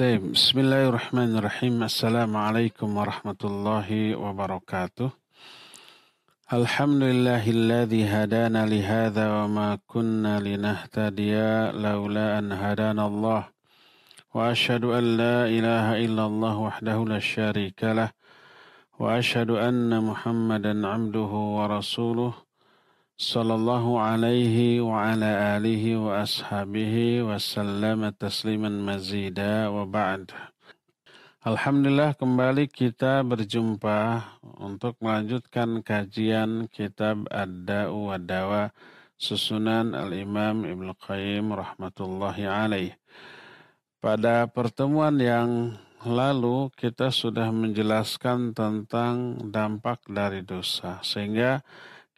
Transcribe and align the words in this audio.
طيب 0.00 0.32
بسم 0.32 0.58
الله 0.58 0.88
الرحمن 0.88 1.36
الرحيم. 1.36 1.82
السلام 1.82 2.32
عليكم 2.36 2.88
ورحمة 2.96 3.40
الله 3.44 4.16
وبركاته. 4.16 5.10
الحمد 6.52 7.02
لله 7.02 7.44
الذي 7.50 8.02
هدانا 8.08 8.66
لهذا 8.66 9.26
وما 9.32 9.78
كنا 9.86 10.40
لنهتدي 10.40 11.36
لولا 11.84 12.38
أن 12.38 12.52
هدانا 12.52 13.06
الله. 13.06 13.42
وأشهد 14.34 14.84
أن 14.84 15.04
لا 15.20 15.44
إله 15.44 15.86
إلا 16.04 16.24
الله 16.26 16.54
وحده 16.58 17.04
لا 17.04 17.18
شريك 17.18 17.84
له. 17.84 18.10
وأشهد 18.98 19.50
أن 19.50 19.92
محمدا 20.00 20.86
عبده 20.88 21.32
ورسوله. 21.56 22.32
sallallahu 23.20 24.00
alaihi 24.00 24.80
wa 24.80 25.12
ala 25.12 25.60
alihi 25.60 25.92
wa 25.92 26.24
ashabihi 26.24 27.20
wa 27.20 27.36
sallama 27.36 28.16
tasliman 28.16 28.80
mazida 28.80 29.68
wa 29.68 29.84
ba'd. 29.84 30.32
Alhamdulillah 31.44 32.16
kembali 32.16 32.72
kita 32.72 33.20
berjumpa 33.20 34.24
untuk 34.56 34.96
melanjutkan 35.04 35.84
kajian 35.84 36.64
kitab 36.72 37.28
Ad-Da'u 37.28 38.08
wa 38.08 38.16
Dawa 38.16 38.72
susunan 39.20 39.92
Al-Imam 39.92 40.64
Ibn 40.64 40.96
Qayyim 40.96 41.52
rahmatullahi 41.52 42.48
alaih. 42.48 42.96
Pada 44.00 44.48
pertemuan 44.48 45.20
yang 45.20 45.76
lalu 46.08 46.72
kita 46.72 47.12
sudah 47.12 47.52
menjelaskan 47.52 48.56
tentang 48.56 49.44
dampak 49.52 50.08
dari 50.08 50.40
dosa 50.40 51.04
sehingga 51.04 51.60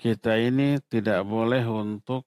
kita 0.03 0.35
ini 0.35 0.83
tidak 0.83 1.23
boleh 1.23 1.63
untuk 1.63 2.27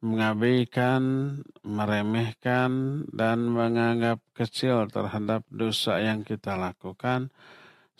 mengabaikan, 0.00 1.36
meremehkan, 1.60 3.04
dan 3.12 3.52
menganggap 3.52 4.24
kecil 4.32 4.88
terhadap 4.88 5.44
dosa 5.52 6.00
yang 6.00 6.24
kita 6.24 6.56
lakukan. 6.56 7.28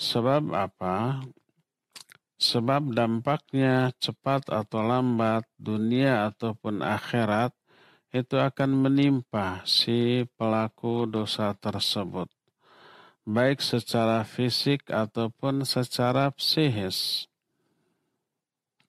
Sebab 0.01 0.49
apa? 0.57 1.21
Sebab 2.41 2.97
dampaknya 2.97 3.93
cepat 4.01 4.49
atau 4.49 4.81
lambat, 4.81 5.45
dunia 5.61 6.33
ataupun 6.33 6.81
akhirat, 6.81 7.53
itu 8.17 8.41
akan 8.41 8.81
menimpa 8.81 9.61
si 9.69 10.25
pelaku 10.41 11.05
dosa 11.05 11.53
tersebut. 11.53 12.33
Baik 13.29 13.61
secara 13.61 14.25
fisik 14.25 14.89
ataupun 14.89 15.69
secara 15.69 16.33
psikis. 16.33 17.29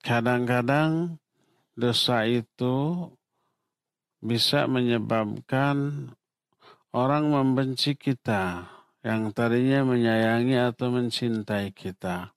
Kadang-kadang 0.02 1.18
dosa 1.74 2.26
itu 2.26 3.06
bisa 4.18 4.66
menyebabkan 4.66 6.10
orang 6.90 7.30
membenci 7.30 7.94
kita 7.94 8.66
yang 9.06 9.30
tadinya 9.30 9.86
menyayangi 9.86 10.58
atau 10.58 10.90
mencintai 10.90 11.70
kita. 11.70 12.34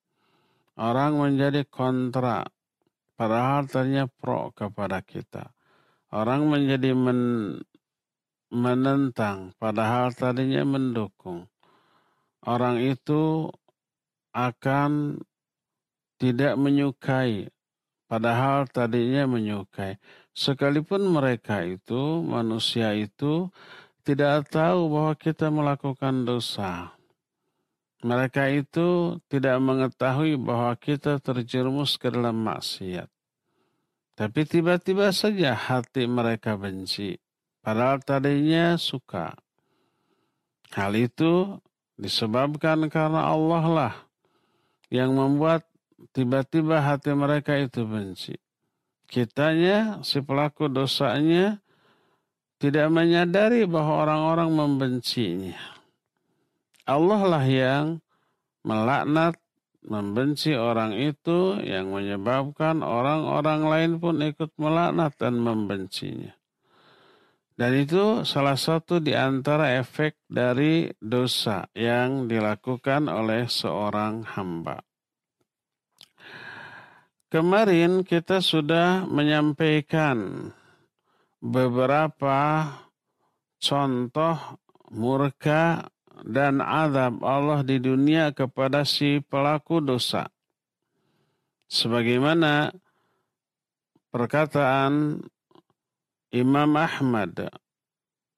Orang 0.78 1.22
menjadi 1.22 1.66
kontra, 1.68 2.46
padahal 3.18 3.70
tadinya 3.70 4.06
pro 4.10 4.54
kepada 4.54 5.02
kita. 5.02 5.54
Orang 6.12 6.50
menjadi 6.50 6.94
men, 6.94 7.56
menentang, 8.52 9.54
padahal 9.58 10.14
tadinya 10.14 10.66
mendukung. 10.66 11.48
Orang 12.42 12.82
itu 12.82 13.48
akan 14.34 15.22
tidak 16.22 16.54
menyukai 16.54 17.50
Padahal 18.12 18.68
tadinya 18.68 19.24
menyukai. 19.24 19.96
Sekalipun 20.36 21.16
mereka 21.16 21.64
itu, 21.64 22.20
manusia 22.20 22.92
itu, 22.92 23.48
tidak 24.04 24.52
tahu 24.52 24.92
bahwa 24.92 25.16
kita 25.16 25.48
melakukan 25.48 26.28
dosa. 26.28 26.92
Mereka 28.04 28.52
itu 28.52 29.16
tidak 29.32 29.64
mengetahui 29.64 30.36
bahwa 30.36 30.76
kita 30.76 31.24
terjerumus 31.24 31.96
ke 31.96 32.12
dalam 32.12 32.36
maksiat. 32.44 33.08
Tapi 34.20 34.44
tiba-tiba 34.44 35.08
saja 35.16 35.56
hati 35.56 36.04
mereka 36.04 36.60
benci. 36.60 37.16
Padahal 37.64 38.04
tadinya 38.04 38.76
suka. 38.76 39.40
Hal 40.76 41.00
itu 41.00 41.64
disebabkan 41.96 42.92
karena 42.92 43.24
Allah 43.24 43.64
lah 43.72 43.96
yang 44.92 45.16
membuat 45.16 45.71
tiba-tiba 46.10 46.82
hati 46.82 47.14
mereka 47.14 47.54
itu 47.58 47.86
benci. 47.86 48.34
Kitanya, 49.06 50.02
si 50.02 50.24
pelaku 50.24 50.72
dosanya, 50.72 51.62
tidak 52.62 52.88
menyadari 52.94 53.66
bahwa 53.70 54.06
orang-orang 54.06 54.50
membencinya. 54.54 55.58
Allah 56.86 57.22
lah 57.26 57.46
yang 57.46 57.86
melaknat, 58.62 59.38
membenci 59.82 60.54
orang 60.54 60.94
itu 60.94 61.58
yang 61.66 61.90
menyebabkan 61.90 62.86
orang-orang 62.86 63.62
lain 63.66 63.92
pun 63.98 64.22
ikut 64.22 64.54
melaknat 64.62 65.18
dan 65.18 65.42
membencinya. 65.42 66.38
Dan 67.58 67.78
itu 67.78 68.26
salah 68.26 68.58
satu 68.58 68.98
di 68.98 69.14
antara 69.14 69.78
efek 69.78 70.18
dari 70.26 70.90
dosa 70.98 71.70
yang 71.78 72.26
dilakukan 72.26 73.06
oleh 73.06 73.46
seorang 73.46 74.26
hamba. 74.26 74.82
Kemarin 77.32 78.04
kita 78.04 78.44
sudah 78.44 79.08
menyampaikan 79.08 80.52
beberapa 81.40 82.68
contoh 83.56 84.60
murka 84.92 85.88
dan 86.28 86.60
azab 86.60 87.24
Allah 87.24 87.64
di 87.64 87.80
dunia 87.80 88.36
kepada 88.36 88.84
si 88.84 89.24
pelaku 89.24 89.80
dosa. 89.80 90.28
Sebagaimana 91.72 92.76
perkataan 94.12 95.24
Imam 96.36 96.72
Ahmad 96.76 97.48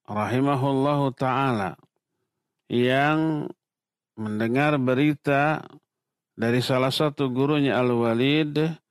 rahimahullahu 0.06 1.18
taala 1.18 1.82
yang 2.70 3.50
mendengar 4.14 4.78
berita 4.78 5.66
dari 6.38 6.62
salah 6.62 6.94
satu 6.94 7.34
gurunya 7.34 7.74
Al-Walid 7.82 8.83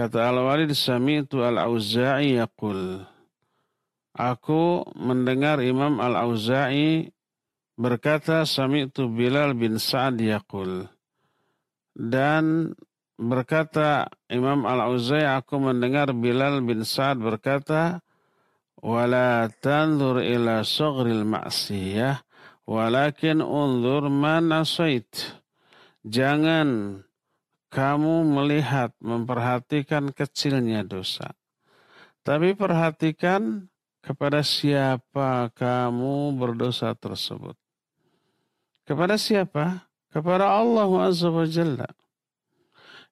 Kata 0.00 0.32
Al-Walid 0.32 0.72
Sami'tu 0.72 1.44
Al-Auza'i 1.44 2.40
yaqul. 2.40 3.04
Aku 4.16 4.80
mendengar 4.96 5.60
Imam 5.60 6.00
Al-Auza'i 6.00 7.12
berkata 7.76 8.48
Sami'tu 8.48 9.12
Bilal 9.12 9.52
bin 9.52 9.76
Sa'ad 9.76 10.16
yaqul. 10.16 10.88
Dan 11.92 12.72
berkata 13.20 14.08
Imam 14.32 14.64
Al-Auza'i 14.64 15.28
aku 15.28 15.60
mendengar 15.60 16.16
Bilal 16.16 16.64
bin 16.64 16.80
Sa'ad 16.80 17.20
berkata 17.20 18.00
wala 18.80 19.52
tanzur 19.60 20.24
ila 20.24 20.64
saghril 20.64 21.28
ma'siyah 21.28 22.24
walakin 22.64 23.44
unzur 23.44 24.08
man 24.08 24.48
asait. 24.48 25.36
Jangan 26.08 27.04
kamu 27.70 28.26
melihat, 28.26 28.90
memperhatikan 28.98 30.10
kecilnya 30.10 30.82
dosa. 30.82 31.32
Tapi 32.26 32.52
perhatikan 32.52 33.70
kepada 34.02 34.44
siapa 34.44 35.48
kamu 35.54 36.36
berdosa 36.36 36.92
tersebut. 36.98 37.56
Kepada 38.84 39.14
siapa? 39.16 39.86
Kepada 40.10 40.50
Allah 40.50 40.90
Azza 41.00 41.30
wa. 41.30 41.46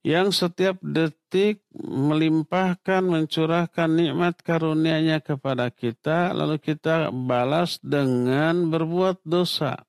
Yang 0.03 0.29
setiap 0.47 0.79
detik 0.83 1.63
melimpahkan, 1.75 3.03
mencurahkan 3.03 3.91
nikmat 3.91 4.39
karunia-Nya 4.43 5.23
kepada 5.23 5.71
kita, 5.75 6.35
lalu 6.35 6.59
kita 6.59 7.11
balas 7.11 7.83
dengan 7.83 8.71
berbuat 8.71 9.23
dosa. 9.27 9.88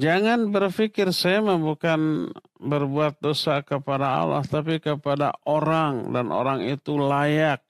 Jangan 0.00 0.48
berpikir 0.48 1.12
saya 1.12 1.44
bukan 1.44 2.32
berbuat 2.56 3.20
dosa 3.20 3.60
kepada 3.60 4.24
Allah, 4.24 4.40
tapi 4.48 4.80
kepada 4.80 5.36
orang 5.44 6.08
dan 6.16 6.32
orang 6.32 6.64
itu 6.64 6.96
layak 6.96 7.60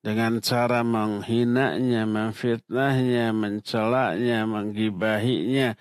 dengan 0.00 0.40
cara 0.40 0.80
menghinanya, 0.80 2.08
memfitnahnya, 2.08 3.36
mencelaknya, 3.36 4.48
menggibahinya. 4.48 5.76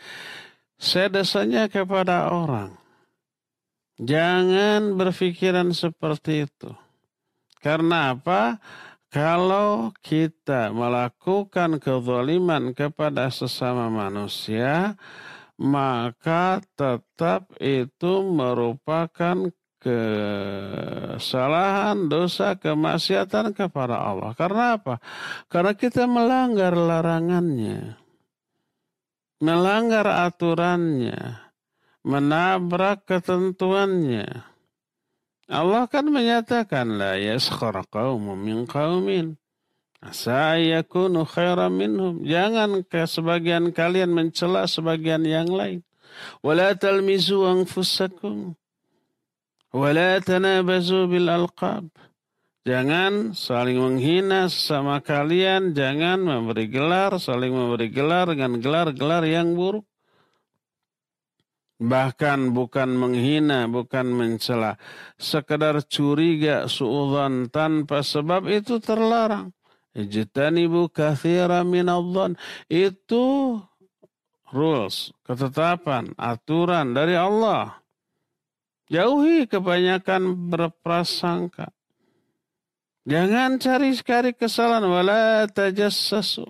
Saya 0.76 1.08
dosanya 1.08 1.72
kepada 1.72 2.28
orang. 2.28 2.76
Jangan 4.04 5.00
berpikiran 5.00 5.72
seperti 5.72 6.44
itu. 6.44 6.76
Karena 7.64 8.20
apa? 8.20 8.60
Kalau 9.08 9.96
kita 10.04 10.76
melakukan 10.76 11.80
kezaliman 11.80 12.76
kepada 12.76 13.30
sesama 13.30 13.86
manusia, 13.88 14.98
maka 15.62 16.62
tetap 16.74 17.54
itu 17.62 18.26
merupakan 18.26 19.54
kesalahan, 19.84 21.18
dosa, 22.08 22.56
kemaksiatan 22.56 23.52
kepada 23.52 24.00
Allah. 24.00 24.32
Karena 24.34 24.80
apa? 24.80 25.04
Karena 25.52 25.76
kita 25.76 26.08
melanggar 26.08 26.72
larangannya. 26.72 28.00
Melanggar 29.44 30.08
aturannya. 30.08 31.44
Menabrak 32.08 33.04
ketentuannya. 33.08 34.48
Allah 35.52 35.84
kan 35.92 36.08
menyatakan 36.08 36.96
la 36.96 37.20
yaskhar 37.20 37.84
qaumun 37.92 38.40
min 38.40 38.64
qaumin 38.64 39.36
asa 40.04 40.60
yakunu 40.60 41.24
khairan 41.24 41.72
minhum 41.72 42.20
jangan 42.28 42.84
ke 42.84 43.08
sebagian 43.08 43.72
kalian 43.72 44.12
mencela 44.12 44.68
sebagian 44.68 45.24
yang 45.24 45.48
lain 45.48 45.80
wala 46.44 46.76
talmizu 46.76 47.48
anfusakum 47.48 48.60
wala 49.72 50.20
tanabazu 50.20 51.08
bil 51.08 51.32
alqab 51.32 51.88
Jangan 52.64 53.36
saling 53.36 53.76
menghina 53.76 54.48
sesama 54.48 55.04
kalian, 55.04 55.76
jangan 55.76 56.16
memberi 56.24 56.72
gelar, 56.72 57.12
saling 57.20 57.52
memberi 57.52 57.92
gelar 57.92 58.32
dengan 58.32 58.56
gelar-gelar 58.64 59.28
yang 59.28 59.52
buruk. 59.52 59.84
Bahkan 61.84 62.56
bukan 62.56 62.96
menghina, 62.96 63.68
bukan 63.68 64.16
mencela. 64.16 64.80
Sekedar 65.20 65.84
curiga, 65.84 66.72
suudzon 66.72 67.52
tanpa 67.52 68.00
sebab 68.00 68.48
itu 68.48 68.80
terlarang. 68.80 69.52
Ijtanibu 69.94 70.90
kathira 70.90 71.62
minadhan. 71.62 72.34
Itu 72.66 73.58
rules, 74.50 75.14
ketetapan, 75.26 76.18
aturan 76.18 76.98
dari 76.98 77.14
Allah. 77.14 77.82
Jauhi 78.90 79.50
kebanyakan 79.50 80.54
berprasangka. 80.54 81.74
Jangan 83.04 83.60
cari-cari 83.60 84.32
kesalahan. 84.38 84.86
Wala 84.86 85.50
tajassasu. 85.50 86.46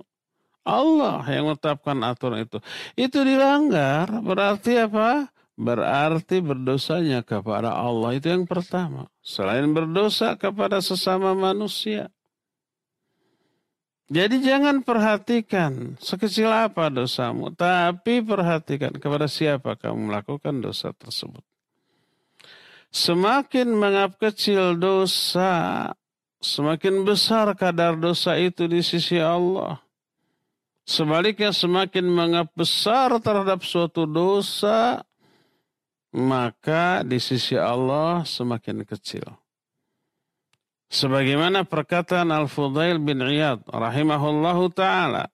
Allah 0.64 1.20
yang 1.28 1.52
menetapkan 1.52 2.00
aturan 2.08 2.48
itu. 2.48 2.60
Itu 2.96 3.24
dilanggar 3.28 4.08
berarti 4.24 4.80
apa? 4.80 5.28
Berarti 5.54 6.42
berdosanya 6.42 7.22
kepada 7.22 7.76
Allah 7.78 8.18
itu 8.18 8.32
yang 8.32 8.48
pertama. 8.50 9.12
Selain 9.22 9.70
berdosa 9.70 10.34
kepada 10.40 10.82
sesama 10.82 11.36
manusia. 11.38 12.10
Jadi 14.12 14.44
jangan 14.44 14.84
perhatikan 14.84 15.96
sekecil 15.96 16.52
apa 16.52 16.92
dosamu, 16.92 17.56
tapi 17.56 18.20
perhatikan 18.20 18.92
kepada 19.00 19.32
siapa 19.32 19.80
kamu 19.80 20.12
melakukan 20.12 20.60
dosa 20.60 20.92
tersebut. 20.92 21.42
Semakin 22.94 23.74
mengap 23.74 24.20
kecil 24.22 24.78
dosa, 24.78 25.90
semakin 26.44 27.08
besar 27.08 27.50
kadar 27.58 27.98
dosa 27.98 28.38
itu 28.38 28.68
di 28.70 28.84
sisi 28.84 29.18
Allah. 29.18 29.82
Sebaliknya 30.84 31.56
semakin 31.56 32.04
mengap 32.04 32.52
besar 32.54 33.16
terhadap 33.24 33.64
suatu 33.64 34.04
dosa, 34.04 35.00
maka 36.12 37.02
di 37.08 37.18
sisi 37.24 37.56
Allah 37.56 38.28
semakin 38.28 38.84
kecil. 38.84 39.26
Sebagaimana 40.90 41.68
perkataan 41.68 42.32
Al-Fudail 42.34 42.98
bin 43.00 43.22
Iyad 43.22 43.64
rahimahullahu 43.68 44.72
taala. 44.74 45.30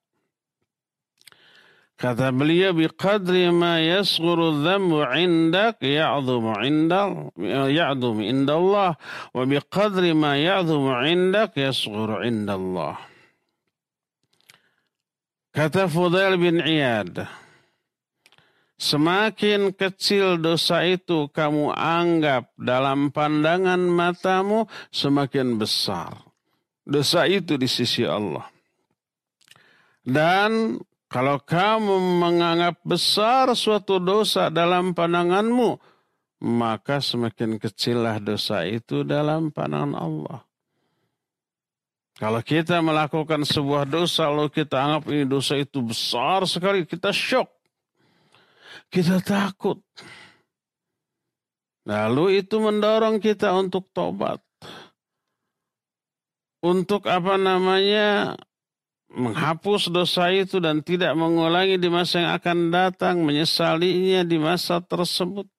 Kata 2.00 2.32
beliau 2.32 2.72
biqadri 2.72 3.52
ma 3.52 3.76
yasghuru 3.84 4.64
dhammu 4.64 5.04
indak 5.20 5.84
ya'dhumu 5.84 6.64
indal 6.64 7.36
ya'dhumu 7.68 8.24
indallah 8.24 8.96
wa 9.36 9.44
biqadri 9.44 10.16
ma 10.16 10.40
ya'dhumu 10.40 10.96
indak 11.04 11.60
yasghuru 11.60 12.24
indallah. 12.24 12.96
Kata 15.52 15.92
Fudail 15.92 16.40
bin 16.40 16.64
Iyad, 16.64 17.28
semakin 18.80 19.76
kecil 19.76 20.40
dosa 20.40 20.88
itu 20.88 21.28
kamu 21.30 21.76
anggap 21.76 22.50
dalam 22.56 23.12
pandangan 23.12 23.84
matamu, 23.84 24.66
semakin 24.90 25.60
besar. 25.60 26.16
Dosa 26.88 27.28
itu 27.28 27.60
di 27.60 27.68
sisi 27.68 28.08
Allah. 28.08 28.48
Dan 30.02 30.80
kalau 31.12 31.38
kamu 31.44 32.24
menganggap 32.24 32.80
besar 32.88 33.52
suatu 33.54 34.00
dosa 34.00 34.48
dalam 34.48 34.96
pandanganmu, 34.96 35.78
maka 36.40 37.04
semakin 37.04 37.60
kecillah 37.60 38.24
dosa 38.24 38.64
itu 38.64 39.04
dalam 39.04 39.52
pandangan 39.52 39.94
Allah. 40.00 40.40
Kalau 42.20 42.44
kita 42.44 42.84
melakukan 42.84 43.48
sebuah 43.48 43.88
dosa, 43.88 44.28
lalu 44.28 44.52
kita 44.52 44.76
anggap 44.76 45.04
ini 45.08 45.24
dosa 45.24 45.56
itu 45.56 45.80
besar 45.80 46.44
sekali, 46.48 46.84
kita 46.84 47.16
shock. 47.16 47.59
Kita 48.90 49.22
takut. 49.22 49.80
Lalu 51.86 52.46
itu 52.46 52.58
mendorong 52.58 53.22
kita 53.22 53.54
untuk 53.54 53.90
tobat. 53.94 54.42
Untuk 56.60 57.08
apa 57.08 57.40
namanya, 57.40 58.36
menghapus 59.10 59.90
dosa 59.90 60.30
itu 60.30 60.62
dan 60.62 60.86
tidak 60.86 61.18
mengulangi 61.18 61.82
di 61.82 61.90
masa 61.90 62.22
yang 62.22 62.32
akan 62.38 62.58
datang, 62.70 63.16
menyesalinya 63.26 64.22
di 64.22 64.38
masa 64.38 64.84
tersebut. 64.84 65.50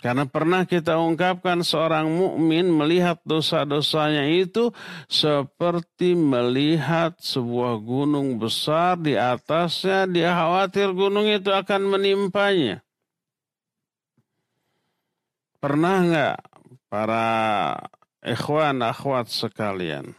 Karena 0.00 0.24
pernah 0.24 0.64
kita 0.64 0.96
ungkapkan 0.96 1.60
seorang 1.60 2.08
mukmin 2.08 2.72
melihat 2.72 3.20
dosa-dosanya 3.20 4.32
itu 4.32 4.72
seperti 5.12 6.16
melihat 6.16 7.20
sebuah 7.20 7.76
gunung 7.84 8.40
besar 8.40 8.96
di 8.96 9.12
atasnya, 9.12 10.08
dia 10.08 10.32
khawatir 10.32 10.96
gunung 10.96 11.28
itu 11.28 11.52
akan 11.52 11.84
menimpanya. 11.84 12.80
Pernah 15.60 15.96
nggak 16.08 16.36
para 16.88 17.28
ikhwan 18.24 18.80
akhwat 18.80 19.28
sekalian 19.28 20.16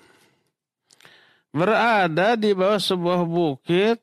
berada 1.52 2.40
di 2.40 2.56
bawah 2.56 2.80
sebuah 2.80 3.28
bukit 3.28 4.00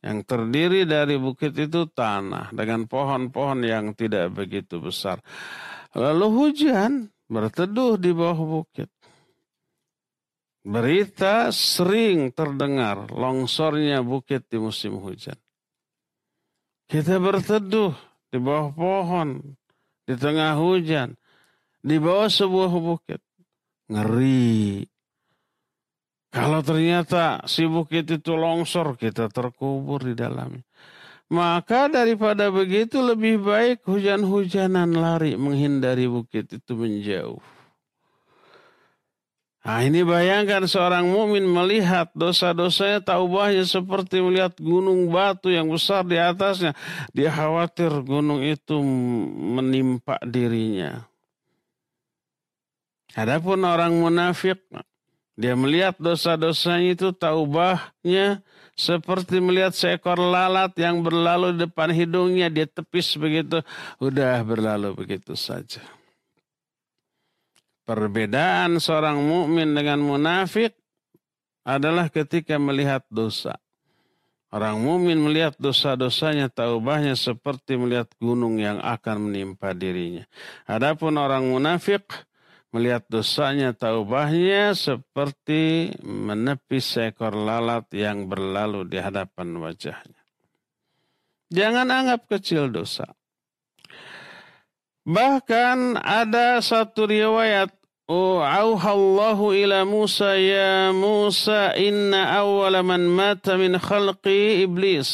yang 0.00 0.24
terdiri 0.24 0.88
dari 0.88 1.20
bukit 1.20 1.52
itu 1.60 1.84
tanah 1.92 2.52
dengan 2.56 2.88
pohon-pohon 2.88 3.60
yang 3.64 3.92
tidak 3.92 4.32
begitu 4.32 4.80
besar. 4.80 5.20
Lalu 5.92 6.26
hujan 6.32 7.12
berteduh 7.28 8.00
di 8.00 8.10
bawah 8.16 8.64
bukit. 8.64 8.88
Berita 10.60 11.48
sering 11.52 12.36
terdengar 12.36 13.08
longsornya 13.08 14.04
bukit 14.04 14.44
di 14.48 14.60
musim 14.60 15.00
hujan. 15.00 15.36
Kita 16.84 17.16
berteduh 17.16 17.94
di 18.28 18.38
bawah 18.42 18.74
pohon, 18.74 19.40
di 20.04 20.14
tengah 20.18 20.58
hujan, 20.58 21.16
di 21.80 21.96
bawah 21.96 22.28
sebuah 22.28 22.72
bukit. 22.76 23.22
Ngeri, 23.90 24.89
kalau 26.30 26.62
ternyata 26.62 27.42
si 27.50 27.66
bukit 27.66 28.06
itu 28.06 28.38
longsor, 28.38 28.94
kita 28.94 29.26
terkubur 29.34 30.06
di 30.06 30.14
dalamnya. 30.14 30.62
Maka 31.30 31.86
daripada 31.86 32.50
begitu 32.50 32.98
lebih 33.02 33.42
baik 33.42 33.86
hujan-hujanan 33.86 34.90
lari 34.94 35.38
menghindari 35.38 36.10
bukit 36.10 36.50
itu 36.50 36.72
menjauh. 36.74 37.38
Nah 39.60 39.84
ini 39.84 40.02
bayangkan 40.02 40.66
seorang 40.66 41.06
mukmin 41.06 41.46
melihat 41.46 42.10
dosa-dosanya 42.16 43.04
taubahnya 43.04 43.62
seperti 43.62 44.18
melihat 44.18 44.56
gunung 44.58 45.06
batu 45.12 45.52
yang 45.54 45.70
besar 45.70 46.02
di 46.02 46.18
atasnya. 46.18 46.74
Dia 47.14 47.30
khawatir 47.30 47.92
gunung 48.02 48.42
itu 48.42 48.80
menimpa 49.54 50.18
dirinya. 50.26 51.06
Adapun 53.14 53.62
orang 53.62 53.94
munafik 53.94 54.58
dia 55.38 55.54
melihat 55.56 55.96
dosa-dosanya 55.96 56.94
itu 56.94 57.08
taubahnya 57.14 58.42
seperti 58.76 59.38
melihat 59.40 59.76
seekor 59.76 60.16
lalat 60.16 60.72
yang 60.80 61.04
berlalu 61.04 61.56
di 61.56 61.68
depan 61.68 61.92
hidungnya. 61.92 62.48
Dia 62.48 62.64
tepis 62.64 63.16
begitu. 63.20 63.60
Udah 64.00 64.40
berlalu 64.44 64.96
begitu 64.96 65.36
saja. 65.36 65.84
Perbedaan 67.84 68.78
seorang 68.78 69.18
mukmin 69.18 69.74
dengan 69.74 69.98
munafik 69.98 70.76
adalah 71.66 72.06
ketika 72.08 72.56
melihat 72.56 73.02
dosa. 73.10 73.58
Orang 74.50 74.82
mukmin 74.82 75.14
melihat 75.14 75.54
dosa-dosanya, 75.62 76.50
taubahnya 76.50 77.14
seperti 77.14 77.78
melihat 77.78 78.10
gunung 78.18 78.58
yang 78.58 78.82
akan 78.82 79.30
menimpa 79.30 79.70
dirinya. 79.78 80.26
Adapun 80.66 81.14
orang 81.14 81.46
munafik 81.46 82.02
melihat 82.70 83.02
dosanya 83.10 83.74
taubahnya 83.74 84.78
seperti 84.78 85.94
menepis 86.06 86.94
seekor 86.94 87.34
lalat 87.34 87.90
yang 87.90 88.30
berlalu 88.30 88.86
di 88.86 88.98
hadapan 89.02 89.58
wajahnya. 89.58 90.20
Jangan 91.50 91.90
anggap 91.90 92.30
kecil 92.30 92.70
dosa. 92.70 93.10
Bahkan 95.02 95.98
ada 95.98 96.62
satu 96.62 97.10
riwayat 97.10 97.74
oh, 98.06 98.38
Auhallahu 98.38 99.50
ila 99.50 99.82
Musa 99.82 100.38
ya 100.38 100.94
Musa 100.94 101.74
inna 101.74 102.38
awwala 102.38 102.86
man 102.86 103.10
mata 103.10 103.58
min 103.58 103.74
khalqi 103.74 104.62
iblis. 104.62 105.10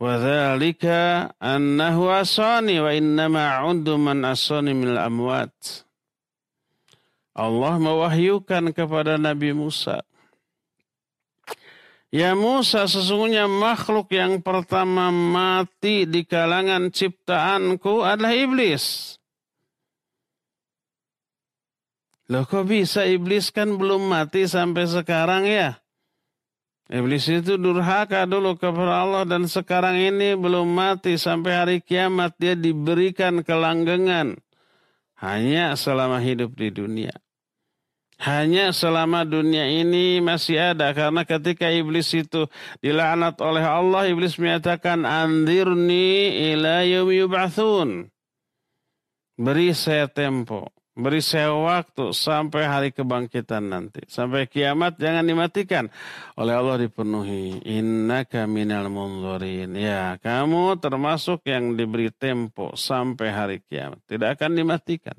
Wadhalika 0.00 1.28
annahu 1.36 2.08
asani 2.08 2.80
wa 2.80 2.88
innama 2.88 3.60
undu 3.68 4.00
man 4.00 4.24
asani 4.24 4.72
min 4.72 4.96
amwat. 4.96 5.84
Allah 7.34 7.78
mewahyukan 7.78 8.74
kepada 8.74 9.16
Nabi 9.16 9.54
Musa 9.54 10.02
Ya 12.10 12.34
Musa, 12.34 12.90
sesungguhnya 12.90 13.46
makhluk 13.46 14.10
yang 14.10 14.42
pertama 14.42 15.14
mati 15.14 16.10
di 16.10 16.26
kalangan 16.26 16.90
ciptaanku 16.90 18.02
adalah 18.02 18.34
iblis. 18.34 19.14
Loh 22.26 22.42
kok 22.50 22.66
bisa 22.66 23.06
iblis 23.06 23.54
kan 23.54 23.78
belum 23.78 24.10
mati 24.10 24.50
sampai 24.50 24.90
sekarang 24.90 25.46
ya? 25.46 25.78
Iblis 26.90 27.30
itu 27.30 27.54
durhaka 27.54 28.26
dulu 28.26 28.58
kepada 28.58 29.06
Allah 29.06 29.22
dan 29.22 29.46
sekarang 29.46 29.94
ini 29.94 30.34
belum 30.34 30.66
mati 30.66 31.14
sampai 31.14 31.52
hari 31.54 31.76
kiamat 31.78 32.34
dia 32.42 32.58
diberikan 32.58 33.46
kelanggengan. 33.46 34.34
Hanya 35.20 35.76
selama 35.76 36.16
hidup 36.24 36.56
di 36.56 36.72
dunia. 36.72 37.12
Hanya 38.20 38.72
selama 38.72 39.24
dunia 39.24 39.64
ini 39.64 40.20
masih 40.20 40.76
ada 40.76 40.92
karena 40.92 41.24
ketika 41.24 41.72
iblis 41.72 42.12
itu 42.12 42.48
dilaknat 42.84 43.40
oleh 43.40 43.64
Allah 43.64 44.08
iblis 44.12 44.36
menyatakan 44.36 45.08
andirni 45.08 46.36
ila. 46.52 46.84
Beri 49.40 49.72
saya 49.72 50.04
tempo, 50.04 50.68
beri 51.00 51.24
saya 51.24 51.56
waktu 51.56 52.12
sampai 52.12 52.62
hari 52.68 52.88
kebangkitan 52.92 53.72
nanti. 53.72 54.04
Sampai 54.06 54.44
kiamat 54.46 55.00
jangan 55.00 55.24
dimatikan. 55.24 55.88
Oleh 56.36 56.54
Allah 56.54 56.76
dipenuhi. 56.84 57.64
Innaka 57.64 58.44
minal 58.44 58.92
munzurin. 58.92 59.72
Ya, 59.74 60.20
kamu 60.20 60.78
termasuk 60.78 61.44
yang 61.48 61.74
diberi 61.74 62.12
tempo 62.12 62.76
sampai 62.76 63.28
hari 63.32 63.56
kiamat. 63.64 64.00
Tidak 64.06 64.28
akan 64.36 64.50
dimatikan. 64.56 65.16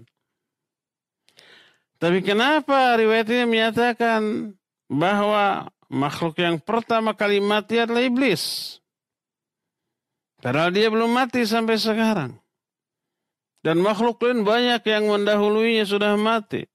Tapi 2.02 2.26
kenapa 2.26 2.98
riwayat 2.98 3.30
ini 3.30 3.46
menyatakan 3.46 4.54
bahwa 4.90 5.70
makhluk 5.86 6.34
yang 6.42 6.58
pertama 6.58 7.14
kali 7.14 7.38
mati 7.38 7.78
adalah 7.78 8.02
iblis? 8.02 8.78
Padahal 10.42 10.74
dia 10.74 10.90
belum 10.90 11.14
mati 11.14 11.46
sampai 11.46 11.78
sekarang. 11.78 12.41
Dan 13.62 13.82
makhluk 13.82 14.18
lain 14.26 14.42
banyak 14.42 14.82
yang 14.90 15.06
mendahuluinya 15.06 15.86
sudah 15.86 16.18
mati. 16.18 16.66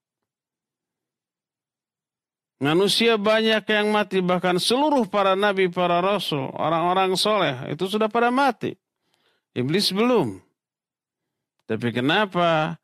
Manusia 2.57 3.21
banyak 3.21 3.69
yang 3.69 3.93
mati, 3.93 4.25
bahkan 4.25 4.57
seluruh 4.57 5.05
para 5.05 5.37
nabi, 5.37 5.69
para 5.69 6.01
rasul, 6.01 6.49
orang-orang 6.57 7.13
soleh, 7.13 7.53
itu 7.69 7.85
sudah 7.85 8.09
pada 8.09 8.33
mati. 8.33 8.73
Iblis 9.53 9.93
belum. 9.93 10.41
Tapi 11.67 11.91
kenapa 11.91 12.81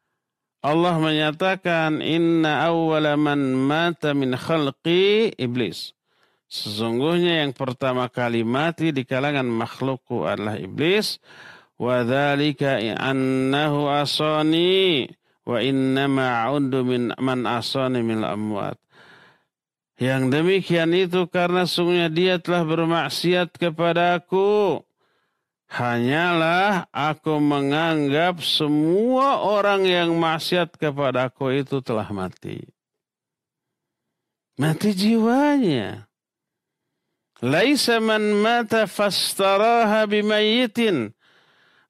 Allah 0.62 0.94
menyatakan 0.99 2.04
inna 2.04 2.68
awwala 2.68 3.18
man 3.18 3.54
mata 3.54 4.12
min 4.12 4.35
khalqi 4.37 5.35
iblis. 5.40 5.94
Sesungguhnya 6.52 7.42
yang 7.42 7.56
pertama 7.56 8.06
kali 8.12 8.44
mati 8.44 8.92
di 8.92 9.09
kalangan 9.09 9.49
makhlukku 9.49 10.28
adalah 10.28 10.61
iblis. 10.61 11.16
Wa 11.83 12.07
dhalika 12.07 12.79
annahu 12.79 13.91
asani 13.91 15.11
wa 15.43 15.59
innama 15.59 16.47
a'udu 16.47 16.87
min 16.87 17.11
man 17.19 17.43
asani 17.43 18.07
min 18.07 18.23
amwat. 18.23 18.79
Yang 19.99 20.31
demikian 20.31 20.95
itu 20.95 21.27
karena 21.27 21.67
sungguhnya 21.67 22.07
dia 22.07 22.39
telah 22.39 22.62
bermaksiat 22.62 23.59
kepadaku 23.59 24.79
Hanyalah 25.73 26.85
aku 26.93 27.41
menganggap 27.41 28.45
semua 28.45 29.41
orang 29.41 29.89
yang 29.89 30.12
maksiat 30.21 30.77
kepadaku 30.77 31.65
itu 31.65 31.81
telah 31.81 32.05
mati. 32.12 32.61
Mati 34.61 34.93
jiwanya. 34.93 36.05
Laisa 37.41 38.05
man 38.05 38.37
mata 38.37 38.85
fastaraha 38.85 40.05
bimayitin. 40.05 41.17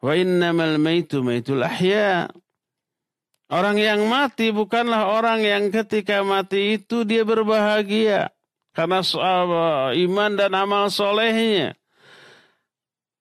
Wa 0.03 0.19
innamal 0.19 0.83
maitu 0.83 1.23
maitul 1.23 1.63
ahya. 1.63 2.27
Orang 3.47 3.79
yang 3.79 4.11
mati 4.11 4.51
bukanlah 4.51 5.15
orang 5.15 5.47
yang 5.47 5.71
ketika 5.71 6.27
mati 6.27 6.81
itu 6.81 7.07
dia 7.07 7.23
berbahagia. 7.23 8.35
Karena 8.75 9.05
iman 9.95 10.31
dan 10.35 10.53
amal 10.57 10.91
solehnya. 10.91 11.79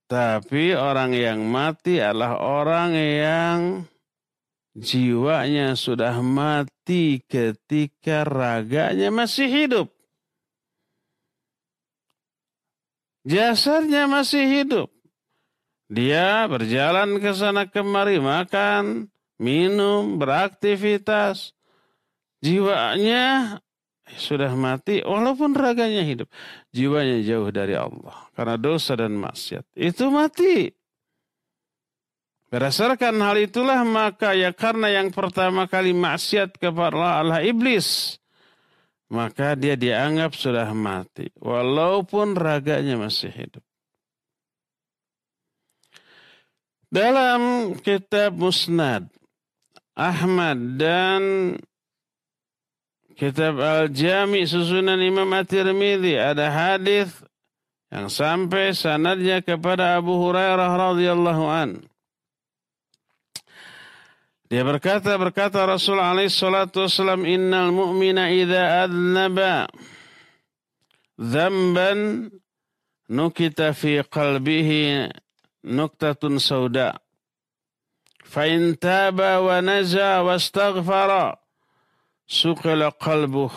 Tapi 0.10 0.76
orang 0.76 1.14
yang 1.14 1.40
mati 1.46 2.02
adalah 2.02 2.40
orang 2.40 2.92
yang 2.96 3.60
jiwanya 4.76 5.76
sudah 5.76 6.20
mati 6.24 7.20
ketika 7.28 8.24
raganya 8.24 9.12
masih 9.12 9.48
hidup. 9.48 9.88
Jasadnya 13.28 14.10
masih 14.10 14.44
hidup. 14.48 15.01
Dia 15.92 16.48
berjalan 16.48 17.20
ke 17.20 17.36
sana 17.36 17.68
kemari, 17.68 18.16
makan, 18.24 19.12
minum, 19.36 20.16
beraktivitas. 20.16 21.52
Jiwanya 22.40 23.60
sudah 24.16 24.56
mati 24.56 25.04
walaupun 25.04 25.52
raganya 25.52 26.08
hidup. 26.08 26.32
Jiwanya 26.72 27.20
jauh 27.28 27.52
dari 27.52 27.76
Allah 27.76 28.32
karena 28.32 28.56
dosa 28.56 28.96
dan 28.96 29.20
maksiat. 29.20 29.68
Itu 29.76 30.08
mati. 30.08 30.72
Berdasarkan 32.48 33.16
hal 33.20 33.44
itulah 33.44 33.84
maka 33.84 34.32
ya 34.32 34.56
karena 34.56 34.92
yang 34.96 35.12
pertama 35.12 35.68
kali 35.68 35.92
maksiat 35.92 36.56
kepada 36.56 37.20
Allah 37.20 37.44
iblis. 37.44 38.16
Maka 39.12 39.60
dia 39.60 39.76
dianggap 39.76 40.40
sudah 40.40 40.72
mati. 40.72 41.28
Walaupun 41.36 42.32
raganya 42.32 42.96
masih 42.96 43.28
hidup. 43.28 43.64
Dalam 46.92 47.72
kitab 47.80 48.36
Musnad 48.36 49.08
Ahmad 49.96 50.76
dan 50.76 51.56
Kitab 53.16 53.64
Al-Jami 53.64 54.44
susunan 54.44 55.00
Imam 55.00 55.30
At-Tirmidzi 55.32 56.20
ada 56.20 56.52
hadis 56.52 57.16
yang 57.88 58.12
sampai 58.12 58.76
sanadnya 58.76 59.40
kepada 59.40 59.96
Abu 59.96 60.20
Hurairah 60.20 60.68
radhiyallahu 60.68 61.46
an. 61.48 61.70
Dia 64.52 64.68
berkata 64.68 65.16
berkata 65.16 65.64
Rasul 65.64 65.96
alaihi 65.96 66.28
salatu 66.28 66.84
wasallam 66.84 67.24
innal 67.24 67.72
mu'mina 67.72 68.36
idza 68.36 68.84
adnaba 68.84 69.72
dzamban 71.16 72.28
nukita 73.08 73.72
fi 73.72 74.04
qalbihi 74.04 75.08
fa 78.24 78.48
in 78.48 78.76
taba 78.76 79.42
wa 79.42 79.62
naja 79.62 80.24
wastaghfara 80.24 81.42
سقل 82.32 82.90
قلبه. 82.90 83.52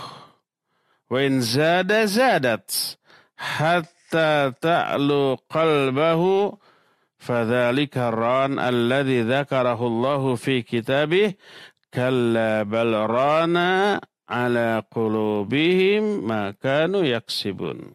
وإن 1.11 1.40
زاد 1.40 2.04
زادت. 2.04 2.99
حتى 3.37 4.52
تعلو 4.61 5.38
قلبه. 5.50 6.52
فذلك 7.18 7.99
الران 7.99 8.58
الذي 8.58 9.23
ذكره 9.23 9.87
الله 9.87 10.34
في 10.34 10.62
كتابه. 10.62 11.34
كلا 11.94 12.62
بل 12.62 12.94
ران 12.94 13.56
على 14.28 14.82
قلوبهم 14.90 16.26
ما 16.28 16.50
كانوا 16.50 17.02
يكسبون. 17.02 17.94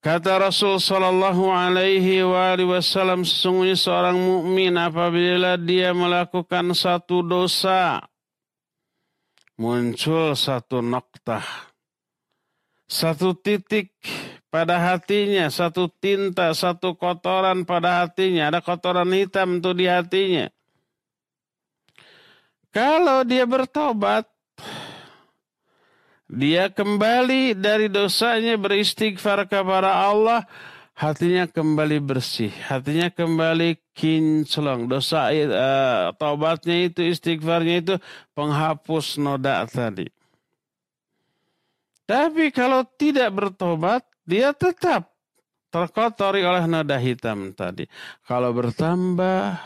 Kata 0.00 0.40
Rasul 0.40 0.80
Sallallahu 0.80 1.52
Alaihi 1.52 2.24
Wasallam 2.24 3.20
sesungguhnya 3.20 3.76
seorang 3.76 4.16
mukmin 4.16 4.72
apabila 4.80 5.60
dia 5.60 5.92
melakukan 5.92 6.72
satu 6.72 7.20
dosa 7.20 8.00
muncul 9.60 10.32
satu 10.32 10.80
noktah, 10.80 11.44
satu 12.88 13.36
titik 13.36 13.92
pada 14.48 14.80
hatinya, 14.80 15.52
satu 15.52 15.92
tinta, 15.92 16.56
satu 16.56 16.96
kotoran 16.96 17.68
pada 17.68 18.00
hatinya, 18.00 18.48
ada 18.48 18.64
kotoran 18.64 19.12
hitam 19.12 19.60
tuh 19.60 19.76
di 19.76 19.84
hatinya. 19.84 20.48
Kalau 22.72 23.20
dia 23.28 23.44
bertobat, 23.44 24.24
dia 26.30 26.70
kembali 26.70 27.58
dari 27.58 27.90
dosanya 27.90 28.54
beristighfar 28.54 29.50
kepada 29.50 29.90
Allah. 29.90 30.46
hatinya 31.00 31.48
kembali 31.48 31.96
bersih, 32.04 32.52
hatinya 32.68 33.08
kembali 33.08 33.80
kinclong. 33.96 34.84
Dosa 34.84 35.32
uh, 35.32 36.12
taubatnya 36.12 36.92
itu, 36.92 37.08
istighfarnya 37.08 37.76
itu 37.80 37.94
penghapus 38.36 39.16
noda 39.16 39.64
tadi. 39.64 40.12
Tapi 42.04 42.52
kalau 42.52 42.84
tidak 42.84 43.32
bertobat, 43.32 44.04
dia 44.28 44.52
tetap 44.52 45.08
terkotori 45.72 46.44
oleh 46.44 46.68
noda 46.68 47.00
hitam 47.00 47.56
tadi. 47.56 47.88
Kalau 48.28 48.52
bertambah, 48.52 49.56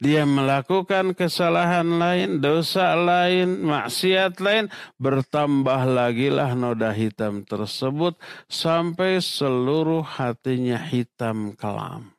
dia 0.00 0.24
melakukan 0.24 1.12
kesalahan 1.12 1.86
lain, 2.00 2.40
dosa 2.40 2.96
lain, 2.96 3.64
maksiat 3.64 4.40
lain, 4.40 4.72
bertambah 5.00 5.82
lagi 5.88 6.28
lah 6.32 6.52
noda 6.52 6.92
hitam 6.92 7.44
tersebut 7.44 8.16
sampai 8.48 9.20
seluruh 9.20 10.04
hatinya 10.04 10.80
hitam 10.80 11.54
kelam. 11.56 12.16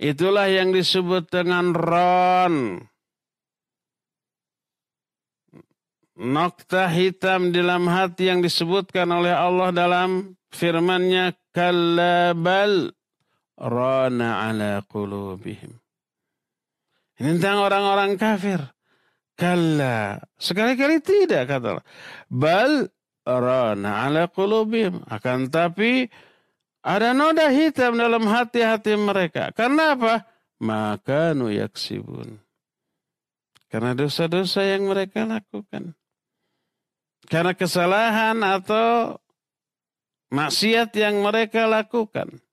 Itulah 0.00 0.50
yang 0.50 0.74
disebut 0.74 1.30
dengan 1.30 1.70
ron. 1.70 2.82
Nokta 6.14 6.86
hitam 6.94 7.50
dalam 7.50 7.90
hati 7.90 8.30
yang 8.30 8.38
disebutkan 8.38 9.10
oleh 9.10 9.34
Allah 9.34 9.74
dalam 9.74 10.38
firman-Nya 10.54 11.34
kallabal 11.50 12.94
rana 13.58 14.50
ala 14.50 14.82
qulubihim 14.86 15.83
tentang 17.18 17.62
orang-orang 17.62 18.18
kafir. 18.18 18.60
Kalla. 19.34 20.22
Sekali-kali 20.38 21.02
tidak 21.02 21.50
kata 21.50 21.66
Allah. 21.78 21.86
Bal 22.30 22.72
rana 23.26 24.06
ala 24.06 24.30
qulubihim. 24.30 25.02
Akan 25.10 25.50
tapi 25.50 26.06
ada 26.84 27.16
noda 27.16 27.50
hitam 27.50 27.98
dalam 27.98 28.28
hati-hati 28.28 28.94
mereka. 28.94 29.50
Karena 29.56 29.98
apa? 29.98 30.28
Maka 30.62 31.34
nuyaksibun. 31.34 32.38
Karena 33.72 33.90
dosa-dosa 33.98 34.62
yang 34.62 34.86
mereka 34.86 35.26
lakukan. 35.26 35.98
Karena 37.26 37.56
kesalahan 37.56 38.38
atau 38.38 39.18
maksiat 40.30 40.94
yang 40.94 41.24
mereka 41.24 41.66
lakukan. 41.66 42.43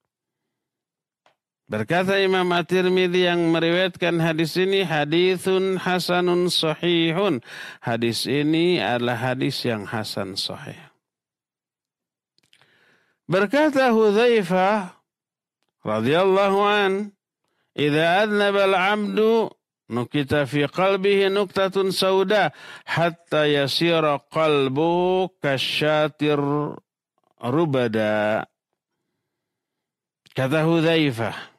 Berkata 1.72 2.20
Imam 2.20 2.52
At-Tirmidzi 2.52 3.32
yang 3.32 3.48
meriwayatkan 3.48 4.20
hadis 4.20 4.60
ini 4.60 4.84
hadisun 4.84 5.80
hasanun 5.80 6.52
sahihun. 6.52 7.40
Hadis 7.80 8.28
ini 8.28 8.76
adalah 8.76 9.16
hadis 9.16 9.64
yang 9.64 9.88
hasan 9.88 10.36
sahih. 10.36 10.76
Berkata 13.24 13.88
Hudzaifah 13.88 15.00
radhiyallahu 15.80 16.58
an, 16.60 16.92
"Idza 17.72 18.28
adnaba 18.28 18.68
al-'abdu 18.68 19.48
nukita 19.88 20.44
fi 20.44 20.68
qalbihi 20.68 21.32
nuktatun 21.32 21.88
sauda 21.88 22.52
hatta 22.84 23.48
yasira 23.48 24.20
qalbu 24.28 25.32
kasyatir 25.40 26.36
rubada." 27.40 28.44
Kata 30.36 30.68
Hudzaifah, 30.68 31.51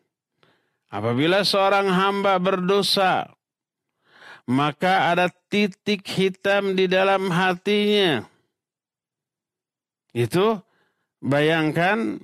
Apabila 0.93 1.41
seorang 1.41 1.89
hamba 1.89 2.38
berdosa, 2.38 3.25
maka 4.45 5.09
ada 5.09 5.25
titik 5.50 6.05
hitam 6.05 6.77
di 6.77 6.85
dalam 6.85 7.33
hatinya. 7.33 8.21
Itu 10.13 10.62
bayangkan 11.17 12.21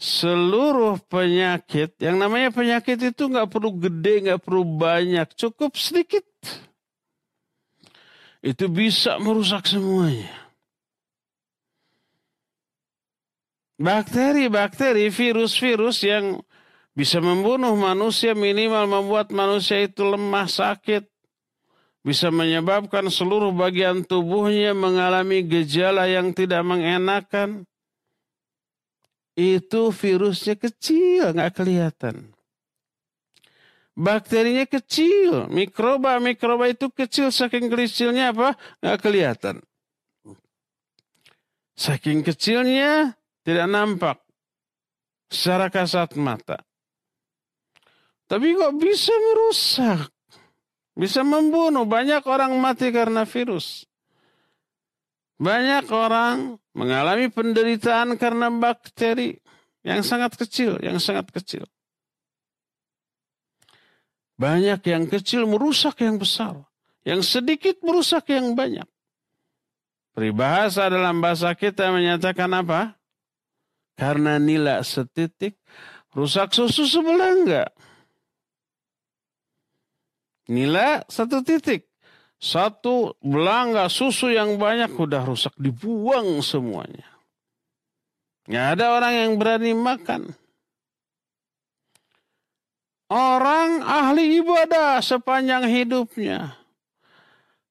seluruh 0.00 0.96
penyakit, 1.12 2.00
yang 2.00 2.16
namanya 2.16 2.48
penyakit 2.56 2.96
itu 3.12 3.28
nggak 3.28 3.52
perlu 3.52 3.76
gede, 3.76 4.24
nggak 4.24 4.40
perlu 4.40 4.64
banyak, 4.80 5.28
cukup 5.36 5.76
sedikit. 5.76 6.24
Itu 8.40 8.72
bisa 8.72 9.20
merusak 9.20 9.68
semuanya. 9.68 10.32
Bakteri-bakteri, 13.76 15.12
virus-virus 15.12 16.00
yang 16.08 16.40
bisa 17.00 17.16
membunuh 17.16 17.72
manusia 17.80 18.36
minimal 18.36 18.84
membuat 18.84 19.32
manusia 19.32 19.80
itu 19.80 20.04
lemah 20.04 20.44
sakit. 20.44 21.08
Bisa 22.04 22.28
menyebabkan 22.28 23.08
seluruh 23.08 23.56
bagian 23.56 24.04
tubuhnya 24.04 24.76
mengalami 24.76 25.40
gejala 25.40 26.04
yang 26.12 26.36
tidak 26.36 26.60
mengenakan. 26.60 27.64
Itu 29.32 29.96
virusnya 29.96 30.60
kecil, 30.60 31.32
nggak 31.32 31.56
kelihatan. 31.56 32.36
Bakterinya 33.96 34.68
kecil, 34.68 35.48
mikroba-mikroba 35.48 36.68
itu 36.68 36.92
kecil, 36.92 37.32
saking 37.32 37.72
kecilnya 37.72 38.36
apa? 38.36 38.60
Nggak 38.84 38.98
kelihatan. 39.00 39.56
Saking 41.72 42.20
kecilnya 42.20 43.16
tidak 43.40 43.66
nampak 43.72 44.20
secara 45.32 45.72
kasat 45.72 46.12
mata. 46.20 46.60
Tapi 48.30 48.54
kok 48.54 48.78
bisa 48.78 49.10
merusak? 49.10 50.06
Bisa 50.94 51.26
membunuh. 51.26 51.82
Banyak 51.82 52.22
orang 52.30 52.54
mati 52.62 52.94
karena 52.94 53.26
virus. 53.26 53.82
Banyak 55.42 55.90
orang 55.90 56.54
mengalami 56.70 57.26
penderitaan 57.26 58.14
karena 58.14 58.46
bakteri 58.54 59.34
yang 59.82 60.06
sangat 60.06 60.38
kecil, 60.38 60.78
yang 60.78 61.02
sangat 61.02 61.26
kecil. 61.34 61.66
Banyak 64.38 64.78
yang 64.86 65.10
kecil 65.10 65.50
merusak 65.50 65.98
yang 65.98 66.14
besar. 66.14 66.54
Yang 67.02 67.34
sedikit 67.34 67.82
merusak 67.82 68.30
yang 68.30 68.54
banyak. 68.54 68.86
Peribahasa 70.14 70.86
dalam 70.86 71.18
bahasa 71.18 71.50
kita 71.58 71.90
menyatakan 71.90 72.52
apa? 72.54 72.94
Karena 73.98 74.38
nila 74.38 74.84
setitik, 74.86 75.58
rusak 76.14 76.54
susu 76.54 76.86
sebelah 76.86 77.30
enggak. 77.34 77.70
Nilai 80.50 81.06
satu 81.06 81.46
titik. 81.46 81.86
Satu 82.40 83.14
belangga 83.22 83.86
susu 83.86 84.32
yang 84.32 84.58
banyak 84.58 84.90
udah 84.96 85.22
rusak. 85.22 85.54
Dibuang 85.54 86.42
semuanya. 86.42 87.06
Nggak 88.50 88.66
ada 88.74 88.86
orang 88.98 89.14
yang 89.14 89.32
berani 89.38 89.72
makan. 89.76 90.34
Orang 93.10 93.82
ahli 93.82 94.42
ibadah 94.42 94.98
sepanjang 95.02 95.66
hidupnya. 95.70 96.58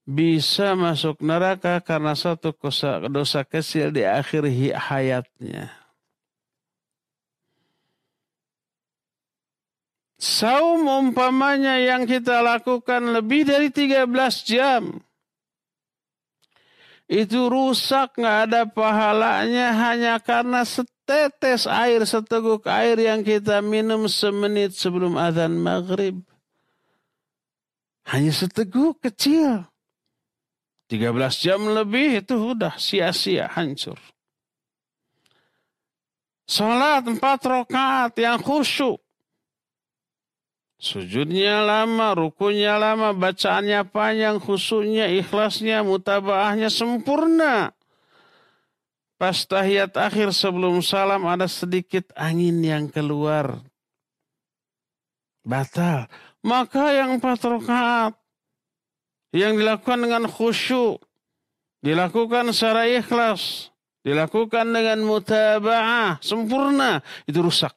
Bisa 0.04 0.76
masuk 0.76 1.20
neraka 1.24 1.80
karena 1.80 2.16
satu 2.16 2.52
dosa 3.10 3.42
kecil 3.48 3.92
di 3.92 4.04
akhir 4.04 4.48
hayatnya. 4.76 5.79
Saum 10.20 10.84
umpamanya 10.84 11.80
yang 11.80 12.04
kita 12.04 12.44
lakukan 12.44 13.16
lebih 13.16 13.48
dari 13.48 13.72
13 13.72 14.04
jam. 14.44 15.00
Itu 17.08 17.48
rusak 17.48 18.20
nggak 18.20 18.38
ada 18.52 18.62
pahalanya 18.68 19.72
hanya 19.72 20.20
karena 20.20 20.68
setetes 20.68 21.66
air, 21.66 22.04
seteguk 22.04 22.68
air 22.68 23.00
yang 23.00 23.24
kita 23.24 23.64
minum 23.64 24.12
semenit 24.12 24.76
sebelum 24.76 25.16
azan 25.16 25.56
maghrib. 25.56 26.20
Hanya 28.12 28.36
seteguk 28.36 29.00
kecil. 29.00 29.72
13 30.92 31.16
jam 31.40 31.64
lebih 31.64 32.28
itu 32.28 32.36
udah 32.36 32.76
sia-sia 32.76 33.48
hancur. 33.48 33.96
Salat 36.44 37.08
empat 37.08 37.40
rakaat 37.46 38.20
yang 38.20 38.42
khusyuk 38.42 39.00
Sujudnya 40.80 41.60
lama, 41.60 42.16
rukunya 42.16 42.80
lama, 42.80 43.12
bacaannya 43.12 43.84
panjang, 43.92 44.40
khususnya, 44.40 45.12
ikhlasnya, 45.12 45.84
mutabaahnya 45.84 46.72
sempurna. 46.72 47.76
Pas 49.20 49.36
tahiyat 49.44 50.00
akhir 50.00 50.32
sebelum 50.32 50.80
salam 50.80 51.28
ada 51.28 51.52
sedikit 51.52 52.08
angin 52.16 52.64
yang 52.64 52.88
keluar. 52.88 53.60
Batal. 55.44 56.08
Maka 56.40 56.96
yang 56.96 57.20
empat 57.20 57.44
rakaat 57.44 58.16
yang 59.36 59.60
dilakukan 59.60 60.00
dengan 60.00 60.32
khusyuk, 60.32 61.04
dilakukan 61.84 62.56
secara 62.56 62.88
ikhlas, 62.88 63.76
dilakukan 64.08 64.72
dengan 64.72 65.04
mutabaah 65.04 66.24
sempurna, 66.24 67.04
itu 67.28 67.44
rusak. 67.44 67.76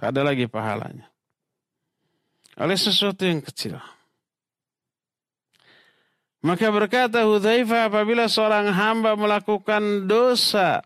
Tak 0.00 0.16
ada 0.16 0.24
lagi 0.32 0.48
pahalanya 0.48 1.17
oleh 2.58 2.74
sesuatu 2.74 3.22
yang 3.22 3.38
kecil. 3.38 3.78
Maka 6.38 6.70
berkata 6.70 7.26
Hudzaifah 7.26 7.90
apabila 7.90 8.30
seorang 8.30 8.70
hamba 8.70 9.18
melakukan 9.18 10.06
dosa 10.06 10.82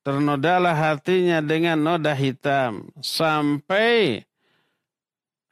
ternodalah 0.00 0.72
hatinya 0.72 1.44
dengan 1.44 1.76
noda 1.76 2.16
hitam 2.16 2.88
sampai 3.04 4.24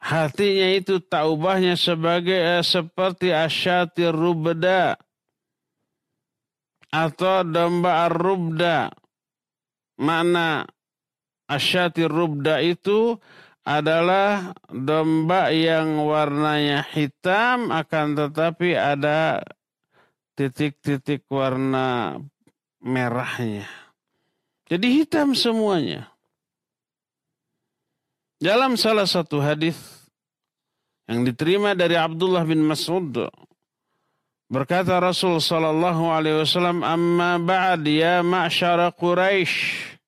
hatinya 0.01 0.73
itu 0.73 0.97
tak 1.05 1.29
ubahnya 1.29 1.77
sebagai 1.77 2.33
eh, 2.33 2.65
seperti 2.65 3.29
asyatir 3.29 4.09
rubda 4.09 4.97
atau 6.89 7.45
domba 7.45 8.09
ar-rubda. 8.09 8.89
Mana 9.99 10.65
asyatir 11.45 12.09
rubda 12.09 12.63
itu 12.65 13.21
adalah 13.67 14.55
domba 14.71 15.51
yang 15.51 15.99
warnanya 16.01 16.85
hitam 16.89 17.69
akan 17.69 18.15
tetapi 18.15 18.73
ada 18.73 19.43
titik-titik 20.39 21.27
warna 21.27 22.15
merahnya. 22.79 23.67
Jadi 24.69 25.03
hitam 25.03 25.35
semuanya. 25.35 26.07
Dalam 28.39 28.79
salah 28.79 29.03
satu 29.03 29.43
hadis 29.43 29.75
yang 31.11 31.27
diterima 31.27 31.75
dari 31.75 31.99
Abdullah 31.99 32.47
bin 32.47 32.63
Mas'ud 32.63 33.27
berkata 34.47 34.95
Rasul 34.95 35.43
sallallahu 35.43 36.07
alaihi 36.07 36.39
wasallam 36.39 36.79
amma 36.79 37.35
ba'd 37.35 37.83
ya 37.83 38.23
ma'syara 38.23 38.95
Quraisy 38.95 39.98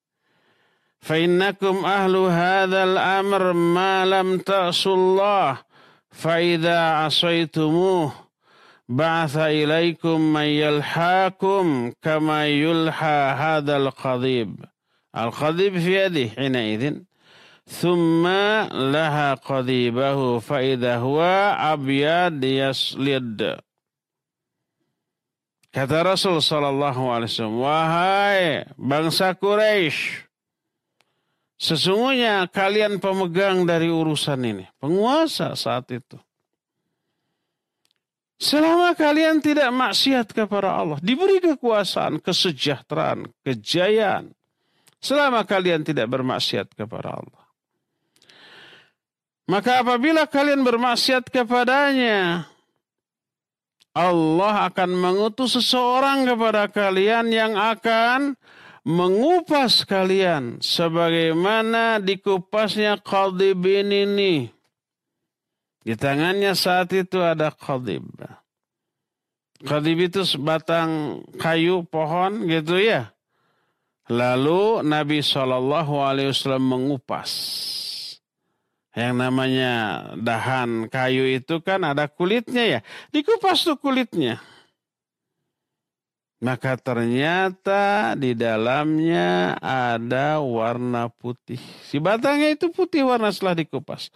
fa 1.02 1.18
innakum 1.18 1.82
ahlu 1.86 2.30
hadzal 2.30 2.98
amr 2.98 3.54
ma 3.54 4.06
lam 4.06 4.40
ta'sullah 4.40 5.62
fa 6.14 6.34
idza 6.42 7.06
asaitumuh 7.10 8.14
ba'atha 8.90 9.50
ilaikum 9.52 10.22
man 10.22 10.48
yalhaakum 10.48 11.94
kama 12.02 12.46
yulha 12.48 13.36
hadzal 13.42 13.90
qadib 13.92 14.62
al-qadib 15.14 15.74
fi 15.84 15.92
yadihi 16.06 16.36
hina 16.38 16.62
idzin 16.74 17.06
Thumma 17.72 18.68
laha 18.74 19.38
qadibahu 19.40 20.42
faida 20.44 20.98
huwa 21.00 21.56
abyad 21.56 22.44
yaslid. 22.44 23.40
Kata 25.72 26.04
Rasul 26.04 26.42
sallallahu 26.44 27.08
alaihi 27.16 27.32
wasallam, 27.32 27.60
"Wahai 27.64 28.66
bangsa 28.76 29.32
Quraisy, 29.40 30.28
sesungguhnya 31.62 32.50
kalian 32.50 32.98
pemegang 32.98 33.70
dari 33.70 33.94
urusan 33.94 34.42
ini, 34.42 34.66
penguasa 34.82 35.54
saat 35.54 35.86
itu. 35.94 36.18
Selama 38.42 38.98
kalian 38.98 39.38
tidak 39.38 39.70
maksiat 39.70 40.34
kepada 40.34 40.74
Allah, 40.74 40.98
diberi 40.98 41.38
kekuasaan, 41.38 42.18
kesejahteraan, 42.18 43.30
kejayaan. 43.46 44.34
Selama 44.98 45.46
kalian 45.46 45.86
tidak 45.86 46.10
bermaksiat 46.10 46.74
kepada 46.74 47.22
Allah. 47.22 47.44
Maka 49.46 49.86
apabila 49.86 50.26
kalian 50.26 50.66
bermaksiat 50.66 51.30
kepadanya, 51.30 52.50
Allah 53.94 54.72
akan 54.74 54.90
mengutus 54.90 55.54
seseorang 55.60 56.26
kepada 56.26 56.66
kalian 56.66 57.30
yang 57.30 57.54
akan 57.54 58.34
mengupas 58.82 59.86
kalian 59.86 60.58
sebagaimana 60.62 62.02
dikupasnya 62.02 63.02
qadib 63.02 63.62
ini. 63.66 64.50
Di 65.82 65.98
tangannya 65.98 66.54
saat 66.54 66.94
itu 66.94 67.22
ada 67.22 67.50
qadib. 67.50 68.06
Qadib 69.62 69.98
itu 70.10 70.22
sebatang 70.26 71.22
kayu 71.38 71.86
pohon 71.86 72.46
gitu 72.50 72.78
ya. 72.82 73.14
Lalu 74.10 74.84
Nabi 74.84 75.24
SAW 75.24 76.58
mengupas 76.60 77.32
yang 78.92 79.24
namanya 79.24 80.04
dahan 80.20 80.92
kayu 80.92 81.24
itu 81.24 81.64
kan 81.64 81.80
ada 81.88 82.12
kulitnya 82.12 82.64
ya. 82.68 82.80
Dikupas 83.14 83.64
tuh 83.64 83.80
kulitnya. 83.80 84.44
Maka 86.42 86.74
ternyata 86.74 88.18
di 88.18 88.34
dalamnya 88.34 89.62
ada 89.62 90.42
warna 90.42 91.06
putih. 91.14 91.62
Si 91.86 92.02
batangnya 92.02 92.50
itu 92.58 92.74
putih 92.74 93.06
warna 93.06 93.30
setelah 93.30 93.62
dikupas. 93.62 94.10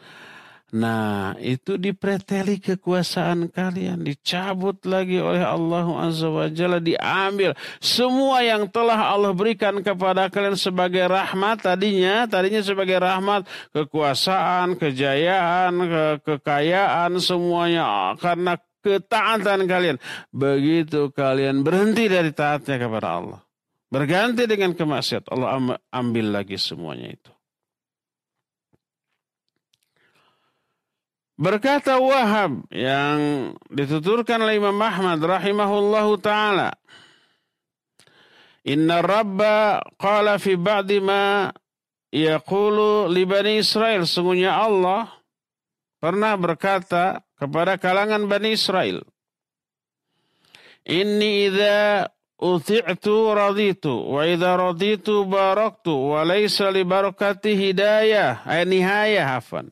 Nah, 0.73 1.37
itu 1.37 1.77
dipreteli 1.77 2.57
kekuasaan 2.57 3.53
kalian, 3.53 4.01
dicabut 4.01 4.81
lagi 4.89 5.21
oleh 5.21 5.45
Allah 5.45 5.85
Azza 6.03 6.25
wa 6.27 6.49
diambil 6.81 7.53
semua 7.77 8.41
yang 8.41 8.67
telah 8.73 9.13
Allah 9.13 9.31
berikan 9.31 9.79
kepada 9.85 10.25
kalian 10.27 10.57
sebagai 10.57 11.05
rahmat 11.05 11.61
tadinya, 11.61 12.25
tadinya 12.25 12.65
sebagai 12.65 12.97
rahmat, 12.97 13.45
kekuasaan, 13.71 14.75
kejayaan, 14.75 15.73
ke 15.85 16.03
kekayaan 16.33 17.23
semuanya 17.23 18.17
karena 18.17 18.57
ketaatan 18.85 19.65
kalian. 19.65 19.97
Begitu 20.29 21.09
kalian 21.09 21.65
berhenti 21.65 22.05
dari 22.05 22.29
taatnya 22.29 22.77
kepada 22.77 23.07
Allah. 23.17 23.39
Berganti 23.89 24.45
dengan 24.45 24.77
kemaksiat, 24.77 25.33
Allah 25.33 25.81
ambil 25.89 26.25
lagi 26.29 26.61
semuanya 26.61 27.17
itu. 27.17 27.31
Berkata 31.35 31.99
Wahab 31.99 32.63
yang 32.71 33.51
dituturkan 33.67 34.39
oleh 34.39 34.55
Imam 34.55 34.79
Ahmad 34.79 35.19
rahimahullahu 35.19 36.15
taala. 36.23 36.71
Inna 38.63 39.03
Rabba 39.03 39.83
qala 39.99 40.39
fi 40.39 40.55
ba'di 40.55 41.03
ma 41.03 41.51
yaqulu 42.07 43.11
li 43.11 43.27
Bani 43.27 43.59
Israel. 43.59 44.07
Sungguhnya 44.07 44.55
Allah 44.55 45.11
pernah 45.99 46.39
berkata 46.39 47.24
kepada 47.35 47.75
kalangan 47.79 48.27
Bani 48.27 48.55
Israel. 48.55 49.03
Inni 50.85 51.49
idza 51.49 52.09
uti'tu 52.37 53.33
raditu 53.33 53.93
wa 54.11 54.21
idza 54.27 54.53
raditu 54.53 55.25
baraktu 55.25 56.13
wa 56.13 56.21
laysa 56.21 56.69
li 56.69 56.83
barakati 56.85 57.55
hidayah 57.57 58.45
ay 58.45 58.67
nihayah 58.69 59.39
hafan. 59.39 59.71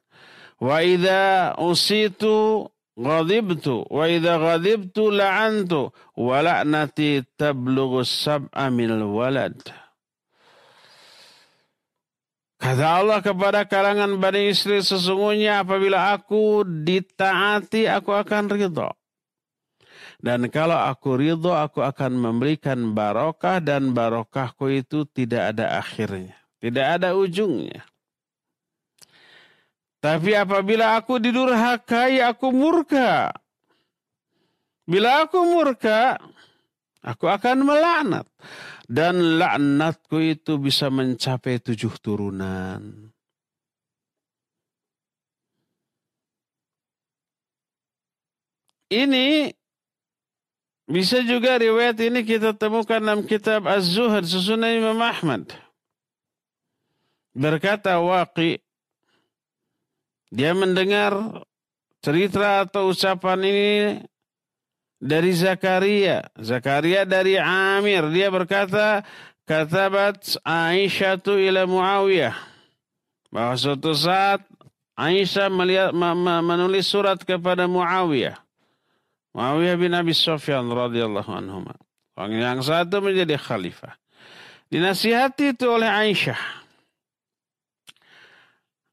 Wa 0.58 0.80
idza 0.82 1.54
usitu 1.60 2.66
ghadibtu 2.98 3.86
wa 3.90 4.10
idza 4.10 4.40
ghadibtu 4.40 5.12
la'antu 5.12 5.92
wa 6.18 6.38
la'nati 6.42 7.22
tablughu 7.38 8.02
sab'a 8.08 8.72
minal 8.72 9.06
walad. 9.12 9.83
Kata 12.64 13.04
Allah 13.04 13.20
kepada 13.20 13.68
kalangan 13.68 14.16
Bani 14.24 14.48
Israel, 14.48 14.80
sesungguhnya 14.80 15.68
apabila 15.68 16.16
aku 16.16 16.64
ditaati, 16.64 17.92
aku 17.92 18.16
akan 18.16 18.48
ridho. 18.56 18.88
Dan 20.24 20.48
kalau 20.48 20.80
aku 20.80 21.20
ridho, 21.20 21.52
aku 21.52 21.84
akan 21.84 22.16
memberikan 22.16 22.96
barokah 22.96 23.60
dan 23.60 23.92
barokahku 23.92 24.72
itu 24.72 25.04
tidak 25.12 25.52
ada 25.52 25.76
akhirnya. 25.76 26.40
Tidak 26.64 26.88
ada 26.88 27.12
ujungnya. 27.20 27.84
Tapi 30.00 30.32
apabila 30.32 30.96
aku 30.96 31.20
didurhakai, 31.20 32.24
aku 32.24 32.48
murka. 32.56 33.36
Bila 34.88 35.28
aku 35.28 35.44
murka, 35.44 36.16
aku 37.04 37.28
akan 37.28 37.68
melaknat. 37.68 38.24
Dan 38.84 39.40
laknatku 39.40 40.20
itu 40.20 40.60
bisa 40.60 40.92
mencapai 40.92 41.60
tujuh 41.64 41.94
turunan. 42.04 43.10
Ini 48.94 49.50
bisa 50.84 51.24
juga 51.26 51.58
riwayat 51.58 51.98
ini 52.04 52.22
kita 52.22 52.54
temukan 52.54 53.02
dalam 53.02 53.24
kitab 53.26 53.66
Az-Zuhad 53.66 54.28
susunan 54.28 54.70
Imam 54.70 55.00
Ahmad. 55.02 55.50
Berkata 57.34 57.98
Waqi 57.98 58.62
dia 60.30 60.54
mendengar 60.54 61.42
cerita 62.04 62.68
atau 62.68 62.94
ucapan 62.94 63.40
ini 63.42 63.70
dari 65.04 65.36
Zakaria. 65.36 66.24
Zakaria 66.40 67.04
dari 67.04 67.36
Amir. 67.36 68.08
Dia 68.16 68.32
berkata, 68.32 69.04
katabat 69.44 70.40
Aisyah 70.48 71.20
tu 71.20 71.36
ila 71.36 71.68
Muawiyah. 71.68 72.36
Bahwa 73.28 73.60
suatu 73.60 73.92
saat 73.92 74.40
Aisyah 74.96 75.52
melihat, 75.52 75.92
menulis 75.92 76.88
surat 76.88 77.20
kepada 77.20 77.68
Muawiyah. 77.68 78.40
Muawiyah 79.36 79.76
bin 79.76 79.92
Abi 79.92 80.16
Sufyan 80.16 80.64
radhiyallahu 80.72 81.28
anhu. 81.28 81.68
Orang 82.16 82.40
yang 82.40 82.64
satu 82.64 83.04
menjadi 83.04 83.36
khalifah. 83.36 84.00
Dinasihati 84.72 85.54
itu 85.54 85.66
oleh 85.68 85.90
Aisyah 85.92 86.64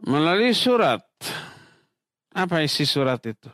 melalui 0.04 0.56
surat. 0.56 1.04
Apa 2.32 2.64
isi 2.64 2.88
surat 2.88 3.20
itu? 3.28 3.48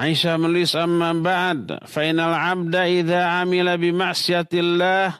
Aisyah 0.00 0.40
menulis 0.40 0.72
amma 0.72 1.12
ba'd 1.12 1.84
fa 1.84 2.00
inal 2.08 2.32
'abda 2.32 2.88
idza 2.88 3.20
amila 3.44 3.76
bi 3.76 3.92
ma'siyatillah 3.92 5.12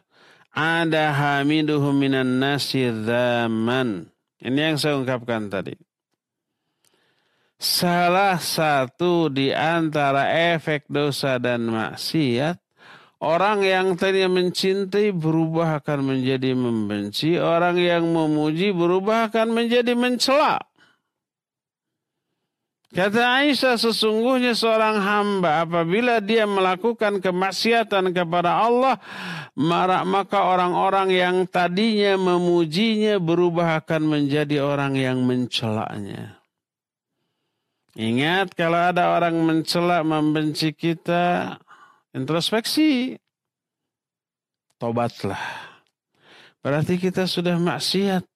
ada 0.57 1.05
hamiduhu 1.13 1.93
minan 1.93 2.41
nasi 2.41 2.89
zaman. 2.89 4.09
Ini 4.41 4.73
yang 4.73 4.77
saya 4.81 4.97
ungkapkan 4.97 5.53
tadi. 5.53 5.77
Salah 7.61 8.41
satu 8.41 9.29
di 9.29 9.53
antara 9.53 10.33
efek 10.57 10.89
dosa 10.89 11.37
dan 11.37 11.69
maksiat, 11.69 12.57
orang 13.21 13.61
yang 13.61 14.01
tadinya 14.01 14.41
mencintai 14.41 15.13
berubah 15.13 15.85
akan 15.85 16.17
menjadi 16.17 16.57
membenci, 16.57 17.37
orang 17.37 17.77
yang 17.77 18.09
memuji 18.09 18.73
berubah 18.73 19.29
akan 19.29 19.53
menjadi 19.53 19.93
mencela. 19.93 20.70
Kata 22.91 23.23
Aisyah 23.47 23.79
sesungguhnya 23.79 24.51
seorang 24.51 24.99
hamba 24.99 25.63
apabila 25.63 26.19
dia 26.19 26.43
melakukan 26.43 27.23
kemaksiatan 27.23 28.11
kepada 28.11 28.67
Allah 28.67 28.99
maka 30.03 30.43
orang-orang 30.43 31.15
yang 31.15 31.37
tadinya 31.47 32.19
memujinya 32.19 33.23
berubah 33.23 33.79
akan 33.79 34.03
menjadi 34.11 34.67
orang 34.67 34.99
yang 34.99 35.23
mencelaknya. 35.23 36.43
Ingat 37.95 38.59
kalau 38.59 38.91
ada 38.91 39.15
orang 39.15 39.39
mencela 39.39 40.03
membenci 40.03 40.75
kita 40.75 41.59
introspeksi 42.11 43.19
tobatlah. 44.83 45.71
Berarti 46.59 46.99
kita 46.99 47.31
sudah 47.31 47.55
maksiat 47.55 48.30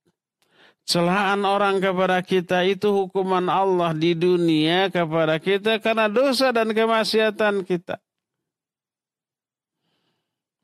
Celaan 0.85 1.49
orang 1.49 1.81
kepada 1.81 2.21
kita 2.21 2.61
itu 2.69 2.93
hukuman 2.93 3.49
Allah 3.49 3.97
di 3.97 4.13
dunia 4.13 4.93
kepada 4.93 5.41
kita 5.41 5.81
karena 5.81 6.13
dosa 6.13 6.53
dan 6.53 6.77
kemaksiatan 6.77 7.65
kita. 7.65 7.97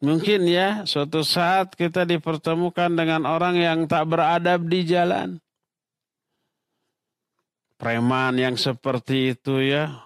Mungkin 0.01 0.45
ya 0.49 0.85
suatu 0.85 1.25
saat 1.25 1.73
kita 1.73 2.05
dipertemukan 2.05 2.93
dengan 2.93 3.25
orang 3.25 3.57
yang 3.57 3.79
tak 3.89 4.13
beradab 4.13 4.65
di 4.69 4.85
jalan. 4.85 5.41
Preman 7.81 8.37
yang 8.37 8.61
seperti 8.61 9.33
itu 9.33 9.57
ya. 9.61 10.05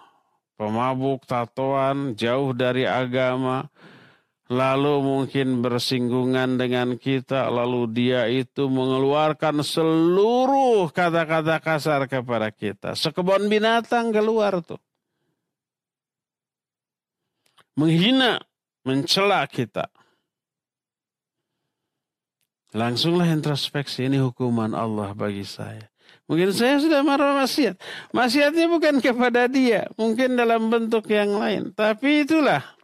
Pemabuk, 0.55 1.27
tatoan, 1.27 2.15
jauh 2.15 2.55
dari 2.55 2.87
agama 2.87 3.67
lalu 4.45 5.01
mungkin 5.01 5.65
bersinggungan 5.65 6.61
dengan 6.61 7.01
kita, 7.01 7.49
lalu 7.49 7.89
dia 7.89 8.29
itu 8.29 8.69
mengeluarkan 8.69 9.65
seluruh 9.65 10.89
kata-kata 10.93 11.57
kasar 11.57 12.05
kepada 12.05 12.53
kita. 12.53 12.93
Sekebun 12.93 13.49
binatang 13.49 14.13
keluar 14.13 14.61
tuh. 14.61 14.81
Menghina, 17.75 18.39
mencela 18.85 19.43
kita. 19.49 19.89
Langsunglah 22.75 23.31
introspeksi, 23.31 24.07
ini 24.11 24.19
hukuman 24.19 24.75
Allah 24.75 25.15
bagi 25.15 25.47
saya. 25.47 25.87
Mungkin 26.27 26.51
saya 26.51 26.81
sudah 26.81 27.05
marah 27.07 27.37
maksiat. 27.39 27.79
Maksiatnya 28.11 28.67
bukan 28.67 28.99
kepada 28.99 29.47
dia, 29.47 29.87
mungkin 29.95 30.35
dalam 30.35 30.67
bentuk 30.67 31.07
yang 31.07 31.39
lain. 31.39 31.71
Tapi 31.71 32.27
itulah 32.27 32.74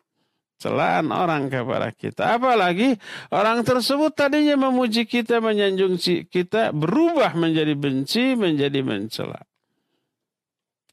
celaan 0.61 1.09
orang 1.09 1.49
kepada 1.49 1.89
kita. 1.89 2.37
Apalagi 2.37 2.93
orang 3.33 3.65
tersebut 3.65 4.13
tadinya 4.13 4.69
memuji 4.69 5.09
kita, 5.09 5.41
menyanjung 5.41 5.97
kita, 6.29 6.69
berubah 6.69 7.33
menjadi 7.33 7.73
benci, 7.73 8.37
menjadi 8.37 8.85
mencela. 8.85 9.41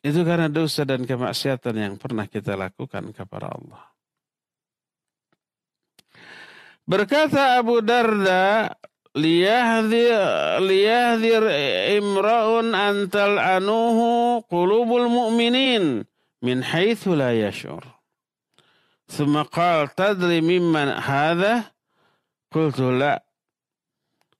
Itu 0.01 0.25
karena 0.25 0.49
dosa 0.49 0.89
dan 0.89 1.05
kemaksiatan 1.05 1.75
yang 1.77 1.95
pernah 2.01 2.25
kita 2.25 2.57
lakukan 2.57 3.13
kepada 3.13 3.53
Allah. 3.53 3.85
Berkata 6.89 7.61
Abu 7.61 7.85
Darda, 7.85 8.73
liyahdir 9.13 10.23
imra'un 12.01 12.73
antal 12.73 13.37
anuhu 13.37 14.41
qulubul 14.49 15.11
mu'minin 15.11 16.07
min 16.41 16.59
haitsu 16.63 17.13
la 17.19 17.35
yashur. 17.35 17.98
ثم 19.08 19.42
قال 19.42 19.96
تدري 19.96 20.42
ممن 20.42 20.88
هذا 20.88 21.64
قلت 22.52 22.80
لا 22.80 23.24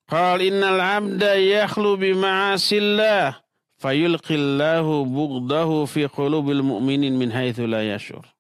قال 0.10 0.42
إن 0.42 0.64
العبد 0.64 1.24
يخلو 1.38 1.96
بمعاصي 1.96 2.78
الله 2.78 3.40
فيلقي 3.78 4.36
الله 4.36 5.06
بغضه 5.06 5.86
في 5.86 6.06
قلوب 6.06 6.52
المؤمنين 6.52 7.20
من 7.20 7.32
حيث 7.32 7.60
لا 7.60 7.96
يشعر 7.96 8.34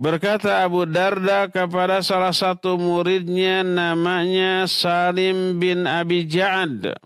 Berkata 0.00 0.64
Abu 0.64 0.88
Darda 0.88 1.44
kepada 1.52 2.00
salah 2.00 2.32
satu 2.32 2.80
muridnya 2.80 3.60
namanya 3.60 4.64
Salim 4.64 5.60
bin 5.60 5.84
Abi 5.84 6.24
Ja'ad. 6.24 6.96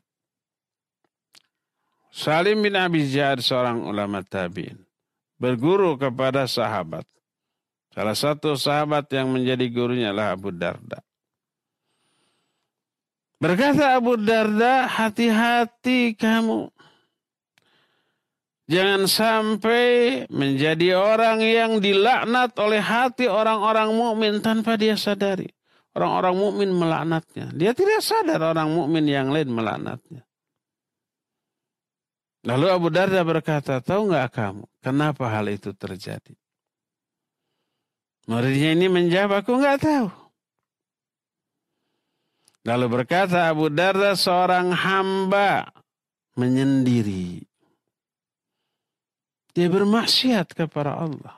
Salim 2.15 2.63
bin 2.63 2.79
Abi 2.79 3.03
Ja'ad 3.03 3.43
seorang 3.43 3.83
ulama 3.83 4.23
tabi'in 4.23 4.79
berguru 5.40 5.96
kepada 5.96 6.46
sahabat. 6.46 7.08
Salah 7.96 8.14
satu 8.14 8.54
sahabat 8.54 9.10
yang 9.10 9.34
menjadi 9.34 9.66
gurunya 9.72 10.14
adalah 10.14 10.38
Abu 10.38 10.54
Darda. 10.54 11.02
Berkata 13.40 13.98
Abu 13.98 14.20
Darda, 14.20 14.86
hati-hati 14.86 16.14
kamu. 16.14 16.70
Jangan 18.70 19.10
sampai 19.10 19.88
menjadi 20.30 20.94
orang 20.94 21.42
yang 21.42 21.82
dilaknat 21.82 22.54
oleh 22.62 22.78
hati 22.78 23.26
orang-orang 23.26 23.90
mukmin 23.98 24.46
tanpa 24.46 24.78
dia 24.78 24.94
sadari. 24.94 25.50
Orang-orang 25.98 26.36
mukmin 26.38 26.70
melaknatnya. 26.78 27.50
Dia 27.58 27.74
tidak 27.74 28.06
sadar 28.06 28.38
orang 28.54 28.70
mukmin 28.70 29.10
yang 29.10 29.34
lain 29.34 29.50
melaknatnya. 29.50 30.29
Lalu 32.48 32.66
Abu 32.72 32.88
Darda 32.88 33.20
berkata, 33.28 33.84
tahu 33.84 34.16
nggak 34.16 34.30
kamu 34.32 34.64
kenapa 34.80 35.28
hal 35.28 35.52
itu 35.52 35.76
terjadi? 35.76 36.32
Muridnya 38.32 38.78
ini 38.78 38.88
menjawab, 38.88 39.44
aku 39.44 39.60
nggak 39.60 39.80
tahu. 39.82 40.08
Lalu 42.64 42.86
berkata 42.88 43.50
Abu 43.50 43.68
Darda 43.68 44.16
seorang 44.16 44.72
hamba 44.72 45.68
menyendiri. 46.40 47.44
Dia 49.52 49.68
bermaksiat 49.68 50.56
kepada 50.56 50.96
Allah. 50.96 51.36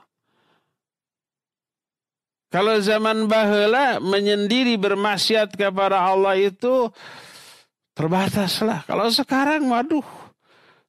Kalau 2.51 2.75
zaman 2.83 3.31
bahula 3.31 4.03
menyendiri 4.03 4.75
bermaksiat 4.75 5.55
kepada 5.55 6.03
Allah 6.03 6.35
itu 6.35 6.91
terbataslah. 7.95 8.83
Kalau 8.83 9.07
sekarang 9.07 9.71
waduh 9.71 10.20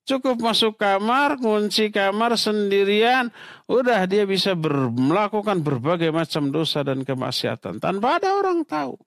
Cukup 0.03 0.43
masuk 0.43 0.83
kamar, 0.83 1.38
kunci 1.38 1.95
kamar 1.95 2.35
sendirian, 2.35 3.31
udah 3.71 4.03
dia 4.11 4.27
bisa 4.27 4.59
ber, 4.59 4.91
melakukan 4.91 5.62
berbagai 5.62 6.11
macam 6.11 6.51
dosa 6.51 6.83
dan 6.83 7.07
kemaksiatan 7.07 7.79
tanpa 7.79 8.19
ada 8.19 8.35
orang 8.35 8.67
tahu. 8.67 8.99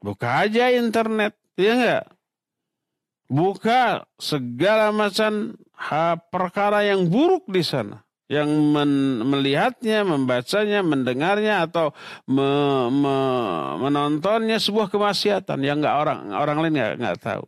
Buka 0.00 0.48
aja 0.48 0.72
internet, 0.72 1.36
ya 1.60 1.72
enggak? 1.76 2.04
Buka 3.28 4.08
segala 4.16 4.88
macam 4.96 5.60
perkara 6.32 6.80
yang 6.88 7.06
buruk 7.12 7.44
di 7.52 7.60
sana. 7.60 8.00
Yang 8.32 8.48
melihatnya, 9.28 10.08
membacanya, 10.08 10.80
mendengarnya 10.80 11.68
atau 11.68 11.92
me, 12.24 12.48
me, 12.88 13.16
menontonnya 13.76 14.56
sebuah 14.56 14.88
kemaksiatan 14.88 15.60
yang 15.60 15.84
enggak 15.84 15.96
orang 16.00 16.20
orang 16.32 16.56
lain 16.64 16.74
enggak, 16.80 16.94
enggak 16.96 17.18
tahu. 17.20 17.44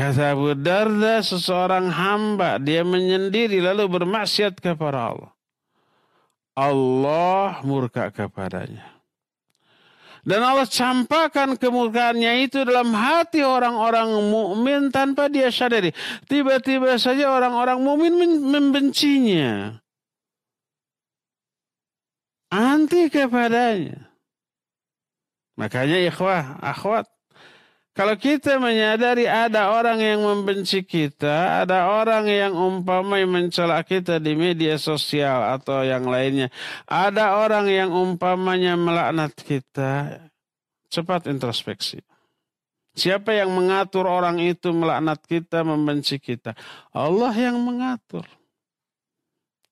Kata 0.00 0.32
Abu 0.32 0.56
Darda 0.56 1.20
seseorang 1.20 1.92
hamba 1.92 2.56
dia 2.56 2.80
menyendiri 2.80 3.60
lalu 3.60 4.00
bermaksiat 4.00 4.56
kepada 4.56 5.12
Allah. 5.12 5.32
Allah 6.56 7.60
murka 7.68 8.08
kepadanya. 8.08 8.96
Dan 10.24 10.40
Allah 10.40 10.64
campakkan 10.64 11.52
kemurkaannya 11.52 12.48
itu 12.48 12.64
dalam 12.64 12.96
hati 12.96 13.44
orang-orang 13.44 14.08
mukmin 14.32 14.88
tanpa 14.88 15.28
dia 15.28 15.52
sadari. 15.52 15.92
Tiba-tiba 16.24 16.96
saja 16.96 17.28
orang-orang 17.36 17.76
mukmin 17.84 18.40
membencinya. 18.40 19.84
Anti 22.48 23.12
kepadanya. 23.12 24.08
Makanya 25.60 26.08
ikhwah, 26.08 26.56
akhwat, 26.64 27.04
kalau 28.00 28.16
kita 28.16 28.56
menyadari 28.56 29.28
ada 29.28 29.76
orang 29.76 30.00
yang 30.00 30.24
membenci 30.24 30.80
kita, 30.80 31.60
ada 31.68 32.00
orang 32.00 32.24
yang 32.32 32.56
umpamai 32.56 33.28
mencela 33.28 33.76
kita 33.84 34.16
di 34.16 34.32
media 34.32 34.80
sosial 34.80 35.44
atau 35.60 35.84
yang 35.84 36.08
lainnya, 36.08 36.48
ada 36.88 37.36
orang 37.36 37.68
yang 37.68 37.92
umpamanya 37.92 38.72
melaknat 38.80 39.36
kita, 39.36 40.16
cepat 40.88 41.28
introspeksi. 41.28 42.00
Siapa 42.96 43.36
yang 43.36 43.52
mengatur 43.52 44.08
orang 44.08 44.40
itu 44.40 44.72
melaknat 44.72 45.20
kita, 45.28 45.60
membenci 45.60 46.16
kita? 46.16 46.56
Allah 46.96 47.36
yang 47.36 47.60
mengatur. 47.60 48.24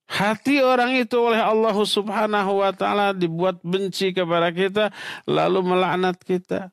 Hati 0.05 0.61
orang 0.61 1.01
itu 1.01 1.17
oleh 1.17 1.41
Allah 1.41 1.73
subhanahu 1.73 2.61
wa 2.61 2.77
ta'ala 2.77 3.17
dibuat 3.17 3.65
benci 3.65 4.13
kepada 4.13 4.53
kita 4.53 4.93
lalu 5.25 5.65
melaknat 5.65 6.21
kita. 6.21 6.69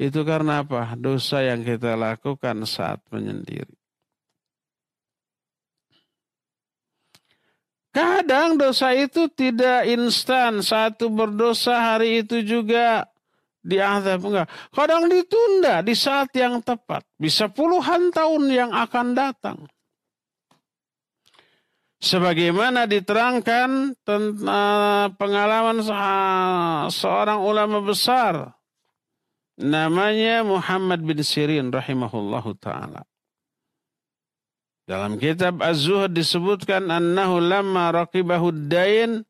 Itu 0.00 0.24
karena 0.24 0.64
apa? 0.64 0.96
Dosa 0.96 1.44
yang 1.44 1.60
kita 1.60 1.92
lakukan 1.92 2.64
saat 2.64 3.04
menyendiri. 3.12 3.76
Kadang 7.92 8.56
dosa 8.56 8.96
itu 8.96 9.28
tidak 9.28 9.84
instan. 9.92 10.64
Satu 10.64 11.12
berdosa 11.12 11.76
hari 11.76 12.24
itu 12.24 12.40
juga 12.40 13.04
diazab. 13.60 14.24
Enggak. 14.24 14.48
Kadang 14.72 15.04
ditunda 15.12 15.84
di 15.84 15.92
saat 15.92 16.32
yang 16.32 16.64
tepat. 16.64 17.04
Bisa 17.20 17.52
puluhan 17.52 18.08
tahun 18.08 18.48
yang 18.48 18.70
akan 18.72 19.12
datang. 19.12 19.68
Sebagaimana 22.00 22.88
diterangkan 22.88 23.92
tentang 24.00 25.12
pengalaman 25.20 25.84
seorang 26.88 27.44
ulama 27.44 27.84
besar. 27.84 28.59
Namanya 29.60 30.40
Muhammad 30.40 31.04
bin 31.04 31.20
Sirin 31.20 31.68
rahimahullahu 31.68 32.56
ta'ala. 32.56 33.04
Dalam 34.88 35.20
kitab 35.20 35.60
Az-Zuhd 35.60 36.16
disebutkan 36.16 36.88
annahu 36.88 37.38
lamma 37.38 37.92
raqibahu 37.92 38.50
dain. 38.66 39.22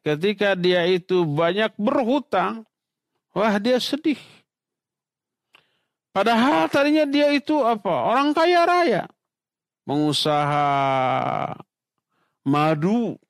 Ketika 0.00 0.56
dia 0.56 0.88
itu 0.88 1.28
banyak 1.28 1.76
berhutang, 1.76 2.64
wah 3.36 3.54
dia 3.60 3.76
sedih. 3.76 4.16
Padahal 6.16 6.72
tadinya 6.72 7.04
dia 7.04 7.28
itu 7.36 7.60
apa? 7.60 8.08
Orang 8.08 8.32
kaya 8.32 8.64
raya. 8.64 9.04
Pengusaha 9.84 10.66
madu. 12.48 13.20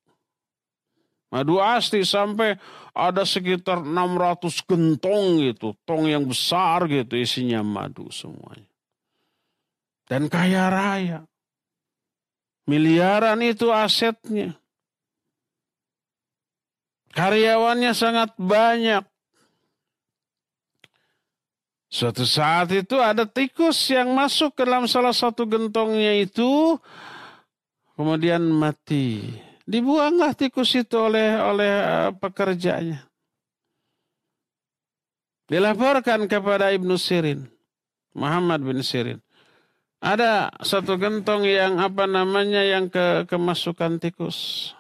Madu 1.28 1.60
asli 1.60 2.08
sampai 2.08 2.56
ada 2.98 3.22
sekitar 3.22 3.86
600 3.86 4.66
gentong 4.66 5.46
gitu. 5.46 5.78
Tong 5.86 6.10
yang 6.10 6.26
besar 6.26 6.90
gitu 6.90 7.14
isinya 7.14 7.62
madu 7.62 8.10
semuanya 8.10 8.66
dan 10.08 10.26
kaya 10.26 10.72
raya. 10.72 11.20
Miliaran 12.68 13.40
itu 13.44 13.68
asetnya. 13.72 14.56
Karyawannya 17.12 17.92
sangat 17.96 18.36
banyak. 18.36 19.04
Suatu 21.88 22.28
saat 22.28 22.68
itu 22.76 23.00
ada 23.00 23.24
tikus 23.24 23.88
yang 23.88 24.12
masuk 24.12 24.52
ke 24.52 24.68
dalam 24.68 24.84
salah 24.84 25.16
satu 25.16 25.48
gentongnya 25.48 26.20
itu, 26.20 26.76
kemudian 27.96 28.44
mati. 28.44 29.32
Dibuanglah 29.68 30.32
tikus 30.32 30.72
itu 30.72 30.96
oleh 30.96 31.36
oleh 31.36 31.68
eh, 31.68 32.10
pekerjanya. 32.16 33.04
Dilaporkan 35.48 36.24
kepada 36.24 36.72
Ibnu 36.72 36.96
Sirin, 36.96 37.44
Muhammad 38.16 38.64
bin 38.64 38.80
Sirin. 38.80 39.20
Ada 40.00 40.48
satu 40.64 40.96
gentong 40.96 41.44
yang 41.44 41.76
apa 41.84 42.08
namanya 42.08 42.64
yang 42.64 42.88
ke 42.88 43.28
kemasukan 43.28 44.00
tikus. 44.00 44.72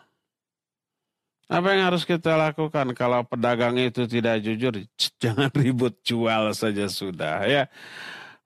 Apa 1.48 1.72
yang 1.72 1.88
harus 1.88 2.04
kita 2.04 2.36
lakukan 2.36 2.92
kalau 2.92 3.24
pedagang 3.24 3.76
itu 3.80 4.08
tidak 4.08 4.40
jujur? 4.40 4.72
Jangan 5.20 5.52
ribut 5.52 6.00
jual 6.00 6.52
saja 6.56 6.88
sudah 6.88 7.44
ya. 7.44 7.68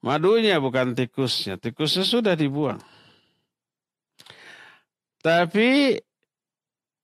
Madunya 0.03 0.59
bukan 0.59 0.99
tikusnya, 0.99 1.55
tikusnya 1.59 2.03
sudah 2.03 2.35
dibuang. 2.35 2.83
Tapi 5.23 5.99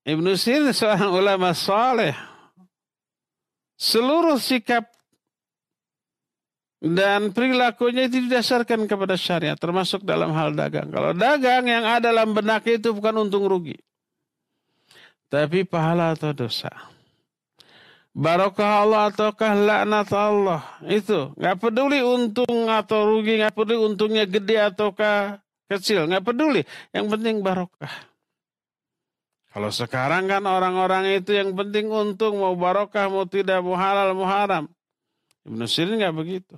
Ibnu 0.09 0.40
Sirin 0.40 0.73
seorang 0.73 1.12
ulama 1.12 1.53
saleh. 1.53 2.16
Seluruh 3.77 4.40
sikap 4.40 4.88
dan 6.81 7.35
perilakunya 7.37 8.09
itu 8.09 8.25
didasarkan 8.25 8.88
kepada 8.88 9.21
syariat, 9.21 9.59
termasuk 9.61 10.07
dalam 10.09 10.33
hal 10.33 10.57
dagang. 10.57 10.88
Kalau 10.88 11.12
dagang 11.12 11.68
yang 11.68 11.85
ada 11.85 12.09
dalam 12.09 12.33
benak 12.33 12.64
itu 12.64 12.97
bukan 12.97 13.29
untung 13.29 13.44
rugi. 13.44 13.77
Tapi 15.29 15.68
pahala 15.68 16.16
atau 16.16 16.33
dosa. 16.33 16.73
Barokah 18.16 18.83
Allah 18.83 19.12
ataukah 19.12 19.53
laknat 19.53 20.11
Allah. 20.16 20.64
Itu. 20.88 21.37
Nggak 21.37 21.68
peduli 21.68 22.01
untung 22.01 22.73
atau 22.73 23.05
rugi. 23.12 23.44
Nggak 23.44 23.55
peduli 23.55 23.79
untungnya 23.79 24.25
gede 24.25 24.57
ataukah 24.73 25.38
kecil. 25.68 26.09
Nggak 26.09 26.25
peduli. 26.25 26.64
Yang 26.97 27.07
penting 27.12 27.44
barokah. 27.44 28.08
Kalau 29.49 29.73
sekarang 29.73 30.29
kan 30.29 30.45
orang-orang 30.45 31.19
itu 31.19 31.33
yang 31.33 31.57
penting 31.57 31.89
untung. 31.89 32.37
Mau 32.37 32.53
barokah, 32.53 33.09
mau 33.09 33.25
tidak, 33.25 33.65
mau 33.65 33.75
halal, 33.75 34.13
mau 34.13 34.29
haram. 34.29 34.69
Ibnu 35.49 35.65
Sirin 35.65 35.97
nggak 35.97 36.17
begitu. 36.17 36.57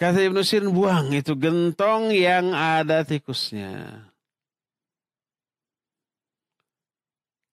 Kata 0.00 0.24
Ibnu 0.24 0.40
Sirin, 0.40 0.72
buang 0.72 1.12
itu 1.12 1.36
gentong 1.36 2.08
yang 2.16 2.56
ada 2.56 3.04
tikusnya. 3.04 4.08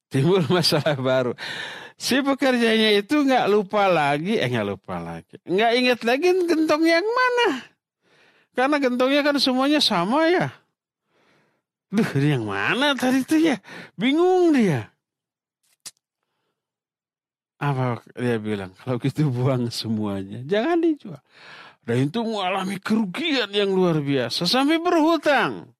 Timbul 0.07 0.47
masalah 0.55 0.95
baru. 0.95 1.35
Si 1.95 2.19
pekerjanya 2.23 2.95
itu 2.95 3.23
nggak 3.23 3.51
lupa 3.51 3.87
lagi, 3.87 4.39
eh 4.39 4.47
nggak 4.47 4.67
lupa 4.67 4.99
lagi, 4.99 5.39
nggak 5.47 5.71
ingat 5.79 5.99
lagi 6.03 6.27
gentong 6.43 6.83
yang 6.83 7.03
mana. 7.03 7.63
Karena 8.55 8.79
gentongnya 8.79 9.21
kan 9.23 9.35
semuanya 9.39 9.79
sama 9.83 10.27
ya. 10.31 10.51
Duh, 11.95 12.11
yang 12.19 12.43
mana 12.43 12.91
tadi 12.99 13.23
itu 13.23 13.39
ya? 13.39 13.55
Bingung 13.95 14.51
dia. 14.51 14.91
Apa 17.55 18.03
dia 18.19 18.35
bilang? 18.35 18.75
Kalau 18.75 18.99
gitu 18.99 19.31
buang 19.31 19.71
semuanya. 19.71 20.43
Jangan 20.43 20.83
dijual. 20.83 21.23
Dan 21.87 22.11
itu 22.11 22.19
mengalami 22.19 22.75
kerugian 22.83 23.47
yang 23.55 23.71
luar 23.71 24.03
biasa 24.03 24.43
sampai 24.43 24.81
berhutang. 24.83 25.71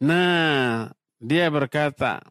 Nah, 0.00 0.88
dia 1.18 1.50
berkata, 1.50 2.22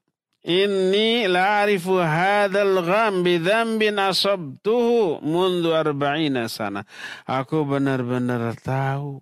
Inni 0.48 1.28
la'arifu 1.28 2.00
hadal 2.00 2.80
gham 2.88 3.28
bidhambin 3.28 4.00
asabtuhu 4.00 5.20
mundu 5.20 5.76
arba'ina 5.76 6.48
sana. 6.48 6.88
Aku 7.28 7.68
benar-benar 7.68 8.56
tahu 8.64 9.20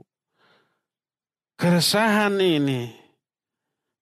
keresahan 1.57 2.37
ini 2.37 3.07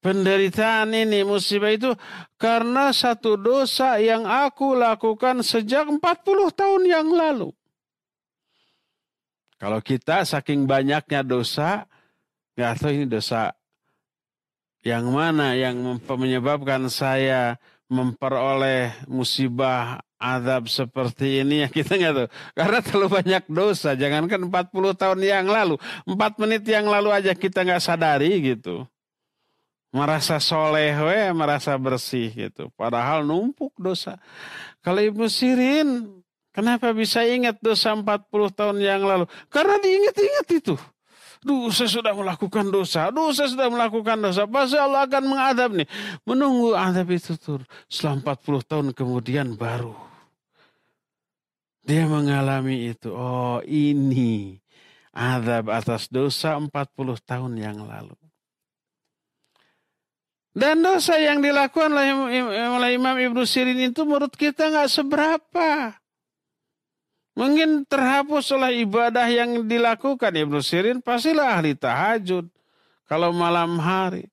penderitaan 0.06 0.94
ini, 0.94 1.26
musibah 1.26 1.74
itu 1.74 1.90
karena 2.38 2.94
satu 2.94 3.34
dosa 3.34 3.98
yang 3.98 4.22
aku 4.30 4.78
lakukan 4.78 5.42
sejak 5.42 5.90
40 5.90 5.98
tahun 6.54 6.84
yang 6.86 7.10
lalu. 7.10 7.50
Kalau 9.58 9.82
kita 9.82 10.22
saking 10.22 10.70
banyaknya 10.70 11.26
dosa, 11.26 11.90
nggak 12.54 12.72
tahu 12.78 12.92
ini 12.94 13.06
dosa 13.10 13.50
yang 14.86 15.10
mana 15.10 15.58
yang 15.58 15.98
menyebabkan 16.06 16.86
saya 16.94 17.58
memperoleh 17.92 19.06
musibah 19.06 20.02
azab 20.18 20.66
seperti 20.66 21.46
ini 21.46 21.66
ya 21.66 21.68
kita 21.78 21.96
nggak 22.00 22.14
tahu 22.18 22.28
karena 22.58 22.80
terlalu 22.82 23.08
banyak 23.22 23.44
dosa 23.46 23.94
jangankan 23.94 24.42
40 24.50 25.02
tahun 25.02 25.20
yang 25.22 25.46
lalu 25.46 25.78
4 26.10 26.42
menit 26.42 26.64
yang 26.66 26.90
lalu 26.90 27.14
aja 27.14 27.38
kita 27.38 27.62
nggak 27.62 27.84
sadari 27.84 28.42
gitu 28.42 28.90
merasa 29.96 30.44
soleh 30.44 30.92
we, 30.92 31.32
merasa 31.32 31.72
bersih 31.80 32.28
gitu. 32.36 32.68
Padahal 32.76 33.24
numpuk 33.24 33.72
dosa. 33.80 34.20
Kalau 34.84 35.00
Ibu 35.00 35.32
Sirin, 35.32 36.20
kenapa 36.52 36.92
bisa 36.92 37.24
ingat 37.24 37.64
dosa 37.64 37.96
40 37.96 38.28
tahun 38.52 38.78
yang 38.84 39.08
lalu? 39.08 39.24
Karena 39.48 39.80
diingat-ingat 39.80 40.48
itu. 40.52 40.76
Duh, 41.46 41.70
saya 41.70 41.86
sudah 41.86 42.18
melakukan 42.18 42.74
dosa. 42.74 43.14
Duh, 43.14 43.30
saya 43.30 43.54
sudah 43.54 43.70
melakukan 43.70 44.18
dosa. 44.18 44.50
Pasti 44.50 44.82
Allah 44.82 45.06
akan 45.06 45.24
mengadab 45.30 45.78
nih. 45.78 45.86
Menunggu 46.26 46.74
adab 46.74 47.06
itu 47.14 47.38
tur. 47.38 47.62
Setelah 47.86 48.34
40 48.34 48.66
tahun 48.66 48.88
kemudian 48.98 49.54
baru. 49.54 49.94
Dia 51.86 52.10
mengalami 52.10 52.90
itu. 52.90 53.14
Oh, 53.14 53.62
ini 53.62 54.58
adab 55.14 55.70
atas 55.70 56.10
dosa 56.10 56.58
40 56.58 56.74
tahun 57.22 57.54
yang 57.62 57.86
lalu. 57.86 58.18
Dan 60.56 60.82
dosa 60.82 61.20
yang 61.22 61.46
dilakukan 61.46 61.94
oleh 61.94 62.90
Imam 62.96 63.20
Ibnu 63.22 63.46
Sirin 63.46 63.92
itu 63.92 64.02
menurut 64.02 64.34
kita 64.34 64.72
nggak 64.72 64.90
seberapa. 64.90 65.94
Mungkin 67.36 67.84
terhapus 67.84 68.56
oleh 68.56 68.88
ibadah 68.88 69.28
yang 69.28 69.68
dilakukan 69.68 70.32
Ibnu 70.32 70.64
Sirin 70.64 71.04
pastilah 71.04 71.60
ahli 71.60 71.76
tahajud. 71.76 72.48
Kalau 73.06 73.36
malam 73.36 73.78
hari. 73.78 74.32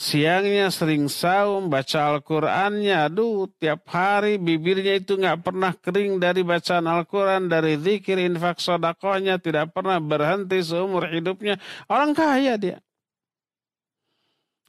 Siangnya 0.00 0.72
sering 0.72 1.12
saum, 1.12 1.68
baca 1.68 2.16
Al-Qur'annya, 2.16 3.04
aduh 3.04 3.52
tiap 3.60 3.84
hari 3.92 4.40
bibirnya 4.40 4.96
itu 4.96 5.20
nggak 5.20 5.44
pernah 5.44 5.76
kering 5.76 6.16
dari 6.16 6.40
bacaan 6.40 6.88
Al-Quran, 6.88 7.52
dari 7.52 7.76
zikir, 7.76 8.16
infak 8.16 8.64
sodakohnya, 8.64 9.36
tidak 9.36 9.76
pernah 9.76 10.00
berhenti 10.00 10.56
seumur 10.64 11.04
hidupnya. 11.04 11.60
Orang 11.84 12.16
kaya 12.16 12.56
dia. 12.56 12.80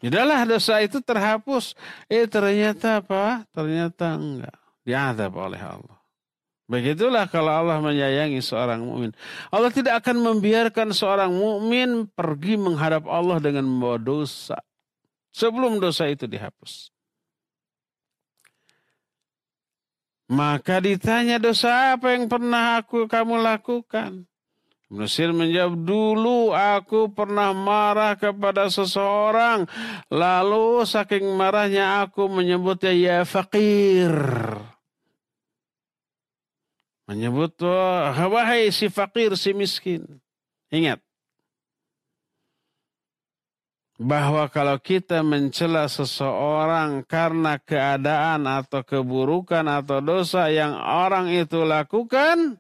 Sudahlah 0.04 0.44
dosa 0.44 0.84
itu 0.84 1.00
terhapus. 1.00 1.80
Eh 2.12 2.28
ternyata 2.28 3.00
apa? 3.00 3.48
Ternyata 3.56 4.18
enggak. 4.20 4.58
Diadab 4.84 5.32
oleh 5.38 5.62
Allah. 5.64 6.01
Begitulah 6.72 7.28
kalau 7.28 7.52
Allah 7.52 7.84
menyayangi 7.84 8.40
seorang 8.40 8.80
mukmin. 8.88 9.12
Allah 9.52 9.68
tidak 9.76 10.00
akan 10.00 10.24
membiarkan 10.24 10.96
seorang 10.96 11.36
mukmin 11.36 12.08
pergi 12.08 12.56
menghadap 12.56 13.04
Allah 13.12 13.44
dengan 13.44 13.68
membawa 13.68 14.00
dosa 14.00 14.56
sebelum 15.36 15.84
dosa 15.84 16.08
itu 16.08 16.32
dihapus. 16.32 16.96
Maka 20.32 20.80
ditanya 20.80 21.44
dosa 21.44 22.00
apa 22.00 22.16
yang 22.16 22.32
pernah 22.32 22.80
aku 22.80 23.04
kamu 23.04 23.44
lakukan? 23.44 24.24
Mesir 24.92 25.32
menjawab, 25.36 25.76
dulu 25.76 26.56
aku 26.56 27.12
pernah 27.12 27.52
marah 27.52 28.16
kepada 28.16 28.72
seseorang. 28.72 29.68
Lalu 30.08 30.88
saking 30.88 31.36
marahnya 31.36 32.04
aku 32.08 32.32
menyebutnya 32.32 32.96
ya 32.96 33.18
fakir. 33.28 34.12
Menyebut, 37.10 37.58
wahai 37.62 38.70
si 38.70 38.88
fakir, 38.88 39.34
si 39.36 39.52
miskin. 39.52 40.06
Ingat, 40.72 41.02
bahwa 44.02 44.50
kalau 44.50 44.82
kita 44.82 45.22
mencela 45.22 45.86
seseorang 45.86 47.06
karena 47.06 47.62
keadaan 47.62 48.50
atau 48.50 48.82
keburukan 48.82 49.62
atau 49.70 50.02
dosa 50.02 50.50
yang 50.50 50.74
orang 50.74 51.30
itu 51.30 51.62
lakukan, 51.62 52.58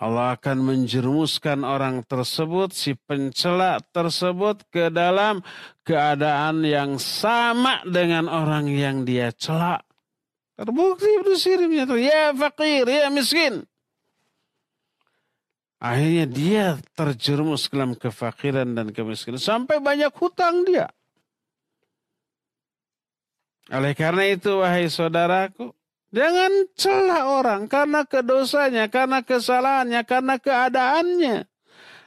Allah 0.00 0.36
akan 0.36 0.64
menjerumuskan 0.64 1.64
orang 1.64 2.04
tersebut, 2.04 2.72
si 2.72 2.96
pencela 2.96 3.80
tersebut 3.92 4.64
ke 4.72 4.88
dalam 4.88 5.44
keadaan 5.84 6.64
yang 6.64 6.96
sama 7.00 7.84
dengan 7.84 8.28
orang 8.28 8.68
yang 8.68 9.04
dia 9.04 9.32
celak. 9.32 9.84
Terbukti 10.60 11.08
Ibnu 11.08 11.40
Sirin 11.40 11.72
ya 11.72 12.36
fakir, 12.36 12.84
ya 12.84 13.08
miskin. 13.08 13.64
Akhirnya 15.80 16.28
dia 16.28 16.66
terjerumus 16.92 17.72
dalam 17.72 17.96
kefakiran 17.96 18.68
dan 18.68 18.92
kemiskinan. 18.92 19.40
Sampai 19.40 19.80
banyak 19.80 20.12
hutang 20.12 20.68
dia. 20.68 20.92
Oleh 23.72 23.96
karena 23.96 24.28
itu, 24.28 24.60
wahai 24.60 24.92
saudaraku, 24.92 25.72
jangan 26.12 26.52
celah 26.76 27.40
orang 27.40 27.64
karena 27.64 28.04
kedosanya, 28.04 28.92
karena 28.92 29.24
kesalahannya, 29.24 30.04
karena 30.04 30.36
keadaannya. 30.36 31.36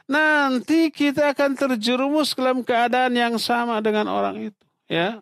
Nanti 0.06 0.94
kita 0.94 1.34
akan 1.34 1.58
terjerumus 1.58 2.38
dalam 2.38 2.62
keadaan 2.62 3.18
yang 3.18 3.34
sama 3.42 3.82
dengan 3.82 4.06
orang 4.06 4.54
itu. 4.54 4.62
Ya, 4.86 5.18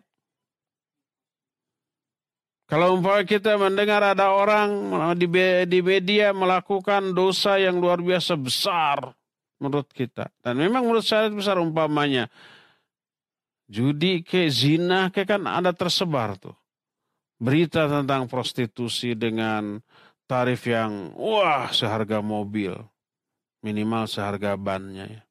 kalau 2.73 2.97
umpama 2.97 3.21
kita 3.21 3.53
mendengar 3.53 4.01
ada 4.01 4.33
orang 4.33 4.89
di, 5.13 5.29
di 5.69 5.79
media 5.85 6.33
melakukan 6.33 7.13
dosa 7.13 7.61
yang 7.61 7.77
luar 7.77 8.01
biasa 8.01 8.33
besar 8.33 9.13
menurut 9.61 9.85
kita. 9.93 10.33
Dan 10.41 10.57
memang 10.57 10.81
menurut 10.89 11.05
saya 11.05 11.29
besar 11.29 11.61
umpamanya. 11.61 12.33
Judi 13.69 14.25
ke 14.25 14.49
zina 14.49 15.13
ke 15.13 15.21
kan 15.21 15.45
ada 15.45 15.69
tersebar 15.69 16.33
tuh. 16.41 16.57
Berita 17.37 17.85
tentang 17.85 18.25
prostitusi 18.25 19.13
dengan 19.13 19.77
tarif 20.25 20.65
yang 20.65 21.13
wah 21.13 21.69
seharga 21.69 22.25
mobil. 22.25 22.73
Minimal 23.61 24.09
seharga 24.09 24.57
bannya 24.57 25.21
ya. 25.21 25.23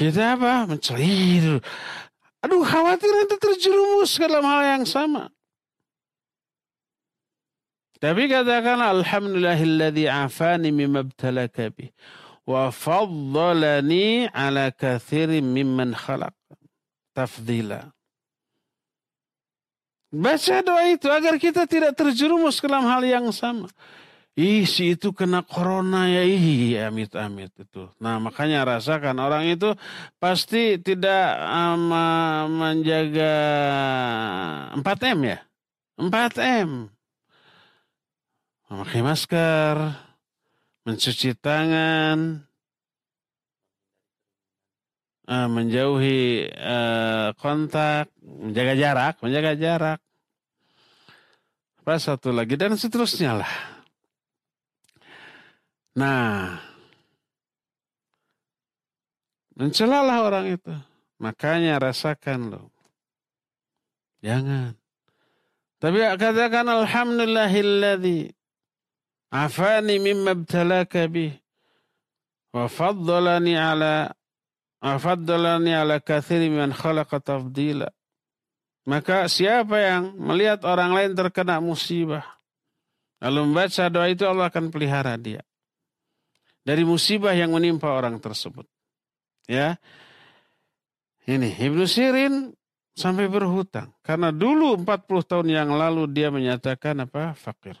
Kita 0.00 0.32
apa? 0.32 0.64
Mencelir. 0.64 1.60
Aduh 2.40 2.64
khawatir 2.64 3.10
nanti 3.12 3.36
terjerumus 3.36 4.16
ke 4.16 4.24
dalam 4.24 4.46
hal 4.48 4.62
yang 4.78 4.84
sama. 4.88 5.28
Tapi 8.00 8.32
katakan 8.32 8.80
Alhamdulillahilladzi 8.80 10.08
afani 10.08 10.72
mimma 10.72 11.04
btalaka 11.04 11.68
bih. 11.68 11.92
Wa 12.48 12.72
faddalani 12.72 14.32
ala 14.32 14.72
kathirin 14.72 15.44
mimman 15.44 15.92
khalaq. 15.92 16.32
Tafdila. 17.12 17.92
Baca 20.10 20.56
doa 20.64 20.82
itu 20.90 21.06
agar 21.06 21.36
kita 21.38 21.68
tidak 21.68 21.92
terjerumus 21.94 22.58
ke 22.58 22.66
dalam 22.66 22.88
hal 22.88 23.04
yang 23.04 23.28
sama. 23.30 23.68
Ih 24.40 24.64
si 24.64 24.96
itu 24.96 25.12
kena 25.12 25.44
corona 25.44 26.08
ya 26.08 26.24
ih 26.24 26.72
amit-amit 26.88 27.52
itu. 27.60 27.92
Nah 28.00 28.16
makanya 28.16 28.64
rasakan 28.64 29.20
orang 29.20 29.44
itu 29.52 29.76
pasti 30.16 30.80
tidak 30.80 31.36
um, 31.44 31.92
menjaga 32.56 33.36
4M 34.80 35.18
ya. 35.28 35.38
4M. 36.00 36.88
Memakai 38.72 39.00
masker, 39.04 39.76
mencuci 40.88 41.36
tangan, 41.36 42.40
uh, 45.28 45.48
menjauhi 45.52 46.48
uh, 46.48 47.36
kontak, 47.36 48.08
menjaga 48.24 48.74
jarak, 48.78 49.14
menjaga 49.20 49.52
jarak. 49.58 50.00
Apa 51.84 51.98
satu 52.00 52.32
lagi 52.32 52.54
dan 52.56 52.78
seterusnya 52.78 53.42
lah. 53.44 53.79
Nah, 55.98 56.62
mencelalah 59.58 60.18
orang 60.22 60.46
itu. 60.54 60.74
Makanya 61.20 61.76
rasakan 61.82 62.54
loh. 62.54 62.68
Jangan. 64.24 64.76
Tapi 65.80 65.96
katakan 66.20 66.68
alhamdulillahilladzi 66.68 68.32
afani 69.32 69.96
mimma 69.96 70.36
ibtalaka 70.36 71.08
bih 71.08 71.32
wa 72.52 72.68
faddalani 72.68 73.56
ala 73.56 74.12
wa 74.80 74.96
faddalani 75.00 75.72
ala 75.72 76.00
kathiri 76.00 76.52
man 76.52 76.76
khalaqa 76.76 77.20
tafdila. 77.20 77.88
Maka 78.84 79.28
siapa 79.28 79.76
yang 79.76 80.16
melihat 80.16 80.64
orang 80.64 80.96
lain 80.96 81.12
terkena 81.12 81.60
musibah 81.60 82.24
lalu 83.20 83.44
membaca 83.44 83.84
doa 83.92 84.08
itu 84.08 84.24
Allah 84.24 84.48
akan 84.48 84.72
pelihara 84.72 85.20
dia 85.20 85.44
dari 86.70 86.86
musibah 86.86 87.34
yang 87.34 87.50
menimpa 87.50 87.90
orang 87.90 88.22
tersebut. 88.22 88.62
Ya. 89.50 89.74
Ini 91.26 91.58
Ibnu 91.58 91.82
Sirin 91.82 92.54
sampai 92.94 93.26
berhutang 93.26 93.90
karena 94.06 94.30
dulu 94.30 94.78
40 94.78 94.86
tahun 95.26 95.50
yang 95.50 95.74
lalu 95.74 96.06
dia 96.06 96.30
menyatakan 96.30 96.94
apa? 97.02 97.34
fakir. 97.34 97.74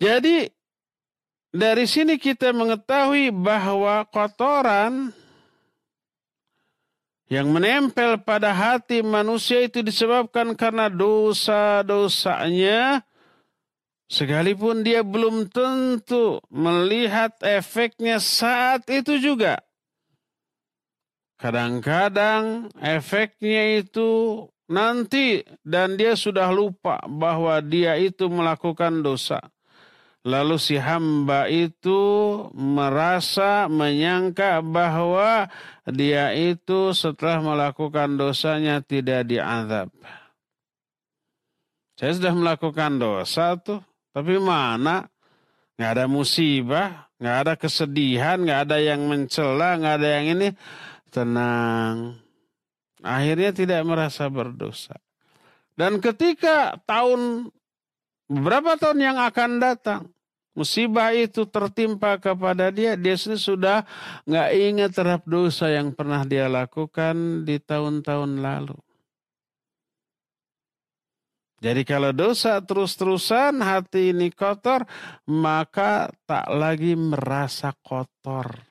Jadi 0.00 0.48
dari 1.52 1.84
sini 1.84 2.16
kita 2.16 2.56
mengetahui 2.56 3.28
bahwa 3.28 4.08
kotoran 4.08 5.12
yang 7.28 7.52
menempel 7.52 8.16
pada 8.24 8.56
hati 8.56 9.04
manusia 9.04 9.68
itu 9.68 9.84
disebabkan 9.84 10.56
karena 10.56 10.88
dosa-dosanya 10.88 13.04
Sekalipun 14.08 14.80
dia 14.80 15.04
belum 15.04 15.52
tentu 15.52 16.40
melihat 16.48 17.36
efeknya 17.44 18.16
saat 18.16 18.88
itu 18.88 19.20
juga. 19.20 19.60
Kadang-kadang 21.36 22.72
efeknya 22.80 23.84
itu 23.84 24.42
nanti 24.66 25.44
dan 25.60 26.00
dia 26.00 26.16
sudah 26.16 26.48
lupa 26.48 26.98
bahwa 27.04 27.60
dia 27.60 28.00
itu 28.00 28.26
melakukan 28.32 29.04
dosa. 29.04 29.38
Lalu 30.26 30.56
si 30.58 30.76
hamba 30.76 31.46
itu 31.46 32.00
merasa 32.52 33.70
menyangka 33.70 34.64
bahwa 34.64 35.46
dia 35.86 36.34
itu 36.34 36.90
setelah 36.96 37.38
melakukan 37.40 38.18
dosanya 38.18 38.82
tidak 38.82 39.24
diazab. 39.30 39.88
Saya 41.94 42.12
sudah 42.18 42.34
melakukan 42.34 42.98
dosa 42.98 43.54
tuh, 43.58 43.82
tapi 44.18 44.34
mana? 44.42 45.06
Nggak 45.78 45.90
ada 45.94 46.04
musibah, 46.10 47.06
nggak 47.22 47.36
ada 47.46 47.52
kesedihan, 47.54 48.34
nggak 48.42 48.60
ada 48.66 48.82
yang 48.82 49.06
mencela, 49.06 49.78
nggak 49.78 49.94
ada 50.02 50.08
yang 50.18 50.26
ini. 50.34 50.48
Tenang. 51.14 52.18
Akhirnya 52.98 53.54
tidak 53.54 53.86
merasa 53.86 54.26
berdosa. 54.26 54.98
Dan 55.78 56.02
ketika 56.02 56.74
tahun 56.82 57.54
beberapa 58.26 58.74
tahun 58.74 58.98
yang 58.98 59.18
akan 59.22 59.62
datang, 59.62 60.10
musibah 60.58 61.14
itu 61.14 61.46
tertimpa 61.46 62.18
kepada 62.18 62.74
dia, 62.74 62.98
dia 62.98 63.14
sendiri 63.14 63.38
sudah 63.38 63.78
nggak 64.26 64.48
ingat 64.58 64.90
terhadap 64.90 65.22
dosa 65.30 65.70
yang 65.70 65.94
pernah 65.94 66.26
dia 66.26 66.50
lakukan 66.50 67.46
di 67.46 67.62
tahun-tahun 67.62 68.42
lalu. 68.42 68.74
Jadi 71.58 71.82
kalau 71.82 72.14
dosa 72.14 72.62
terus-terusan 72.62 73.58
hati 73.58 74.14
ini 74.14 74.30
kotor, 74.30 74.86
maka 75.26 76.06
tak 76.22 76.46
lagi 76.54 76.94
merasa 76.94 77.74
kotor. 77.82 78.62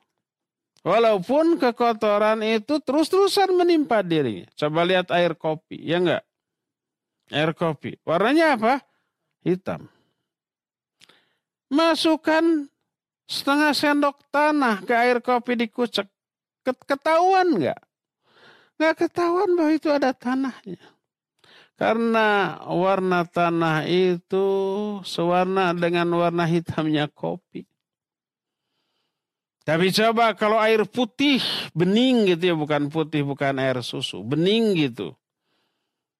Walaupun 0.80 1.60
kekotoran 1.60 2.40
itu 2.40 2.80
terus-terusan 2.80 3.52
menimpa 3.52 4.00
dirinya. 4.00 4.48
Coba 4.56 4.88
lihat 4.88 5.12
air 5.12 5.36
kopi, 5.36 5.76
ya 5.84 6.00
enggak? 6.00 6.24
Air 7.28 7.52
kopi. 7.52 8.00
Warnanya 8.08 8.56
apa? 8.56 8.80
Hitam. 9.44 9.84
Masukkan 11.68 12.72
setengah 13.28 13.76
sendok 13.76 14.16
tanah 14.32 14.80
ke 14.80 14.96
air 14.96 15.20
kopi 15.20 15.60
dikucek. 15.60 16.08
Ketahuan 16.64 17.60
enggak? 17.60 17.80
Enggak 18.80 18.94
ketahuan 19.04 19.52
bahwa 19.60 19.72
itu 19.76 19.92
ada 19.92 20.16
tanahnya. 20.16 20.80
Karena 21.78 22.58
warna 22.66 23.22
tanah 23.22 23.86
itu 23.86 24.46
sewarna 25.06 25.70
dengan 25.70 26.10
warna 26.10 26.42
hitamnya 26.42 27.06
kopi. 27.06 27.70
Tapi 29.62 29.94
coba 29.94 30.34
kalau 30.34 30.58
air 30.58 30.82
putih, 30.88 31.38
bening 31.76 32.34
gitu 32.34 32.50
ya, 32.50 32.54
bukan 32.58 32.90
putih, 32.90 33.22
bukan 33.22 33.62
air 33.62 33.78
susu, 33.84 34.26
bening 34.26 34.74
gitu. 34.74 35.14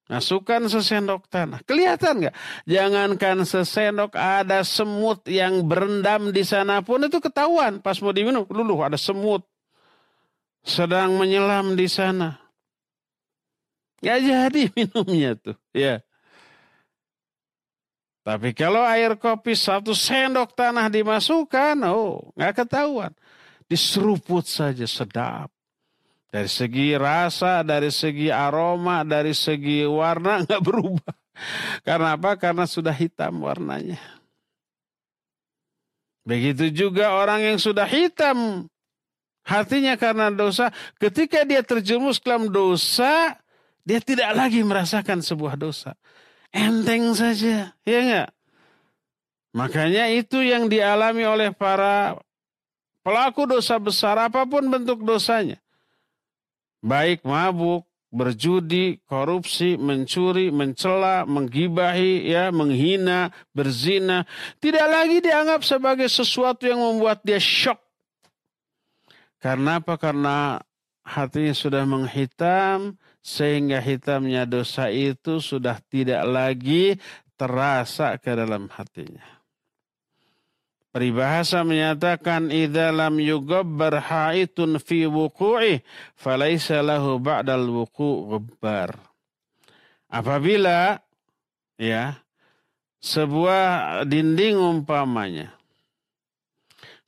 Masukkan 0.09 0.65
sesendok 0.65 1.29
tanah. 1.29 1.59
Kelihatan 1.67 2.23
nggak? 2.23 2.35
Jangankan 2.65 3.43
sesendok, 3.43 4.15
ada 4.15 4.63
semut 4.63 5.21
yang 5.27 5.65
berendam 5.67 6.33
di 6.33 6.41
sana 6.41 6.79
pun 6.81 7.03
itu 7.03 7.19
ketahuan. 7.19 7.83
Pas 7.83 7.99
mau 7.99 8.15
diminum, 8.15 8.47
dulu 8.47 8.79
ada 8.79 8.97
semut 8.97 9.43
sedang 10.63 11.19
menyelam 11.19 11.75
di 11.75 11.89
sana. 11.89 12.48
Gak 13.99 14.19
jadi 14.23 14.63
minumnya 14.77 15.31
tuh. 15.35 15.57
Ya. 15.75 16.03
Tapi 18.23 18.53
kalau 18.53 18.83
air 18.85 19.17
kopi 19.17 19.57
satu 19.57 19.95
sendok 19.95 20.53
tanah 20.53 20.91
dimasukkan, 20.91 21.75
oh 21.89 22.29
nggak 22.37 22.61
ketahuan. 22.61 23.09
Diseruput 23.65 24.45
saja 24.45 24.85
sedap. 24.85 25.49
Dari 26.29 26.45
segi 26.45 26.93
rasa, 26.93 27.65
dari 27.65 27.89
segi 27.89 28.29
aroma, 28.29 29.01
dari 29.01 29.33
segi 29.33 29.81
warna 29.81 30.39
nggak 30.45 30.61
berubah. 30.61 31.15
Karena 31.81 32.13
apa? 32.13 32.37
Karena 32.37 32.69
sudah 32.69 32.93
hitam 32.93 33.41
warnanya. 33.41 33.97
Begitu 36.27 36.69
juga 36.69 37.17
orang 37.17 37.41
yang 37.41 37.57
sudah 37.57 37.89
hitam 37.89 38.69
hatinya 39.41 39.97
karena 39.97 40.29
dosa, 40.29 40.69
ketika 41.01 41.41
dia 41.41 41.65
terjerumus 41.65 42.21
dalam 42.21 42.53
dosa, 42.53 43.33
dia 43.83 43.99
tidak 44.03 44.35
lagi 44.35 44.61
merasakan 44.61 45.23
sebuah 45.23 45.55
dosa. 45.59 45.95
Enteng 46.49 47.13
saja, 47.13 47.73
ya 47.85 47.99
enggak? 48.01 48.29
Makanya 49.53 50.09
itu 50.13 50.41
yang 50.41 50.69
dialami 50.69 51.25
oleh 51.25 51.49
para 51.53 52.17
pelaku 53.01 53.49
dosa 53.49 53.77
besar 53.81 54.17
apa 54.17 54.45
pun 54.45 54.65
bentuk 54.69 55.01
dosanya. 55.01 55.57
Baik 56.79 57.25
mabuk, 57.25 57.89
berjudi, 58.09 59.01
korupsi, 59.05 59.77
mencuri, 59.77 60.49
mencela, 60.49 61.25
menggibahi, 61.29 62.29
ya, 62.29 62.49
menghina, 62.49 63.29
berzina, 63.53 64.25
tidak 64.57 64.85
lagi 64.89 65.21
dianggap 65.21 65.61
sebagai 65.61 66.09
sesuatu 66.09 66.65
yang 66.65 66.81
membuat 66.81 67.21
dia 67.21 67.37
shock. 67.37 67.77
Karena 69.39 69.79
apa? 69.79 69.95
Karena 69.95 70.59
hatinya 71.05 71.53
sudah 71.55 71.83
menghitam, 71.87 72.97
sehingga 73.29 73.77
hitamnya 73.77 74.49
dosa 74.49 74.89
itu 74.89 75.37
sudah 75.37 75.77
tidak 75.85 76.25
lagi 76.25 76.97
terasa 77.37 78.17
ke 78.17 78.33
dalam 78.33 78.65
hatinya. 78.73 79.37
Peribahasa 80.89 81.61
menyatakan 81.61 82.49
idza 82.49 82.89
lam 82.89 83.21
yugabbar 83.21 84.01
haitun 84.01 84.81
fi 84.81 85.05
wuqu'i 85.05 85.85
falaisa 86.17 86.81
lahu 86.81 87.21
ba'dal 87.21 87.69
wuqu' 87.69 88.33
ghabbar. 88.33 88.97
Apabila 90.09 90.97
ya 91.77 92.17
sebuah 92.97 94.01
dinding 94.09 94.57
umpamanya 94.57 95.53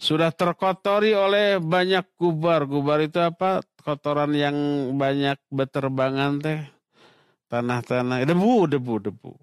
sudah 0.01 0.29
terkotori 0.33 1.13
oleh 1.17 1.61
banyak 1.61 2.05
gubar. 2.17 2.69
Gubar 2.69 3.05
itu 3.05 3.21
apa? 3.21 3.65
Kotoran 3.81 4.31
yang 4.37 4.55
banyak 4.95 5.37
beterbangan 5.49 6.39
teh 6.39 6.61
tanah-tanah 7.49 8.23
debu 8.23 8.69
debu 8.71 8.95
debu 9.01 9.33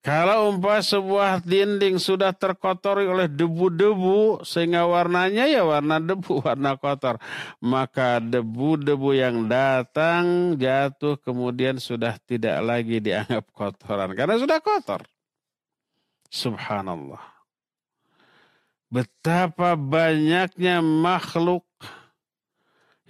kalau 0.00 0.48
umpah 0.48 0.80
sebuah 0.80 1.44
dinding 1.44 2.00
sudah 2.00 2.32
terkotori 2.32 3.04
oleh 3.04 3.28
debu-debu 3.28 4.40
sehingga 4.48 4.88
warnanya 4.88 5.44
ya 5.44 5.60
warna 5.60 6.00
debu, 6.00 6.40
warna 6.48 6.80
kotor, 6.80 7.20
maka 7.60 8.16
debu-debu 8.16 9.12
yang 9.12 9.44
datang 9.44 10.56
jatuh 10.56 11.20
kemudian 11.20 11.76
sudah 11.76 12.16
tidak 12.24 12.64
lagi 12.64 12.96
dianggap 12.96 13.44
kotoran 13.52 14.16
karena 14.16 14.40
sudah 14.40 14.56
kotor. 14.64 15.04
Subhanallah. 16.32 17.20
Betapa 18.88 19.76
banyaknya 19.76 20.80
makhluk 20.80 21.68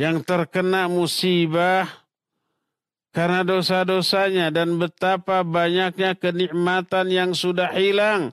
yang 0.01 0.25
terkena 0.25 0.89
musibah 0.89 1.85
karena 3.13 3.45
dosa-dosanya 3.45 4.49
dan 4.49 4.81
betapa 4.81 5.45
banyaknya 5.45 6.17
kenikmatan 6.17 7.13
yang 7.13 7.31
sudah 7.37 7.69
hilang 7.77 8.33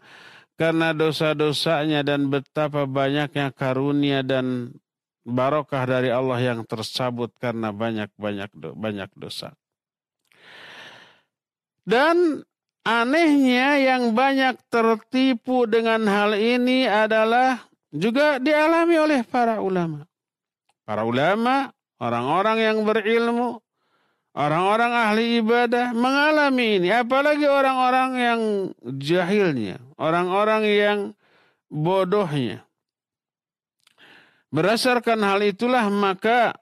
karena 0.56 0.96
dosa-dosanya 0.96 2.08
dan 2.08 2.32
betapa 2.32 2.88
banyaknya 2.88 3.52
karunia 3.52 4.24
dan 4.24 4.72
barokah 5.28 5.84
dari 5.84 6.08
Allah 6.08 6.40
yang 6.40 6.64
tersabut 6.64 7.36
karena 7.36 7.76
banyak-banyak 7.76 8.48
banyak 8.56 9.12
dosa. 9.20 9.52
Dan 11.84 12.48
anehnya 12.88 13.76
yang 13.76 14.16
banyak 14.16 14.56
tertipu 14.72 15.68
dengan 15.68 16.08
hal 16.08 16.32
ini 16.40 16.88
adalah 16.88 17.68
juga 17.92 18.40
dialami 18.40 18.96
oleh 19.04 19.22
para 19.28 19.60
ulama. 19.60 20.08
Para 20.88 21.04
ulama, 21.04 21.68
orang-orang 22.00 22.64
yang 22.64 22.78
berilmu, 22.88 23.60
orang-orang 24.32 24.92
ahli 24.96 25.44
ibadah 25.44 25.92
mengalami 25.92 26.80
ini. 26.80 26.96
Apalagi 26.96 27.44
orang-orang 27.44 28.12
yang 28.16 28.42
jahilnya, 28.96 29.84
orang-orang 30.00 30.64
yang 30.64 31.00
bodohnya. 31.68 32.64
Berdasarkan 34.48 35.28
hal 35.28 35.44
itulah 35.44 35.92
maka 35.92 36.56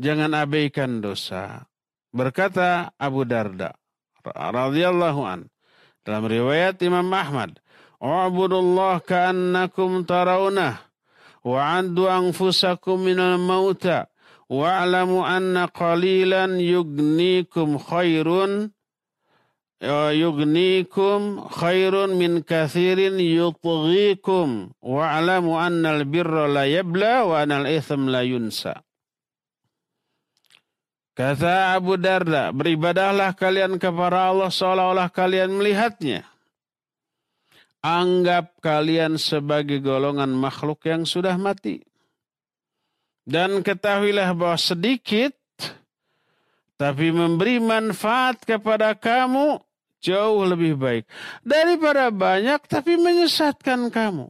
jangan 0.00 0.32
abaikan 0.32 1.04
dosa. 1.04 1.68
Berkata 2.08 2.96
Abu 2.96 3.28
Darda 3.28 3.76
radhiyallahu 4.24 5.20
an 5.28 5.52
dalam 6.08 6.24
riwayat 6.24 6.80
Imam 6.80 7.04
Ahmad, 7.12 7.60
"U'budullah 8.00 9.04
ka'annakum 9.04 10.08
tarawnah." 10.08 10.91
وعدوا 11.43 12.17
أنفسكم 12.17 12.99
من 12.99 13.19
الموتى 13.19 14.03
واعلموا 14.49 15.37
أن 15.37 15.57
قليلا 15.57 16.45
يغنيكم 16.61 17.77
خير 17.77 18.27
يغنيكم 20.11 21.47
خير 21.47 22.07
من 22.07 22.41
كثير 22.41 22.99
يطغيكم 23.19 24.69
واعلموا 24.81 25.67
أن 25.67 25.85
البر 25.85 26.47
لا 26.47 26.65
يبلى 26.65 27.21
وأن 27.21 27.51
الإثم 27.51 28.09
لا 28.09 28.21
ينسى 28.21 28.73
Kata 31.17 31.73
Abu 31.73 31.97
Darda, 31.97 32.53
beribadahlah 32.53 33.33
kalian 33.33 33.81
kepada 33.81 34.29
Allah 34.29 34.53
seolah-olah 34.53 35.09
kalian 35.09 35.49
melihatnya. 35.49 36.21
anggap 37.82 38.62
kalian 38.62 39.18
sebagai 39.18 39.82
golongan 39.82 40.30
makhluk 40.30 40.86
yang 40.86 41.02
sudah 41.02 41.34
mati. 41.34 41.82
Dan 43.22 43.62
ketahuilah 43.62 44.34
bahwa 44.34 44.58
sedikit 44.58 45.34
tapi 46.78 47.14
memberi 47.14 47.62
manfaat 47.62 48.42
kepada 48.42 48.98
kamu 48.98 49.62
jauh 50.02 50.42
lebih 50.42 50.74
baik 50.74 51.04
daripada 51.46 52.10
banyak 52.10 52.58
tapi 52.66 52.98
menyesatkan 52.98 53.90
kamu. 53.90 54.26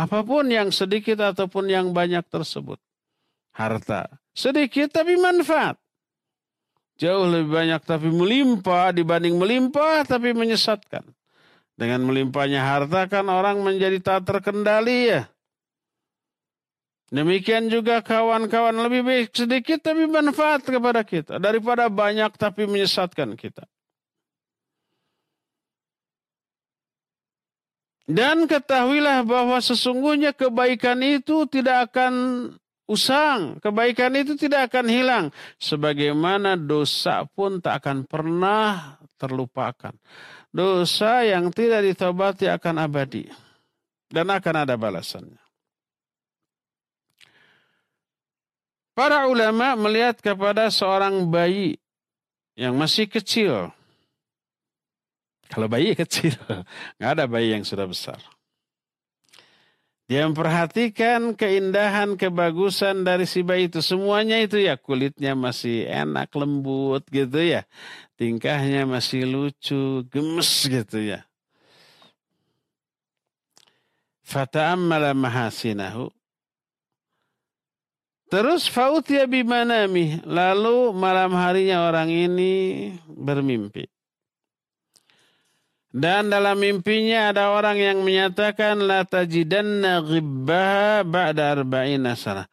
Apa 0.00 0.24
pun 0.24 0.48
yang 0.48 0.72
sedikit 0.72 1.20
ataupun 1.20 1.68
yang 1.68 1.92
banyak 1.92 2.24
tersebut. 2.32 2.80
Harta 3.52 4.08
sedikit 4.32 4.88
tapi 4.88 5.20
manfaat. 5.20 5.76
Jauh 6.96 7.28
lebih 7.28 7.52
banyak 7.52 7.80
tapi 7.84 8.08
melimpah 8.08 8.92
dibanding 8.96 9.36
melimpah 9.36 10.04
tapi 10.04 10.32
menyesatkan 10.32 11.04
Dengan 11.80 12.04
melimpahnya 12.04 12.60
harta 12.60 13.08
kan 13.08 13.24
orang 13.32 13.64
menjadi 13.64 13.96
tak 14.04 14.28
terkendali 14.28 15.16
ya. 15.16 15.32
Demikian 17.08 17.72
juga 17.72 18.04
kawan-kawan 18.04 18.76
lebih 18.84 19.02
baik 19.02 19.28
sedikit 19.32 19.80
tapi 19.80 20.04
manfaat 20.04 20.62
kepada 20.62 21.00
kita 21.02 21.40
daripada 21.40 21.88
banyak 21.88 22.36
tapi 22.36 22.68
menyesatkan 22.68 23.32
kita. 23.32 23.64
Dan 28.04 28.44
ketahuilah 28.44 29.24
bahwa 29.24 29.56
sesungguhnya 29.62 30.36
kebaikan 30.36 31.00
itu 31.00 31.46
tidak 31.48 31.90
akan 31.90 32.14
usang, 32.90 33.62
kebaikan 33.62 34.18
itu 34.18 34.34
tidak 34.34 34.68
akan 34.68 34.86
hilang. 34.90 35.24
Sebagaimana 35.62 36.58
dosa 36.58 37.22
pun 37.24 37.62
tak 37.62 37.86
akan 37.86 38.02
pernah 38.10 38.98
terlupakan. 39.14 39.94
Dosa 40.50 41.22
yang 41.22 41.54
tidak 41.54 41.86
ditobati 41.86 42.50
akan 42.50 42.82
abadi. 42.82 43.30
Dan 44.10 44.26
akan 44.26 44.66
ada 44.66 44.74
balasannya. 44.74 45.38
Para 48.90 49.30
ulama 49.30 49.78
melihat 49.78 50.18
kepada 50.18 50.66
seorang 50.68 51.30
bayi 51.30 51.78
yang 52.58 52.74
masih 52.74 53.06
kecil. 53.06 53.70
Kalau 55.46 55.70
bayi 55.70 55.94
kecil, 55.94 56.34
nggak 56.98 57.10
ada 57.16 57.24
bayi 57.30 57.54
yang 57.54 57.62
sudah 57.62 57.86
besar. 57.86 58.18
Dia 60.10 60.26
memperhatikan 60.26 61.38
keindahan, 61.38 62.18
kebagusan 62.18 63.06
dari 63.06 63.30
si 63.30 63.46
bayi 63.46 63.70
itu. 63.70 63.78
Semuanya 63.78 64.42
itu 64.42 64.58
ya 64.58 64.74
kulitnya 64.74 65.38
masih 65.38 65.86
enak, 65.86 66.34
lembut 66.34 67.06
gitu 67.14 67.38
ya. 67.38 67.62
Tingkahnya 68.18 68.90
masih 68.90 69.22
lucu, 69.22 70.02
gemes 70.10 70.66
gitu 70.66 70.98
ya. 70.98 71.22
Fata'ammala 74.26 75.14
mahasinahu. 75.14 76.10
Terus 78.34 78.66
fautya 78.66 79.30
bimanami. 79.30 80.26
Lalu 80.26 80.90
malam 80.90 81.38
harinya 81.38 81.86
orang 81.86 82.10
ini 82.10 82.54
bermimpi. 83.06 83.86
Dan 85.90 86.30
dalam 86.30 86.62
mimpinya 86.62 87.34
ada 87.34 87.50
orang 87.50 87.74
yang 87.74 87.98
menyatakan 88.06 88.78
la 88.78 89.02
tajidanna 89.02 90.06
ghibbaha 90.06 91.02
ba'da 91.02 91.58
arba'ina 91.58 92.14
sana. 92.14 92.46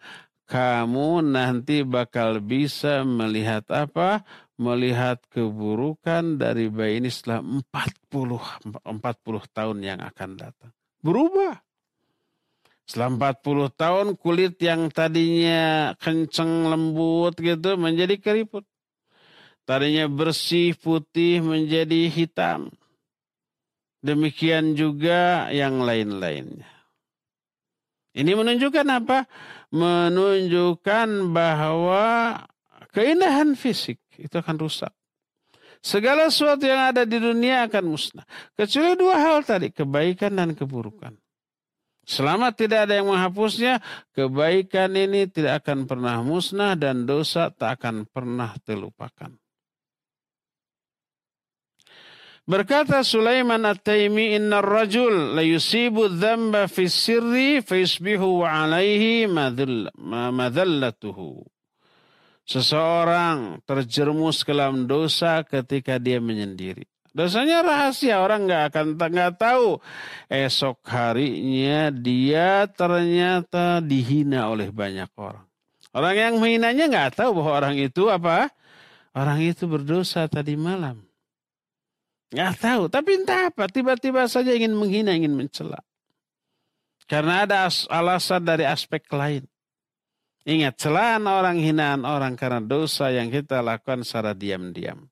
Kamu 0.50 1.22
nanti 1.22 1.86
bakal 1.86 2.42
bisa 2.42 3.06
melihat 3.06 3.70
apa? 3.70 4.26
Melihat 4.58 5.22
keburukan 5.30 6.42
dari 6.42 6.74
bayi 6.74 6.98
ini 6.98 7.14
setelah 7.14 7.46
40 7.46 8.66
40 8.66 8.90
tahun 9.54 9.78
yang 9.86 10.02
akan 10.02 10.30
datang. 10.34 10.74
Berubah. 11.06 11.62
Setelah 12.90 13.38
40 13.38 13.70
tahun 13.70 14.08
kulit 14.18 14.58
yang 14.66 14.90
tadinya 14.90 15.94
kenceng 16.02 16.74
lembut 16.74 17.38
gitu 17.38 17.78
menjadi 17.78 18.18
keriput. 18.18 18.66
Tadinya 19.62 20.10
bersih 20.10 20.74
putih 20.74 21.46
menjadi 21.46 22.10
hitam 22.10 22.74
Demikian 24.08 24.72
juga 24.72 25.52
yang 25.52 25.84
lain-lainnya. 25.84 26.72
Ini 28.16 28.32
menunjukkan 28.34 28.88
apa? 28.88 29.28
Menunjukkan 29.76 31.36
bahwa 31.36 32.40
keindahan 32.96 33.60
fisik 33.60 34.00
itu 34.16 34.32
akan 34.32 34.64
rusak. 34.64 34.96
Segala 35.84 36.32
sesuatu 36.32 36.64
yang 36.64 36.96
ada 36.96 37.04
di 37.04 37.20
dunia 37.20 37.68
akan 37.68 37.84
musnah. 37.84 38.26
Kecuali 38.56 38.96
dua 38.96 39.16
hal 39.20 39.44
tadi, 39.44 39.76
kebaikan 39.76 40.40
dan 40.40 40.56
keburukan. 40.56 41.14
Selama 42.08 42.56
tidak 42.56 42.88
ada 42.88 42.98
yang 42.98 43.12
menghapusnya, 43.12 43.84
kebaikan 44.16 44.96
ini 44.96 45.28
tidak 45.28 45.68
akan 45.68 45.84
pernah 45.84 46.24
musnah 46.24 46.80
dan 46.80 47.04
dosa 47.04 47.52
tak 47.52 47.84
akan 47.84 48.08
pernah 48.08 48.56
terlupakan. 48.64 49.36
Berkata 52.48 53.04
Sulaiman 53.04 53.68
At-Taimi 53.68 54.40
inna 54.40 54.64
rajul 54.64 55.36
la 55.36 55.44
yusibu 55.44 56.08
dzamba 56.08 56.72
fi 56.72 56.88
sirri 56.88 57.60
fa 57.60 57.76
yusbihu 57.76 58.48
alaihi 58.48 59.28
madallatuhu. 59.28 61.44
Seseorang 62.48 63.60
terjerumus 63.68 64.48
ke 64.48 64.56
dalam 64.56 64.88
dosa 64.88 65.44
ketika 65.44 66.00
dia 66.00 66.24
menyendiri. 66.24 66.88
Dosanya 67.12 67.60
rahasia, 67.66 68.24
orang 68.24 68.48
nggak 68.48 68.64
akan 68.72 68.96
nggak 68.96 69.36
tahu. 69.36 69.84
Esok 70.32 70.88
harinya 70.88 71.92
dia 71.92 72.64
ternyata 72.72 73.84
dihina 73.84 74.48
oleh 74.48 74.72
banyak 74.72 75.12
orang. 75.20 75.44
Orang 75.92 76.16
yang 76.16 76.40
menghinanya 76.40 76.88
nggak 76.88 77.20
tahu 77.20 77.44
bahwa 77.44 77.60
orang 77.60 77.76
itu 77.76 78.08
apa? 78.08 78.48
Orang 79.12 79.44
itu 79.44 79.68
berdosa 79.68 80.32
tadi 80.32 80.56
malam. 80.56 81.07
Nggak 82.28 82.54
tahu, 82.60 82.84
tapi 82.92 83.24
entah 83.24 83.48
apa, 83.48 83.72
tiba-tiba 83.72 84.28
saja 84.28 84.52
ingin 84.52 84.76
menghina, 84.76 85.16
ingin 85.16 85.32
mencela. 85.32 85.80
Karena 87.08 87.48
ada 87.48 87.72
alasan 87.88 88.44
dari 88.44 88.68
aspek 88.68 89.08
lain. 89.16 89.48
Ingat, 90.44 90.76
celaan 90.76 91.24
orang, 91.24 91.56
hinaan 91.56 92.04
orang 92.04 92.36
karena 92.36 92.60
dosa 92.60 93.12
yang 93.12 93.32
kita 93.32 93.64
lakukan 93.64 94.04
secara 94.04 94.36
diam-diam. 94.36 95.08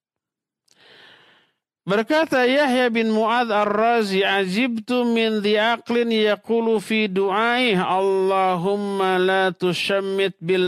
Berkata 1.85 2.43
Yahya 2.49 2.91
bin 2.91 3.13
Mu'ad 3.13 3.47
ar-Razi, 3.47 4.25
Ajibtu 4.25 5.07
min 5.07 5.39
diaklin 5.39 6.11
yaqulu 6.11 6.83
fi 6.83 7.07
du'aih, 7.07 7.79
Allahumma 7.79 9.21
la 9.21 9.43
tushammit 9.55 10.35
bil 10.41 10.67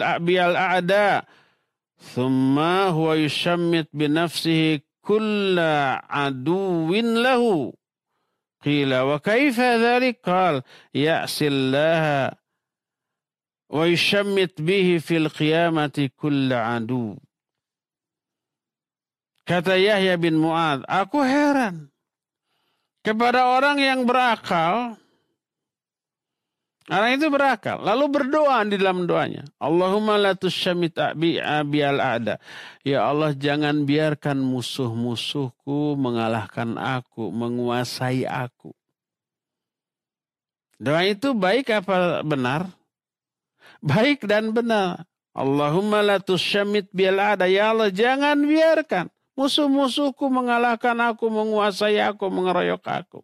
a'da. 0.55 1.27
Thumma 2.13 2.93
huwa 2.93 3.17
yushammit 3.17 3.91
binafsihi 3.91 4.86
kulla 5.07 6.03
aduwin 6.11 7.23
lahu. 7.23 7.71
Qila 8.59 9.07
wa 9.07 9.23
kaifa 9.23 9.79
dhalik? 9.79 10.19
Qal 10.19 10.67
ya'sillaha 10.91 12.35
wa 13.71 13.83
yushammit 13.87 14.59
bihi 14.59 14.99
fil 14.99 15.31
qiyamati 15.31 16.11
kulla 16.11 16.75
adu. 16.75 17.15
Kata 19.47 19.79
Yahya 19.79 20.19
bin 20.19 20.35
Mu'ad, 20.35 20.83
aku 20.91 21.23
heran 21.23 21.87
kepada 22.99 23.47
orang 23.47 23.79
yang 23.79 24.03
berakal 24.03 24.99
Orang 26.87 27.19
itu 27.19 27.27
berakal. 27.27 27.83
Lalu 27.83 28.05
berdoa 28.07 28.63
di 28.63 28.79
dalam 28.79 29.03
doanya. 29.03 29.43
Allahumma 29.59 30.15
la 30.15 30.31
abi 30.31 31.79
al 31.83 31.99
ada. 31.99 32.39
Ya 32.79 33.03
Allah 33.03 33.35
jangan 33.35 33.83
biarkan 33.83 34.39
musuh-musuhku 34.39 35.99
mengalahkan 35.99 36.79
aku, 36.79 37.27
menguasai 37.27 38.23
aku. 38.23 38.71
Doa 40.79 41.03
itu 41.03 41.35
baik 41.35 41.75
apa 41.75 42.23
benar? 42.23 42.71
Baik 43.83 44.23
dan 44.23 44.55
benar. 44.55 45.03
Allahumma 45.35 45.99
la 45.99 46.23
tusyamit 46.23 46.87
al 46.95 47.19
ada. 47.35 47.51
Ya 47.51 47.75
Allah 47.75 47.91
jangan 47.91 48.39
biarkan 48.47 49.11
musuh-musuhku 49.35 50.31
mengalahkan 50.31 50.95
aku, 51.03 51.27
menguasai 51.27 51.99
aku, 51.99 52.31
mengeroyok 52.31 52.83
aku. 52.87 53.19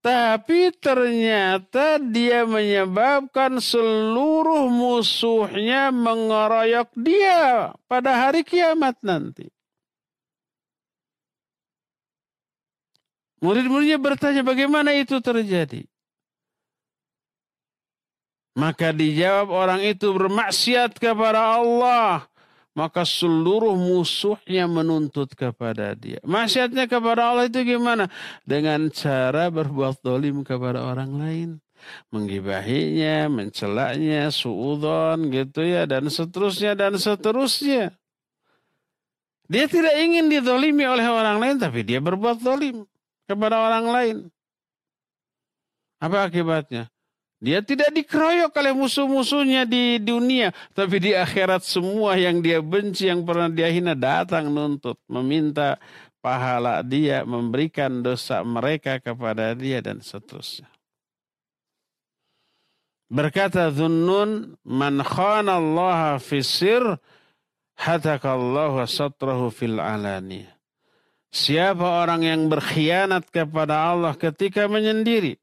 Tapi 0.00 0.72
ternyata 0.80 2.00
dia 2.00 2.48
menyebabkan 2.48 3.60
seluruh 3.60 4.72
musuhnya 4.72 5.92
mengeroyok 5.92 6.88
dia 6.96 7.76
pada 7.84 8.16
hari 8.16 8.40
kiamat 8.40 8.96
nanti. 9.04 9.52
Murid-muridnya 13.44 14.00
bertanya 14.00 14.40
bagaimana 14.40 14.96
itu 14.96 15.20
terjadi. 15.20 15.84
Maka 18.56 18.96
dijawab 18.96 19.48
orang 19.52 19.80
itu 19.84 20.12
bermaksiat 20.16 20.96
kepada 20.96 21.60
Allah 21.60 22.24
maka 22.74 23.02
seluruh 23.02 23.74
musuhnya 23.74 24.70
menuntut 24.70 25.34
kepada 25.34 25.92
dia. 25.98 26.22
Maksiatnya 26.22 26.86
kepada 26.86 27.34
Allah 27.34 27.50
itu 27.50 27.60
gimana? 27.66 28.06
Dengan 28.46 28.86
cara 28.94 29.50
berbuat 29.50 30.00
dolim 30.00 30.46
kepada 30.46 30.86
orang 30.86 31.12
lain. 31.18 31.50
Menggibahinya, 32.12 33.32
mencelaknya, 33.32 34.28
suudon 34.28 35.32
gitu 35.32 35.64
ya, 35.64 35.88
dan 35.88 36.12
seterusnya, 36.12 36.76
dan 36.76 37.00
seterusnya. 37.00 37.96
Dia 39.50 39.66
tidak 39.66 39.96
ingin 39.98 40.30
didolimi 40.30 40.86
oleh 40.86 41.08
orang 41.08 41.40
lain, 41.40 41.56
tapi 41.58 41.82
dia 41.82 41.98
berbuat 41.98 42.38
dolim 42.38 42.86
kepada 43.26 43.58
orang 43.58 43.86
lain. 43.88 44.16
Apa 45.98 46.28
akibatnya? 46.28 46.86
Dia 47.40 47.64
tidak 47.64 47.88
dikeroyok 47.96 48.52
oleh 48.52 48.74
musuh-musuhnya 48.76 49.64
di 49.64 49.96
dunia. 49.96 50.52
Tapi 50.76 51.00
di 51.00 51.16
akhirat 51.16 51.64
semua 51.64 52.20
yang 52.20 52.44
dia 52.44 52.60
benci, 52.60 53.08
yang 53.08 53.24
pernah 53.24 53.48
dia 53.48 53.72
hina 53.72 53.96
datang 53.96 54.52
nuntut. 54.52 55.00
Meminta 55.08 55.80
pahala 56.20 56.84
dia, 56.84 57.24
memberikan 57.24 58.04
dosa 58.04 58.44
mereka 58.44 59.00
kepada 59.00 59.56
dia 59.56 59.80
dan 59.80 60.04
seterusnya. 60.04 60.68
Berkata 63.08 63.72
Dhunnun, 63.72 64.60
man 64.62 65.00
khana 65.00 65.58
Allah 65.58 66.20
fi 66.20 66.44
sir, 66.44 67.00
hatakallahu 67.80 68.84
satrahu 68.84 69.48
fil 69.48 69.80
alani. 69.80 70.44
Siapa 71.32 72.04
orang 72.04 72.22
yang 72.22 72.52
berkhianat 72.52 73.32
kepada 73.32 73.96
Allah 73.96 74.12
ketika 74.12 74.68
menyendiri. 74.68 75.40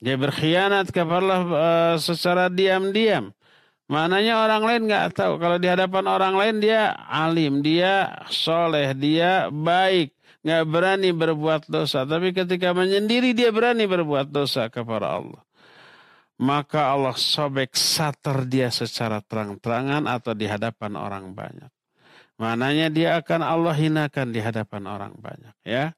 Dia 0.00 0.16
berkhianat 0.16 0.88
kepada 0.88 1.20
Allah 1.20 1.42
uh, 1.44 1.94
secara 2.00 2.48
diam-diam. 2.48 3.36
Maknanya 3.90 4.40
orang 4.40 4.62
lain 4.64 4.82
nggak 4.88 5.12
tahu. 5.12 5.36
Kalau 5.36 5.60
di 5.60 5.68
hadapan 5.68 6.04
orang 6.08 6.34
lain 6.40 6.56
dia 6.62 6.96
alim, 7.04 7.60
dia 7.60 8.24
soleh, 8.32 8.96
dia 8.96 9.52
baik. 9.52 10.16
Nggak 10.40 10.64
berani 10.72 11.10
berbuat 11.12 11.68
dosa. 11.68 12.08
Tapi 12.08 12.32
ketika 12.32 12.72
menyendiri 12.72 13.36
dia 13.36 13.52
berani 13.52 13.84
berbuat 13.84 14.32
dosa 14.32 14.72
kepada 14.72 15.20
Allah 15.20 15.44
maka 16.40 16.96
Allah 16.96 17.12
sobek 17.20 17.76
sater 17.76 18.48
dia 18.48 18.72
secara 18.72 19.20
terang-terangan 19.20 20.08
atau 20.08 20.32
di 20.32 20.48
hadapan 20.48 20.96
orang 20.96 21.36
banyak. 21.36 21.68
Mananya 22.40 22.88
dia 22.88 23.20
akan 23.20 23.44
Allah 23.44 23.76
hinakan 23.76 24.32
di 24.32 24.40
hadapan 24.40 24.88
orang 24.88 25.12
banyak. 25.20 25.52
Ya, 25.68 25.92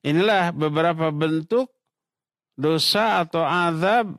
Inilah 0.00 0.56
beberapa 0.56 1.12
bentuk 1.12 1.68
dosa 2.60 3.24
atau 3.24 3.42
azab 3.42 4.14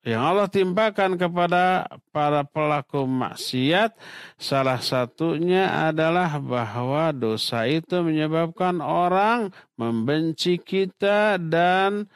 yang 0.00 0.24
Allah 0.24 0.48
timpakan 0.48 1.20
kepada 1.20 1.84
para 2.08 2.40
pelaku 2.40 3.04
maksiat. 3.04 3.92
Salah 4.40 4.80
satunya 4.80 5.92
adalah 5.92 6.40
bahwa 6.40 7.12
dosa 7.12 7.68
itu 7.68 8.00
menyebabkan 8.00 8.80
orang 8.80 9.52
membenci 9.76 10.56
kita 10.56 11.36
dan 11.36 12.08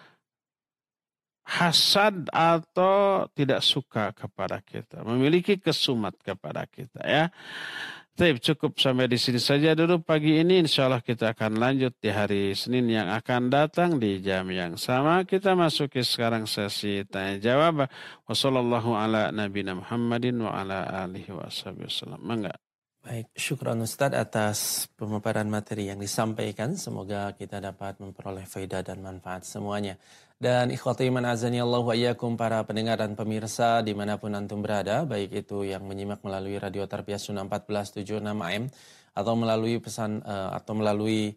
hasad 1.45 2.25
atau 2.33 3.29
tidak 3.37 3.61
suka 3.61 4.17
kepada 4.17 4.65
kita, 4.65 5.05
memiliki 5.05 5.61
kesumat 5.61 6.17
kepada 6.25 6.65
kita 6.65 7.05
ya. 7.05 7.29
Tapi 8.15 8.39
cukup 8.39 8.79
sampai 8.79 9.11
di 9.11 9.19
sini 9.19 9.43
saja 9.43 9.75
dulu 9.75 9.99
pagi 9.99 10.39
ini. 10.39 10.63
Insya 10.63 10.87
Allah 10.87 11.03
kita 11.03 11.35
akan 11.35 11.59
lanjut 11.59 11.99
di 11.99 12.15
hari 12.15 12.55
Senin 12.55 12.87
yang 12.87 13.11
akan 13.11 13.51
datang 13.51 13.99
di 13.99 14.23
jam 14.23 14.47
yang 14.55 14.79
sama. 14.79 15.27
Kita 15.27 15.59
masuki 15.59 15.99
sekarang 16.07 16.47
sesi 16.47 17.03
tanya 17.11 17.43
jawab. 17.43 17.91
Wassalamualaikum 18.31 18.95
ala 18.95 19.35
nabiyina 19.35 19.75
Muhammadin 19.75 20.47
wa 20.47 20.55
ala 20.55 21.11
alihi 21.11 21.35
wa. 21.35 21.51
Mangga. 22.23 22.64
Baik, 23.05 23.37
syukran 23.37 23.85
Ustadz 23.85 24.17
atas 24.17 24.89
pemaparan 24.97 25.45
materi 25.45 25.93
yang 25.93 26.01
disampaikan. 26.01 26.73
Semoga 26.73 27.37
kita 27.37 27.61
dapat 27.61 28.01
memperoleh 28.01 28.49
faedah 28.49 28.81
dan 28.81 29.05
manfaat 29.05 29.45
semuanya. 29.45 30.01
Dan 30.41 30.73
ikhwati 30.73 31.13
iman 31.13 31.29
azani 31.29 31.61
Allah 31.61 31.85
wa 31.85 31.93
para 32.33 32.65
pendengar 32.65 33.05
dan 33.05 33.13
pemirsa 33.13 33.85
di 33.85 33.93
mana 33.93 34.17
pun 34.17 34.33
antum 34.33 34.65
berada, 34.65 35.05
baik 35.05 35.37
itu 35.37 35.69
yang 35.69 35.85
menyimak 35.85 36.25
melalui 36.25 36.57
Radio 36.57 36.89
Tarbiyah 36.89 37.21
Sunnah 37.21 37.45
1476 37.45 38.25
AM 38.25 38.73
atau 39.13 39.35
melalui 39.37 39.77
pesan 39.85 40.25
uh, 40.25 40.57
atau 40.57 40.73
melalui 40.73 41.37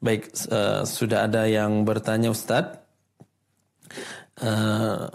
baik 0.00 0.32
uh, 0.48 0.88
sudah 0.88 1.28
ada 1.28 1.44
yang 1.44 1.84
bertanya 1.84 2.32
Ustadz. 2.32 2.80
Uh, 4.40 5.12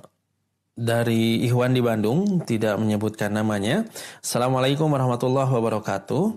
dari 0.76 1.40
Ikhwan 1.48 1.72
di 1.72 1.80
Bandung, 1.80 2.44
tidak 2.44 2.76
menyebutkan 2.76 3.32
namanya. 3.32 3.88
Assalamualaikum 4.20 4.92
warahmatullahi 4.92 5.48
wabarakatuh. 5.48 6.36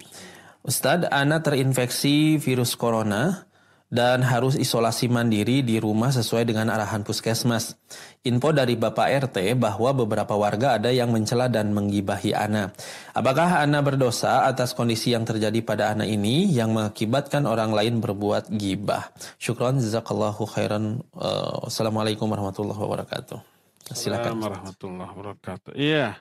Ustadz, 0.62 1.10
Ana 1.10 1.42
terinfeksi 1.42 2.38
virus 2.38 2.78
corona 2.78 3.48
dan 3.88 4.20
harus 4.20 4.54
isolasi 4.54 5.08
mandiri 5.08 5.64
di 5.64 5.80
rumah 5.80 6.12
sesuai 6.12 6.46
dengan 6.46 6.70
arahan 6.70 7.02
puskesmas. 7.02 7.74
Info 8.22 8.52
dari 8.54 8.76
Bapak 8.76 9.32
RT 9.32 9.58
bahwa 9.58 9.90
beberapa 9.96 10.36
warga 10.36 10.76
ada 10.76 10.92
yang 10.92 11.10
mencela 11.10 11.48
dan 11.48 11.72
menggibahi 11.72 12.36
Ana. 12.36 12.70
Apakah 13.16 13.64
Ana 13.64 13.80
berdosa 13.82 14.44
atas 14.46 14.76
kondisi 14.76 15.16
yang 15.16 15.24
terjadi 15.24 15.64
pada 15.64 15.90
Ana 15.96 16.04
ini 16.04 16.46
yang 16.52 16.76
mengakibatkan 16.76 17.48
orang 17.48 17.72
lain 17.74 17.98
berbuat 17.98 18.52
gibah? 18.54 19.08
Syukron, 19.40 19.80
jazakallahu 19.80 20.46
khairan. 20.46 21.00
Uh, 21.16 21.66
Assalamualaikum 21.66 22.28
warahmatullahi 22.28 22.78
wabarakatuh. 22.78 23.57
Silakan. 23.92 24.36
warahmatullahi 24.42 25.10
wabarakatuh. 25.12 25.72
Iya. 25.72 26.20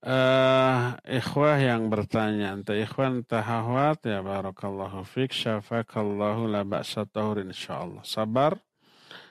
Uh, 0.00 0.96
ikhwah 1.04 1.60
yang 1.60 1.92
bertanya, 1.92 2.56
anta 2.56 2.72
ikhwan 2.72 3.20
tahawat 3.20 4.00
ya 4.08 4.24
barakallahu 4.24 5.04
fik 5.04 5.28
syafakallahu 5.28 6.48
la 6.48 6.64
ba'sa 6.64 7.04
tahur 7.04 7.44
insyaallah. 7.44 8.04
Sabar. 8.04 8.56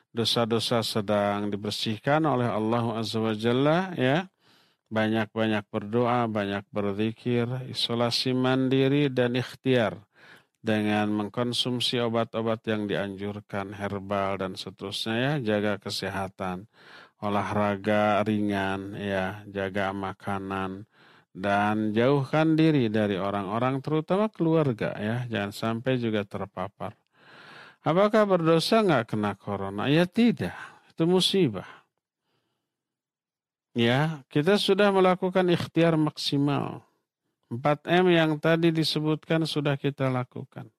Dosa-dosa 0.09 0.81
sedang 0.81 1.53
dibersihkan 1.53 2.25
oleh 2.25 2.49
Allah 2.49 2.97
Azza 2.97 3.21
wa 3.21 3.33
Jalla 3.33 3.93
ya. 3.93 4.25
Banyak-banyak 4.89 5.69
berdoa, 5.69 6.25
banyak 6.25 6.65
berzikir, 6.73 7.45
isolasi 7.69 8.33
mandiri 8.33 9.13
dan 9.13 9.37
ikhtiar 9.37 10.01
dengan 10.59 11.13
mengkonsumsi 11.13 12.01
obat-obat 12.01 12.65
yang 12.65 12.89
dianjurkan 12.89 13.77
herbal 13.77 14.41
dan 14.41 14.57
seterusnya 14.57 15.15
ya, 15.15 15.33
jaga 15.45 15.77
kesehatan 15.77 16.65
olahraga 17.19 18.23
ringan, 18.23 18.95
ya, 18.95 19.43
jaga 19.47 19.91
makanan 19.91 20.87
dan 21.35 21.93
jauhkan 21.93 22.57
diri 22.57 22.89
dari 22.89 23.19
orang-orang 23.19 23.83
terutama 23.83 24.31
keluarga 24.31 24.95
ya, 24.97 25.27
jangan 25.29 25.51
sampai 25.53 25.99
juga 25.99 26.25
terpapar. 26.25 26.95
Apakah 27.79 28.27
berdosa 28.27 28.83
nggak 28.83 29.15
kena 29.15 29.35
corona? 29.39 29.87
Ya 29.87 30.03
tidak, 30.03 30.55
itu 30.91 31.03
musibah. 31.07 31.67
Ya, 33.77 34.25
kita 34.27 34.59
sudah 34.59 34.91
melakukan 34.91 35.47
ikhtiar 35.47 35.95
maksimal. 35.95 36.83
4M 37.49 38.05
yang 38.13 38.31
tadi 38.37 38.69
disebutkan 38.69 39.47
sudah 39.47 39.73
kita 39.79 40.11
lakukan. 40.11 40.69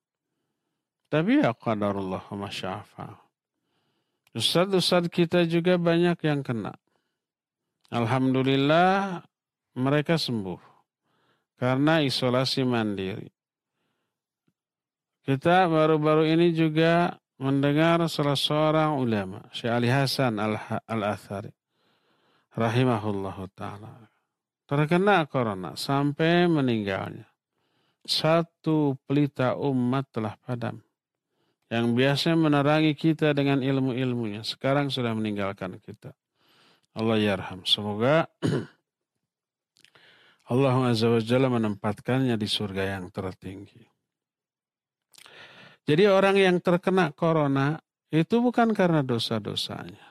Tapi 1.11 1.43
ya 1.43 1.51
qadarullah 1.51 2.23
masya'afah. 2.31 3.30
Ustadz-ustadz 4.31 5.11
kita 5.11 5.43
juga 5.43 5.75
banyak 5.75 6.15
yang 6.23 6.47
kena. 6.47 6.79
Alhamdulillah 7.91 9.27
mereka 9.75 10.15
sembuh 10.15 10.63
karena 11.59 11.99
isolasi 11.99 12.63
mandiri. 12.63 13.27
Kita 15.27 15.67
baru-baru 15.67 16.31
ini 16.31 16.55
juga 16.55 17.11
mendengar 17.43 18.07
salah 18.07 18.39
seorang 18.39 19.03
ulama, 19.03 19.43
Syekh 19.51 19.73
Ali 19.75 19.91
Hasan 19.91 20.39
Al-Athari, 20.39 21.51
rahimahullahu 22.55 23.51
ta'ala. 23.53 24.07
Terkena 24.65 25.27
corona 25.27 25.75
sampai 25.75 26.47
meninggalnya. 26.47 27.27
Satu 28.07 28.95
pelita 29.05 29.59
umat 29.59 30.09
telah 30.15 30.39
padam 30.39 30.81
yang 31.71 31.95
biasa 31.95 32.35
menerangi 32.35 32.99
kita 32.99 33.31
dengan 33.31 33.63
ilmu-ilmunya. 33.63 34.43
Sekarang 34.43 34.91
sudah 34.91 35.15
meninggalkan 35.15 35.79
kita. 35.79 36.11
Allah 36.99 37.17
yarham. 37.23 37.63
Semoga 37.63 38.27
Allah 40.51 40.77
Azza 40.91 41.07
wa 41.07 41.23
Jalla 41.23 41.47
menempatkannya 41.47 42.35
di 42.35 42.49
surga 42.51 42.99
yang 42.99 43.15
tertinggi. 43.15 43.87
Jadi 45.87 46.05
orang 46.11 46.37
yang 46.37 46.59
terkena 46.59 47.15
corona 47.15 47.79
itu 48.11 48.43
bukan 48.43 48.75
karena 48.75 49.07
dosa-dosanya. 49.07 50.11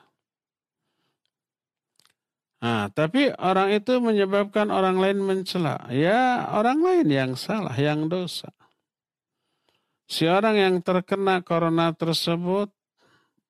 Nah, 2.60 2.92
tapi 2.92 3.32
orang 3.40 3.72
itu 3.72 3.96
menyebabkan 4.00 4.68
orang 4.68 5.00
lain 5.00 5.24
mencela. 5.24 5.80
Ya, 5.88 6.44
orang 6.52 6.84
lain 6.84 7.08
yang 7.08 7.32
salah, 7.32 7.72
yang 7.72 8.12
dosa. 8.12 8.52
Si 10.10 10.26
orang 10.26 10.58
yang 10.58 10.74
terkena 10.82 11.38
corona 11.46 11.94
tersebut 11.94 12.66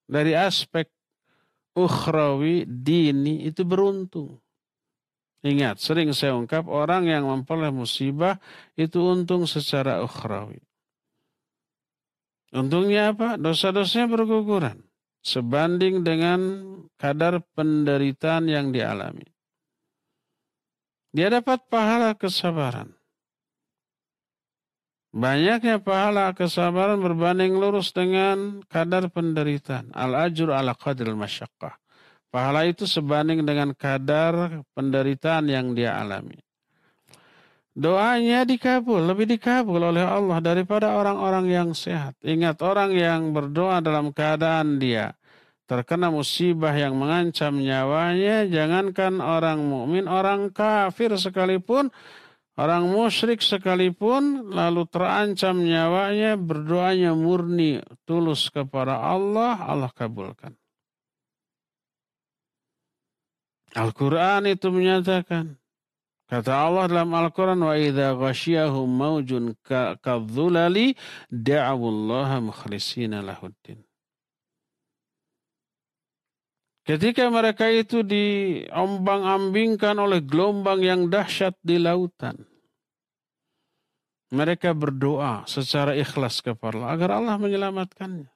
dari 0.04 0.36
aspek 0.36 0.92
ukhrawi, 1.72 2.68
dini 2.68 3.48
itu 3.48 3.64
beruntung. 3.64 4.36
Ingat, 5.40 5.80
sering 5.80 6.12
saya 6.12 6.36
ungkap 6.36 6.68
orang 6.68 7.08
yang 7.08 7.24
memperoleh 7.24 7.72
musibah 7.72 8.36
itu 8.76 9.00
untung 9.00 9.48
secara 9.48 10.04
ukhrawi. 10.04 10.60
Untungnya 12.52 13.16
apa? 13.16 13.40
Dosa-dosanya 13.40 14.12
berguguran. 14.12 14.84
Sebanding 15.24 16.04
dengan 16.04 16.40
kadar 17.00 17.40
penderitaan 17.56 18.52
yang 18.52 18.68
dialami. 18.68 19.24
Dia 21.16 21.32
dapat 21.32 21.64
pahala 21.72 22.12
kesabaran. 22.12 22.99
Banyaknya 25.10 25.82
pahala 25.82 26.30
kesabaran 26.30 27.02
berbanding 27.02 27.58
lurus 27.58 27.90
dengan 27.90 28.62
kadar 28.70 29.10
penderitaan. 29.10 29.90
Al-ajur 29.90 30.54
ala 30.54 30.70
qadril 30.78 31.18
masyakkah. 31.18 31.74
Pahala 32.30 32.62
itu 32.70 32.86
sebanding 32.86 33.42
dengan 33.42 33.74
kadar 33.74 34.62
penderitaan 34.70 35.50
yang 35.50 35.74
dia 35.74 35.98
alami. 35.98 36.38
Doanya 37.74 38.46
dikabul, 38.46 39.02
lebih 39.02 39.26
dikabul 39.34 39.82
oleh 39.82 40.06
Allah 40.06 40.38
daripada 40.38 40.94
orang-orang 40.94 41.46
yang 41.50 41.68
sehat. 41.74 42.14
Ingat 42.22 42.62
orang 42.62 42.94
yang 42.94 43.34
berdoa 43.34 43.82
dalam 43.82 44.14
keadaan 44.14 44.78
dia 44.78 45.18
terkena 45.70 46.10
musibah 46.10 46.74
yang 46.74 46.98
mengancam 46.98 47.54
nyawanya, 47.62 48.42
jangankan 48.50 49.22
orang 49.22 49.62
mukmin, 49.62 50.10
orang 50.10 50.50
kafir 50.50 51.14
sekalipun 51.14 51.94
Orang 52.58 52.90
musyrik 52.90 53.40
sekalipun 53.40 54.50
lalu 54.50 54.82
terancam 54.90 55.62
nyawanya 55.62 56.34
berdoanya 56.34 57.14
murni 57.14 57.78
tulus 58.04 58.50
kepada 58.50 58.98
Allah, 58.98 59.54
Allah 59.64 59.90
kabulkan. 59.94 60.52
Al-Quran 63.70 64.50
itu 64.50 64.66
menyatakan, 64.74 65.54
kata 66.26 66.50
Allah 66.50 66.90
dalam 66.90 67.14
Al-Quran, 67.14 67.62
wa 67.62 67.78
idha 67.78 68.18
ghasyahum 68.18 68.90
mawjun 68.90 69.54
kadzulali 70.02 70.98
da'awullaha 71.30 72.42
mukhlisina 72.42 73.22
lahuddin. 73.22 73.78
Ketika 76.90 77.30
mereka 77.30 77.70
itu 77.70 78.02
diombang-ambingkan 78.02 79.94
oleh 79.94 80.18
gelombang 80.26 80.82
yang 80.82 81.06
dahsyat 81.06 81.54
di 81.62 81.78
lautan. 81.78 82.34
Mereka 84.34 84.74
berdoa 84.74 85.46
secara 85.46 85.94
ikhlas 85.94 86.42
kepada 86.42 86.82
Allah 86.82 86.90
agar 86.90 87.10
Allah 87.22 87.38
menyelamatkannya. 87.38 88.26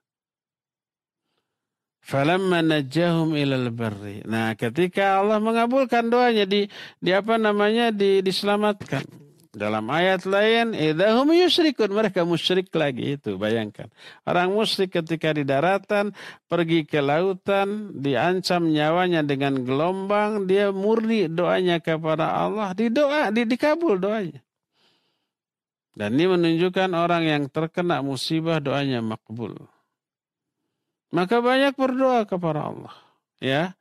Falamma 1.98 2.62
najjahum 2.62 3.34
ilal 3.34 3.74
barri. 3.74 4.22
Nah, 4.22 4.54
ketika 4.54 5.18
Allah 5.18 5.42
mengabulkan 5.42 6.06
doanya 6.06 6.46
di 6.46 6.70
di 7.02 7.10
apa 7.10 7.34
namanya 7.34 7.90
di 7.90 8.22
diselamatkan. 8.22 9.23
Dalam 9.54 9.86
ayat 9.86 10.26
lain, 10.26 10.74
idahum 10.74 11.30
yusrikun. 11.30 11.94
Mereka 11.94 12.26
musyrik 12.26 12.74
lagi 12.74 13.14
itu, 13.14 13.38
bayangkan. 13.38 13.86
Orang 14.26 14.50
musyrik 14.50 14.98
ketika 14.98 15.30
di 15.30 15.46
daratan, 15.46 16.10
pergi 16.50 16.82
ke 16.82 16.98
lautan, 16.98 17.94
diancam 17.94 18.66
nyawanya 18.66 19.22
dengan 19.22 19.62
gelombang, 19.62 20.50
dia 20.50 20.74
murni 20.74 21.30
doanya 21.30 21.78
kepada 21.78 22.34
Allah, 22.34 22.74
didoa, 22.74 23.30
di, 23.30 23.46
dikabul 23.46 24.02
doanya. 24.02 24.42
Dan 25.94 26.18
ini 26.18 26.26
menunjukkan 26.26 26.90
orang 26.90 27.22
yang 27.22 27.42
terkena 27.46 28.02
musibah 28.02 28.58
doanya 28.58 28.98
makbul. 28.98 29.54
Maka 31.14 31.38
banyak 31.38 31.78
berdoa 31.78 32.26
kepada 32.26 32.74
Allah. 32.74 32.94
Ya, 33.38 33.78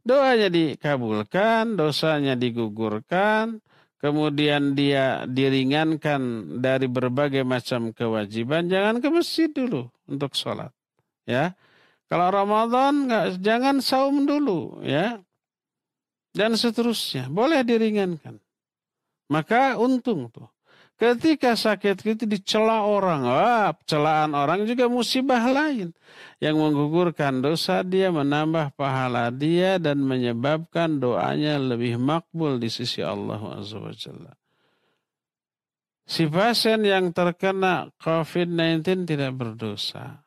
doanya 0.00 0.48
dikabulkan, 0.48 1.76
dosanya 1.76 2.32
digugurkan, 2.40 3.60
kemudian 4.00 4.72
dia 4.74 5.28
diringankan 5.28 6.56
dari 6.58 6.88
berbagai 6.88 7.44
macam 7.44 7.92
kewajiban. 7.92 8.66
Jangan 8.66 8.98
ke 8.98 9.08
masjid 9.12 9.48
dulu 9.52 9.86
untuk 10.08 10.32
sholat. 10.34 10.72
Ya, 11.28 11.54
kalau 12.10 12.32
Ramadan 12.32 13.06
nggak 13.06 13.26
jangan 13.38 13.78
saum 13.78 14.26
dulu, 14.26 14.82
ya, 14.82 15.22
dan 16.34 16.56
seterusnya. 16.58 17.30
Boleh 17.30 17.62
diringankan. 17.62 18.40
Maka 19.30 19.78
untung 19.78 20.26
tuh. 20.32 20.50
Ketika 21.00 21.56
sakit 21.56 22.04
itu 22.04 22.28
dicela 22.28 22.84
orang, 22.84 23.24
ah, 23.24 23.72
celaan 23.88 24.36
orang 24.36 24.68
juga 24.68 24.84
musibah 24.84 25.40
lain 25.48 25.96
yang 26.44 26.60
menggugurkan 26.60 27.40
dosa 27.40 27.80
dia, 27.80 28.12
menambah 28.12 28.76
pahala 28.76 29.32
dia 29.32 29.80
dan 29.80 30.04
menyebabkan 30.04 31.00
doanya 31.00 31.56
lebih 31.56 31.96
makbul 31.96 32.60
di 32.60 32.68
sisi 32.68 33.00
Allah 33.00 33.40
Subhanahu 33.64 34.28
Si 36.04 36.28
pasien 36.28 36.84
yang 36.84 37.16
terkena 37.16 37.88
COVID-19 37.96 39.08
tidak 39.08 39.32
berdosa. 39.40 40.20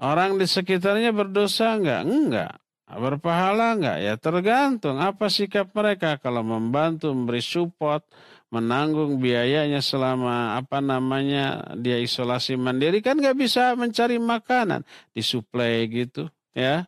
Orang 0.00 0.40
di 0.40 0.48
sekitarnya 0.48 1.12
berdosa 1.12 1.76
enggak? 1.76 2.02
Enggak. 2.08 2.54
Berpahala 2.88 3.76
enggak? 3.76 3.98
Ya 4.00 4.14
tergantung 4.16 4.96
apa 4.96 5.28
sikap 5.28 5.76
mereka 5.76 6.16
kalau 6.16 6.40
membantu 6.40 7.12
memberi 7.12 7.44
support, 7.44 8.06
menanggung 8.52 9.16
biayanya 9.16 9.80
selama 9.80 10.60
apa 10.60 10.84
namanya 10.84 11.72
dia 11.80 11.96
isolasi 11.96 12.60
mandiri 12.60 13.00
kan 13.00 13.16
nggak 13.16 13.34
bisa 13.40 13.72
mencari 13.72 14.20
makanan. 14.20 14.84
Disuplai 15.16 15.88
gitu 15.88 16.28
ya. 16.52 16.84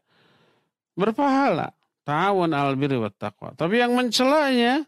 Berpahala. 0.92 1.72
Tahun 2.04 2.52
albir 2.52 3.00
wa 3.00 3.08
tapi 3.56 3.80
yang 3.80 3.96
mencelanya 3.96 4.84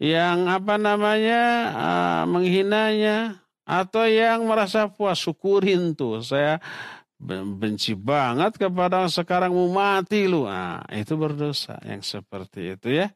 yang 0.00 0.48
apa 0.48 0.80
namanya 0.80 1.42
uh, 1.76 2.24
menghinanya 2.24 3.44
atau 3.68 4.08
yang 4.08 4.48
merasa 4.48 4.88
puas 4.88 5.20
syukurin 5.20 5.92
tuh. 5.92 6.24
Saya 6.24 6.56
benci 7.20 7.92
banget 7.92 8.56
kepada 8.56 9.04
sekarang 9.12 9.52
mau 9.52 9.68
mati 9.68 10.24
lu. 10.24 10.48
Nah, 10.48 10.88
itu 10.88 11.20
berdosa 11.20 11.76
yang 11.84 12.00
seperti 12.00 12.80
itu 12.80 12.96
ya 13.04 13.12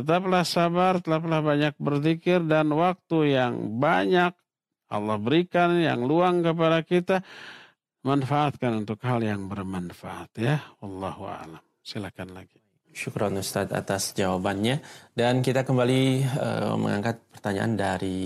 Tetaplah 0.00 0.48
sabar, 0.48 1.04
tetaplah 1.04 1.44
banyak 1.44 1.76
berzikir 1.76 2.40
dan 2.48 2.72
waktu 2.72 3.36
yang 3.36 3.76
banyak 3.76 4.32
Allah 4.90 5.16
berikan 5.20 5.76
yang 5.76 6.02
luang 6.02 6.42
kepada 6.42 6.82
kita 6.82 7.22
manfaatkan 8.00 8.80
untuk 8.80 8.98
hal 9.04 9.20
yang 9.20 9.46
bermanfaat 9.46 10.30
ya. 10.40 10.56
Allahu 10.80 11.28
a'lam. 11.28 11.62
Silakan 11.84 12.32
lagi. 12.32 12.58
Syukron 12.90 13.38
Ustadz 13.38 13.70
atas 13.70 14.16
jawabannya 14.18 14.82
dan 15.14 15.46
kita 15.46 15.62
kembali 15.62 16.26
uh, 16.26 16.74
mengangkat 16.74 17.22
pertanyaan 17.30 17.78
dari 17.78 18.18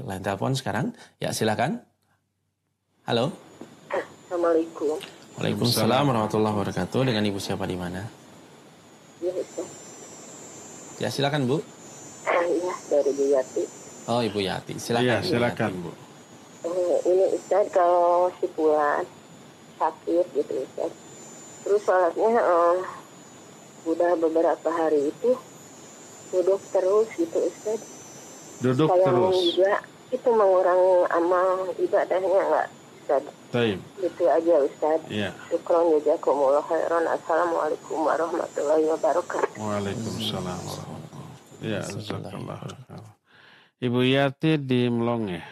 line 0.00 0.24
telepon 0.24 0.56
sekarang. 0.56 0.96
Ya 1.20 1.34
silakan. 1.36 1.84
Halo. 3.04 3.36
Assalamualaikum. 3.92 4.96
Waalaikumsalam 5.36 6.04
warahmatullahi 6.08 6.54
wabarakatuh. 6.56 7.00
Dengan 7.04 7.24
ibu 7.28 7.36
siapa 7.36 7.68
di 7.68 7.76
mana? 7.76 8.00
Ya, 9.20 9.32
Ustaz. 9.36 9.77
Ya 10.98 11.08
silakan 11.14 11.46
Bu. 11.46 11.62
Iya 12.26 12.74
dari 12.90 13.10
Bu 13.14 13.24
Yati. 13.30 13.62
Oh 14.10 14.18
Ibu 14.18 14.40
Yati, 14.42 14.74
silakan. 14.82 15.06
Iya 15.06 15.16
silakan 15.22 15.72
Bu. 15.78 15.90
Ini 17.06 17.24
Ustaz 17.38 17.70
kalau 17.70 18.34
si 18.42 18.50
Puan 18.50 19.06
sakit 19.78 20.26
gitu 20.34 20.52
Ustaz. 20.66 20.90
Terus 21.62 21.80
sholatnya 21.86 22.34
uh, 22.42 22.82
udah 23.86 24.18
beberapa 24.18 24.68
hari 24.74 25.14
itu 25.14 25.38
duduk 26.34 26.58
terus 26.74 27.08
gitu 27.14 27.46
Ustaz. 27.46 27.78
Duduk 28.58 28.90
Sayang 28.90 29.14
terus. 29.14 29.54
juga 29.54 29.74
itu 30.10 30.28
mengurangi 30.34 30.96
amal 31.14 31.70
ibadahnya 31.78 32.40
enggak 32.42 32.68
Ustaz. 33.06 33.22
Taib. 33.54 33.78
Itu 34.02 34.24
aja 34.26 34.54
Ustaz. 34.66 34.98
Iya. 35.06 35.30
Syukron 35.46 35.94
jazakumullah 36.02 36.64
khairan. 36.66 37.06
Assalamualaikum 37.06 38.02
warahmatullahi 38.02 38.84
wabarakatuh. 38.98 39.62
Waalaikumsalam 39.62 40.87
Ya, 41.58 41.82
Ibu 43.78 44.00
Yati 44.02 44.58
di 44.58 44.86
Melonge. 44.90 45.42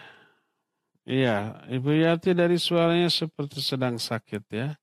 Iya, 1.06 1.62
Ibu 1.70 1.90
Yati 1.94 2.34
dari 2.34 2.58
suaranya 2.58 3.10
seperti 3.10 3.62
sedang 3.62 3.98
sakit 3.98 4.44
ya. 4.50 4.74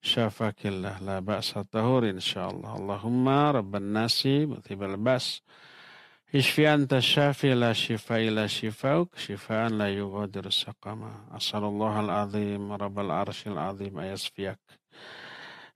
Syafakillah 0.00 1.02
la 1.04 1.20
ba'sa 1.20 1.60
tahur 1.66 2.08
insyaallah. 2.08 2.78
Allahumma 2.80 3.52
rabban 3.60 3.92
nasi 3.92 4.48
mutibal 4.48 4.96
bas. 4.96 5.44
Ishfi 6.32 6.64
anta 6.64 7.02
syafi 7.02 7.52
la 7.52 7.74
shifa 7.74 8.22
ila 8.22 8.46
shifauk 8.46 9.18
shifaan 9.18 9.76
la 9.76 9.90
yugadir 9.90 10.46
saqama. 10.48 11.26
Asallallahu 11.34 12.06
al-azim 12.06 12.70
rabbal 12.70 13.10
arshil 13.10 13.58
azim 13.58 13.98
ayasfiak. 13.98 14.62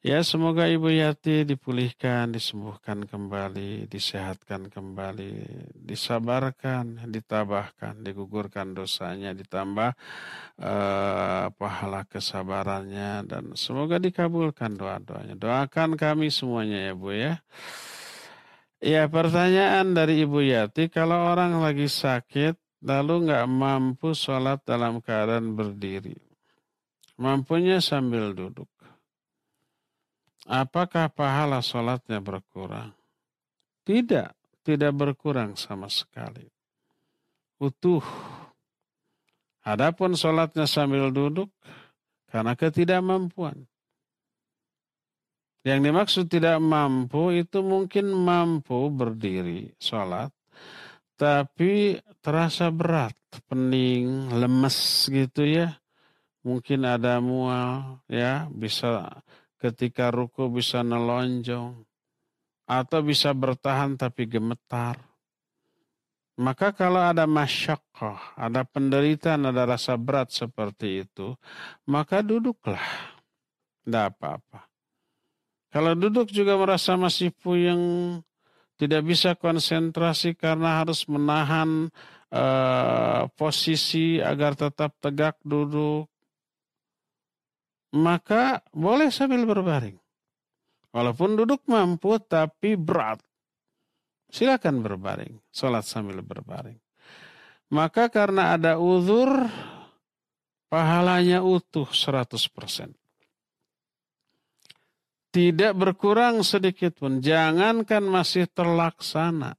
Ya 0.04 0.20
semoga 0.20 0.68
Ibu 0.68 0.92
Yati 0.92 1.48
dipulihkan, 1.48 2.28
disembuhkan 2.28 3.08
kembali, 3.08 3.88
disehatkan 3.88 4.68
kembali, 4.68 5.32
disabarkan, 5.80 7.08
ditabahkan, 7.08 8.04
digugurkan 8.04 8.76
dosanya, 8.76 9.32
ditambah 9.32 9.96
uh, 10.60 11.48
pahala 11.56 12.04
kesabarannya 12.04 13.24
dan 13.24 13.56
semoga 13.56 13.96
dikabulkan 13.96 14.76
doa-doanya. 14.76 15.40
Doakan 15.40 15.96
kami 15.96 16.28
semuanya 16.28 16.84
ya 16.84 16.92
Bu 16.92 17.08
ya. 17.16 17.40
Ya 18.84 19.08
pertanyaan 19.08 19.96
dari 19.96 20.20
Ibu 20.28 20.44
Yati, 20.44 20.92
kalau 20.92 21.32
orang 21.32 21.64
lagi 21.64 21.88
sakit 21.88 22.84
lalu 22.84 23.32
nggak 23.32 23.48
mampu 23.48 24.12
sholat 24.12 24.60
dalam 24.68 25.00
keadaan 25.00 25.56
berdiri, 25.56 26.20
mampunya 27.16 27.80
sambil 27.80 28.36
duduk, 28.36 28.68
apakah 30.48 31.12
pahala 31.12 31.60
sholatnya 31.64 32.20
berkurang? 32.20 32.92
Tidak, 33.84 34.32
tidak 34.64 34.92
berkurang 34.96 35.56
sama 35.60 35.92
sekali. 35.92 36.48
Utuh. 37.60 38.04
Adapun 39.64 40.12
sholatnya 40.12 40.68
sambil 40.68 41.08
duduk 41.08 41.48
karena 42.28 42.52
ketidakmampuan. 42.52 43.64
Yang 45.64 45.80
dimaksud 45.80 46.24
tidak 46.28 46.60
mampu 46.60 47.32
itu 47.32 47.64
mungkin 47.64 48.12
mampu 48.12 48.92
berdiri 48.92 49.72
sholat, 49.80 50.28
tapi 51.16 51.96
terasa 52.20 52.68
berat, 52.68 53.16
pening, 53.48 54.28
lemes 54.28 55.08
gitu 55.08 55.48
ya. 55.48 55.80
Mungkin 56.44 56.84
ada 56.84 57.16
mual, 57.24 58.04
ya 58.04 58.44
bisa 58.52 59.24
ketika 59.64 60.12
ruku 60.12 60.52
bisa 60.52 60.84
nelonjong, 60.84 61.88
atau 62.68 63.00
bisa 63.00 63.32
bertahan 63.32 63.96
tapi 63.96 64.28
gemetar. 64.28 65.00
Maka 66.34 66.74
kalau 66.74 66.98
ada 66.98 67.24
masyakoh, 67.30 68.18
ada 68.34 68.66
penderitaan, 68.66 69.48
ada 69.48 69.64
rasa 69.64 69.94
berat 69.94 70.34
seperti 70.34 71.06
itu, 71.06 71.38
maka 71.88 72.20
duduklah. 72.20 72.82
Tidak 73.86 74.04
apa-apa. 74.12 74.66
Kalau 75.70 75.94
duduk 75.94 76.34
juga 76.34 76.58
merasa 76.58 76.98
masih 76.98 77.30
puyeng, 77.30 78.18
tidak 78.74 79.02
bisa 79.06 79.38
konsentrasi 79.38 80.34
karena 80.34 80.82
harus 80.82 81.06
menahan 81.06 81.86
uh, 82.34 83.30
posisi 83.38 84.18
agar 84.18 84.58
tetap 84.58 84.90
tegak 84.98 85.38
duduk, 85.46 86.10
maka 87.94 88.60
boleh 88.74 89.08
sambil 89.14 89.46
berbaring. 89.46 89.96
Walaupun 90.94 91.38
duduk 91.38 91.66
mampu 91.70 92.18
tapi 92.22 92.74
berat. 92.78 93.22
Silakan 94.30 94.82
berbaring, 94.82 95.38
sholat 95.54 95.86
sambil 95.86 96.18
berbaring. 96.22 96.78
Maka 97.70 98.10
karena 98.10 98.54
ada 98.58 98.78
uzur, 98.82 99.30
pahalanya 100.66 101.42
utuh 101.42 101.86
100% 101.86 102.94
tidak 105.34 105.74
berkurang 105.74 106.46
sedikit 106.46 106.94
pun. 106.94 107.18
Jangankan 107.18 108.06
masih 108.06 108.46
terlaksana. 108.46 109.58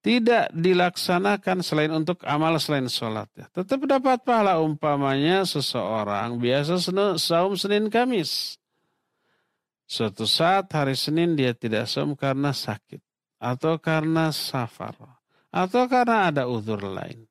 Tidak 0.00 0.56
dilaksanakan 0.56 1.60
selain 1.60 1.92
untuk 1.92 2.24
amal 2.24 2.56
selain 2.56 2.88
sholat. 2.88 3.28
Ya. 3.36 3.52
Tetap 3.52 3.84
dapat 3.84 4.24
pahala 4.24 4.56
umpamanya 4.56 5.44
seseorang 5.44 6.40
biasa 6.40 6.80
saum 7.20 7.52
Senin 7.52 7.92
Kamis. 7.92 8.56
Suatu 9.84 10.24
saat 10.24 10.72
hari 10.72 10.96
Senin 10.96 11.36
dia 11.36 11.52
tidak 11.52 11.84
saum 11.84 12.16
karena 12.16 12.56
sakit. 12.56 13.04
Atau 13.36 13.76
karena 13.76 14.32
safar. 14.32 14.96
Atau 15.52 15.84
karena 15.84 16.32
ada 16.32 16.48
uzur 16.48 16.80
lain. 16.80 17.28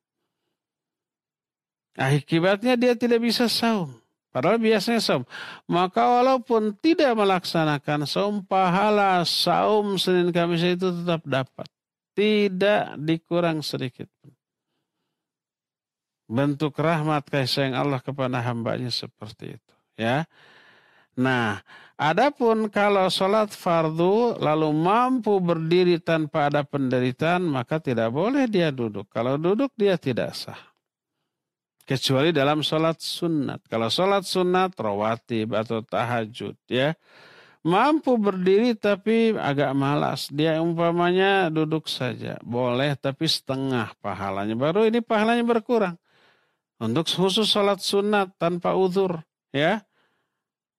Akibatnya 1.98 2.78
dia 2.78 2.94
tidak 2.94 3.18
bisa 3.18 3.50
saum. 3.50 3.98
Padahal 4.30 4.62
biasanya 4.62 5.02
saum. 5.02 5.26
Maka 5.66 6.06
walaupun 6.06 6.78
tidak 6.78 7.18
melaksanakan 7.18 8.06
saum, 8.06 8.46
pahala 8.46 9.26
saum 9.26 9.98
Senin 9.98 10.30
Kamis 10.30 10.62
itu 10.62 10.86
tetap 10.86 11.26
dapat. 11.26 11.66
Tidak 12.20 13.00
dikurang 13.00 13.64
sedikit 13.64 14.12
pun. 14.20 14.36
Bentuk 16.28 16.76
rahmat 16.76 17.24
kasih 17.32 17.72
sayang 17.72 17.74
Allah 17.80 18.04
kepada 18.04 18.44
hambanya 18.44 18.92
seperti 18.92 19.56
itu. 19.56 19.74
Ya. 19.96 20.28
Nah, 21.16 21.64
adapun 21.96 22.68
kalau 22.68 23.08
sholat 23.08 23.56
fardu 23.56 24.36
lalu 24.36 24.68
mampu 24.70 25.40
berdiri 25.40 25.96
tanpa 25.96 26.52
ada 26.52 26.60
penderitaan, 26.60 27.40
maka 27.40 27.80
tidak 27.80 28.12
boleh 28.12 28.44
dia 28.46 28.68
duduk. 28.68 29.08
Kalau 29.08 29.40
duduk 29.40 29.72
dia 29.74 29.96
tidak 29.96 30.36
sah 30.36 30.70
kecuali 31.90 32.30
dalam 32.30 32.62
sholat 32.62 33.02
sunat. 33.02 33.66
Kalau 33.66 33.90
sholat 33.90 34.22
sunat, 34.22 34.78
rawatib 34.78 35.58
atau 35.58 35.82
tahajud 35.82 36.54
ya. 36.70 36.94
Mampu 37.60 38.16
berdiri 38.16 38.72
tapi 38.72 39.36
agak 39.36 39.76
malas. 39.76 40.32
Dia 40.32 40.64
umpamanya 40.64 41.52
duduk 41.52 41.92
saja. 41.92 42.40
Boleh 42.40 42.96
tapi 42.96 43.28
setengah 43.28 43.92
pahalanya. 44.00 44.56
Baru 44.56 44.88
ini 44.88 45.04
pahalanya 45.04 45.44
berkurang. 45.44 46.00
Untuk 46.80 47.04
khusus 47.04 47.44
sholat 47.44 47.84
sunat 47.84 48.32
tanpa 48.40 48.72
uzur. 48.72 49.20
Ya. 49.52 49.84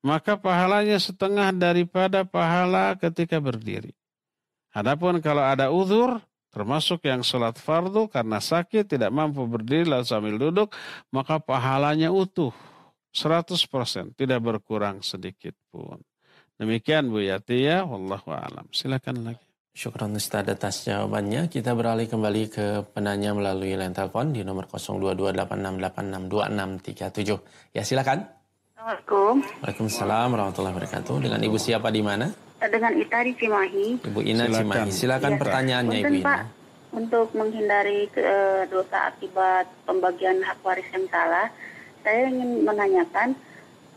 Maka 0.02 0.34
pahalanya 0.34 0.98
setengah 0.98 1.54
daripada 1.54 2.26
pahala 2.26 2.98
ketika 2.98 3.38
berdiri. 3.38 3.94
Adapun 4.74 5.22
kalau 5.22 5.46
ada 5.46 5.70
uzur, 5.70 6.18
termasuk 6.52 7.08
yang 7.08 7.24
sholat 7.24 7.56
fardu 7.62 8.12
karena 8.12 8.44
sakit 8.44 8.84
tidak 8.84 9.10
mampu 9.10 9.48
berdiri 9.48 9.88
lalu 9.88 10.06
sambil 10.06 10.36
duduk 10.36 10.76
maka 11.10 11.40
pahalanya 11.40 12.12
utuh 12.12 12.52
100% 13.16 13.56
tidak 14.20 14.40
berkurang 14.44 15.00
sedikit 15.00 15.56
pun 15.72 16.04
demikian 16.62 17.10
Bu 17.10 17.26
Yati 17.26 17.66
ya 17.66 17.82
wallahu 17.82 18.30
alam 18.30 18.70
silakan 18.70 19.26
lagi 19.26 19.42
Syukran 19.72 20.12
Ustaz 20.20 20.44
atas 20.52 20.84
jawabannya. 20.84 21.48
Kita 21.48 21.72
beralih 21.72 22.04
kembali 22.04 22.52
ke 22.52 22.84
penanya 22.92 23.32
melalui 23.32 23.80
line 23.80 23.96
telepon 23.96 24.36
di 24.36 24.44
nomor 24.44 24.68
0228682637. 24.68 27.40
Ya 27.72 27.88
silakan. 27.88 28.28
Assalamualaikum. 28.76 29.48
Waalaikumsalam 29.64 30.28
warahmatullahi 30.36 30.76
wabarakatuh. 30.76 31.24
Dengan 31.24 31.40
Ibu 31.40 31.56
siapa 31.56 31.88
di 31.88 32.04
mana? 32.04 32.28
dengan 32.68 32.94
Ita 32.94 33.26
di 33.26 33.34
Cimahi. 33.34 34.06
Ibu 34.06 34.20
Ina 34.22 34.46
Silakan. 34.46 34.62
Cimahi. 34.62 34.90
Silakan 34.94 35.34
ya. 35.34 35.40
pertanyaannya 35.40 36.00
Ibu 36.04 36.16
Ina. 36.20 36.28
Pak, 36.28 36.42
untuk 36.92 37.28
menghindari 37.34 38.06
uh, 38.20 38.64
dosa 38.70 39.10
akibat 39.10 39.66
pembagian 39.88 40.44
hak 40.46 40.60
waris 40.62 40.86
yang 40.94 41.08
salah, 41.10 41.48
saya 42.04 42.30
ingin 42.30 42.68
menanyakan 42.68 43.34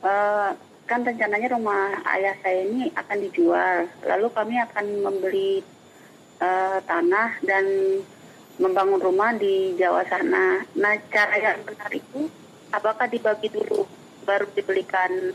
uh, 0.01 0.57
kan 0.85 1.01
rencananya 1.01 1.49
rumah 1.57 1.97
ayah 2.13 2.37
saya 2.45 2.69
ini 2.69 2.93
akan 2.93 3.19
dijual, 3.25 3.89
lalu 4.05 4.27
kami 4.37 4.55
akan 4.61 4.85
membeli 5.01 5.65
uh, 6.45 6.79
tanah 6.85 7.41
dan 7.41 7.65
membangun 8.61 9.01
rumah 9.01 9.35
di 9.35 9.75
Jawa 9.81 10.05
sana. 10.07 10.63
Nah, 10.77 10.95
cara 11.09 11.35
yang 11.41 11.59
benar 11.65 11.91
itu 11.91 12.29
apakah 12.71 13.09
dibagi 13.09 13.49
dulu 13.51 13.89
baru 14.29 14.47
dibelikan 14.53 15.33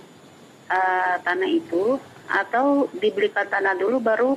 uh, 0.69 1.15
tanah 1.25 1.49
itu 1.49 1.97
atau 2.29 2.85
dibelikan 3.01 3.49
tanah 3.49 3.73
dulu 3.75 3.97
baru 3.97 4.31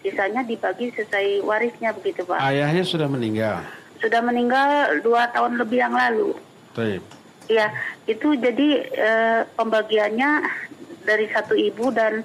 sisanya 0.00 0.44
dibagi 0.44 0.92
sesuai 0.96 1.44
warisnya 1.44 1.92
begitu 1.96 2.24
Pak. 2.24 2.40
Ayahnya 2.40 2.84
sudah 2.84 3.08
meninggal. 3.08 3.64
Sudah 4.00 4.20
meninggal 4.20 5.00
dua 5.00 5.28
tahun 5.32 5.56
lebih 5.60 5.80
yang 5.80 5.96
lalu. 5.96 6.36
Baik. 6.76 7.00
Ya, 7.48 7.72
itu 8.08 8.32
jadi 8.40 8.68
e, 8.88 9.10
pembagiannya 9.52 10.30
dari 11.04 11.28
satu 11.28 11.52
ibu 11.52 11.92
dan 11.92 12.24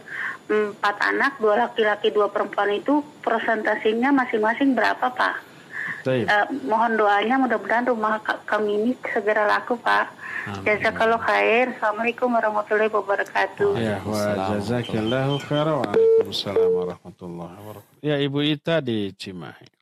empat 0.50 0.96
anak, 1.04 1.38
dua 1.38 1.68
laki-laki, 1.68 2.10
dua 2.10 2.32
perempuan 2.32 2.72
itu 2.72 3.04
presentasinya 3.22 4.16
masing-masing 4.16 4.74
berapa 4.74 5.12
Pak? 5.12 5.36
Baik. 6.08 6.26
E, 6.26 6.36
mohon 6.64 6.96
doanya 6.96 7.36
mudah-mudahan 7.36 7.92
rumah 7.92 8.24
kami 8.48 8.80
ini 8.80 8.92
segera 9.12 9.44
laku 9.48 9.76
Pak. 9.80 10.20
Jazakallah 10.66 11.22
khair. 11.22 11.76
Assalamualaikum 11.78 12.32
warahmatullahi 12.32 12.90
wabarakatuh. 12.90 13.70
Ya, 13.78 14.02
wa 14.02 14.56
jazakallahu 14.56 15.36
khair. 15.46 15.68
Waalaikumsalam 15.68 16.72
warahmatullahi 16.74 17.54
wabarakatuh. 17.54 18.02
Ya, 18.02 18.16
Ibu 18.18 18.40
Ita 18.48 18.82
di 18.82 19.14
Cimahi. 19.14 19.79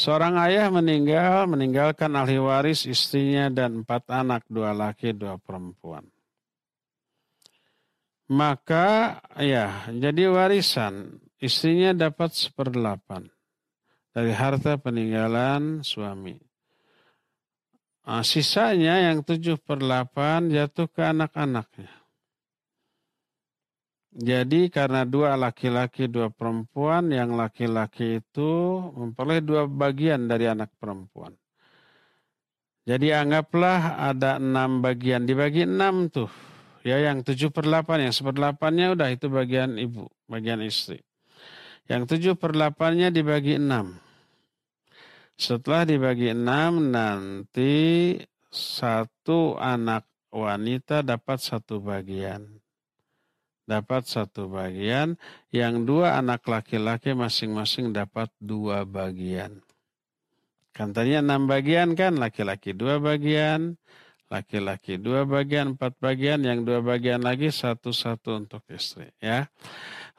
Seorang 0.00 0.40
ayah 0.48 0.72
meninggal, 0.72 1.44
meninggalkan 1.44 2.08
ahli 2.16 2.40
waris 2.40 2.88
istrinya 2.88 3.52
dan 3.52 3.84
empat 3.84 4.08
anak, 4.08 4.48
dua 4.48 4.72
laki, 4.72 5.12
dua 5.12 5.36
perempuan. 5.36 6.08
Maka 8.32 9.20
ya, 9.36 9.92
jadi 9.92 10.32
warisan 10.32 11.20
istrinya 11.36 11.92
dapat 11.92 12.32
seperdelapan 12.32 13.28
dari 14.16 14.32
harta 14.32 14.80
peninggalan 14.80 15.84
suami. 15.84 16.40
Nah, 18.08 18.24
sisanya 18.24 19.04
yang 19.04 19.20
tujuh 19.20 19.60
per 19.60 19.84
delapan 19.84 20.48
jatuh 20.48 20.88
ke 20.88 21.04
anak-anaknya. 21.04 21.99
Jadi 24.10 24.66
karena 24.74 25.06
dua 25.06 25.38
laki-laki, 25.38 26.10
dua 26.10 26.34
perempuan, 26.34 27.14
yang 27.14 27.38
laki-laki 27.38 28.18
itu 28.18 28.50
memperoleh 28.90 29.38
dua 29.38 29.70
bagian 29.70 30.26
dari 30.26 30.50
anak 30.50 30.74
perempuan. 30.82 31.30
Jadi 32.90 33.14
anggaplah 33.14 34.02
ada 34.10 34.42
enam 34.42 34.82
bagian, 34.82 35.22
dibagi 35.22 35.62
enam 35.62 36.10
tuh. 36.10 36.26
Ya 36.82 36.98
yang 36.98 37.22
tujuh 37.22 37.54
per 37.54 37.68
delapan, 37.68 38.08
yang 38.08 38.14
seperdelapannya 38.16 38.98
udah 38.98 39.08
itu 39.14 39.30
bagian 39.30 39.78
ibu, 39.78 40.10
bagian 40.26 40.58
istri. 40.64 40.98
Yang 41.86 42.16
tujuh 42.16 42.34
per 42.34 42.54
delapannya 42.56 43.14
dibagi 43.14 43.62
enam. 43.62 43.98
Setelah 45.38 45.88
dibagi 45.88 46.30
enam 46.34 46.92
nanti 46.92 48.14
satu 48.50 49.56
anak 49.56 50.06
wanita 50.30 51.02
dapat 51.02 51.38
satu 51.42 51.82
bagian. 51.82 52.59
Dapat 53.70 54.02
satu 54.02 54.50
bagian, 54.50 55.14
yang 55.54 55.86
dua 55.86 56.18
anak 56.18 56.42
laki-laki 56.50 57.14
masing-masing 57.14 57.94
dapat 57.94 58.26
dua 58.42 58.82
bagian. 58.82 59.62
Kan 60.74 60.90
tadinya 60.90 61.22
enam 61.22 61.46
bagian 61.46 61.94
kan, 61.94 62.18
laki-laki 62.18 62.74
dua 62.74 62.98
bagian, 62.98 63.78
laki-laki 64.26 64.98
dua 64.98 65.22
bagian, 65.22 65.78
empat 65.78 65.94
bagian, 66.02 66.42
yang 66.42 66.66
dua 66.66 66.82
bagian 66.82 67.22
lagi 67.22 67.54
satu-satu 67.54 68.42
untuk 68.42 68.66
istri. 68.74 69.06
Ya, 69.22 69.46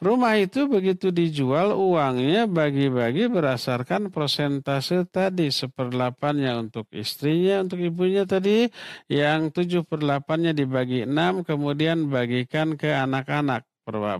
rumah 0.02 0.34
itu 0.36 0.66
begitu 0.66 1.14
dijual 1.14 1.78
uangnya 1.78 2.49
bagi-bagi 2.49 3.30
berdasarkan 3.30 4.10
prosentase 4.10 5.06
tadi 5.08 5.54
seperdelapannya 5.54 6.58
untuk 6.58 6.89
istrinya, 6.91 7.62
untuk 7.62 7.78
ibunya 7.80 8.26
tadi, 8.26 8.66
yang 9.08 9.54
tujuh 9.54 9.86
perdelapannya 9.86 10.58
dibagi 10.58 11.06
enam, 11.06 11.45
kemudian 11.45 12.10
bagikan 12.10 12.74
ke 12.76 12.89
anak-anak 12.89 13.64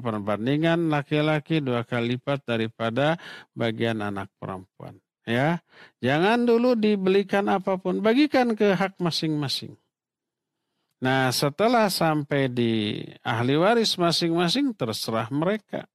perbandingan 0.02 0.90
laki-laki 0.90 1.62
dua 1.62 1.82
kali 1.86 2.16
lipat 2.18 2.46
daripada 2.46 3.18
bagian 3.58 4.06
anak 4.06 4.30
perempuan. 4.38 5.02
Ya, 5.22 5.62
jangan 6.02 6.50
dulu 6.50 6.74
dibelikan 6.74 7.46
apa 7.46 7.78
pun, 7.78 8.02
bagikan 8.02 8.58
ke 8.58 8.74
hak 8.74 8.98
masing-masing. 8.98 9.78
Nah, 11.02 11.34
setelah 11.34 11.90
sampai 11.90 12.46
di 12.46 13.02
ahli 13.26 13.58
waris 13.58 13.98
masing-masing 13.98 14.78
terserah 14.78 15.34
mereka. 15.34 15.90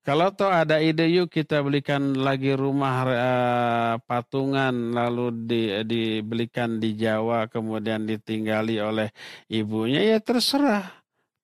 Kalau 0.00 0.32
toh 0.32 0.48
ada 0.48 0.80
ide 0.80 1.04
yuk 1.12 1.28
kita 1.28 1.60
belikan 1.60 2.16
lagi 2.16 2.56
rumah 2.56 3.04
uh, 3.04 3.94
patungan 4.08 4.96
lalu 4.96 5.28
di, 5.44 5.62
dibelikan 5.84 6.80
di 6.80 6.96
Jawa 6.96 7.52
kemudian 7.52 8.08
ditinggali 8.08 8.80
oleh 8.80 9.12
ibunya 9.52 10.00
ya 10.00 10.22
terserah. 10.22 10.88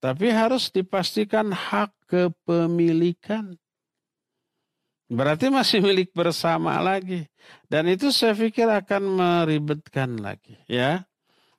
Tapi 0.01 0.33
harus 0.33 0.73
dipastikan 0.73 1.53
hak 1.53 1.93
kepemilikan. 2.09 3.59
Berarti 5.11 5.53
masih 5.53 5.83
milik 5.83 6.15
bersama 6.17 6.81
lagi. 6.81 7.27
Dan 7.67 7.91
itu 7.93 8.09
saya 8.09 8.33
pikir 8.33 8.71
akan 8.71 9.03
meribetkan 9.05 10.17
lagi 10.17 10.57
ya. 10.65 11.05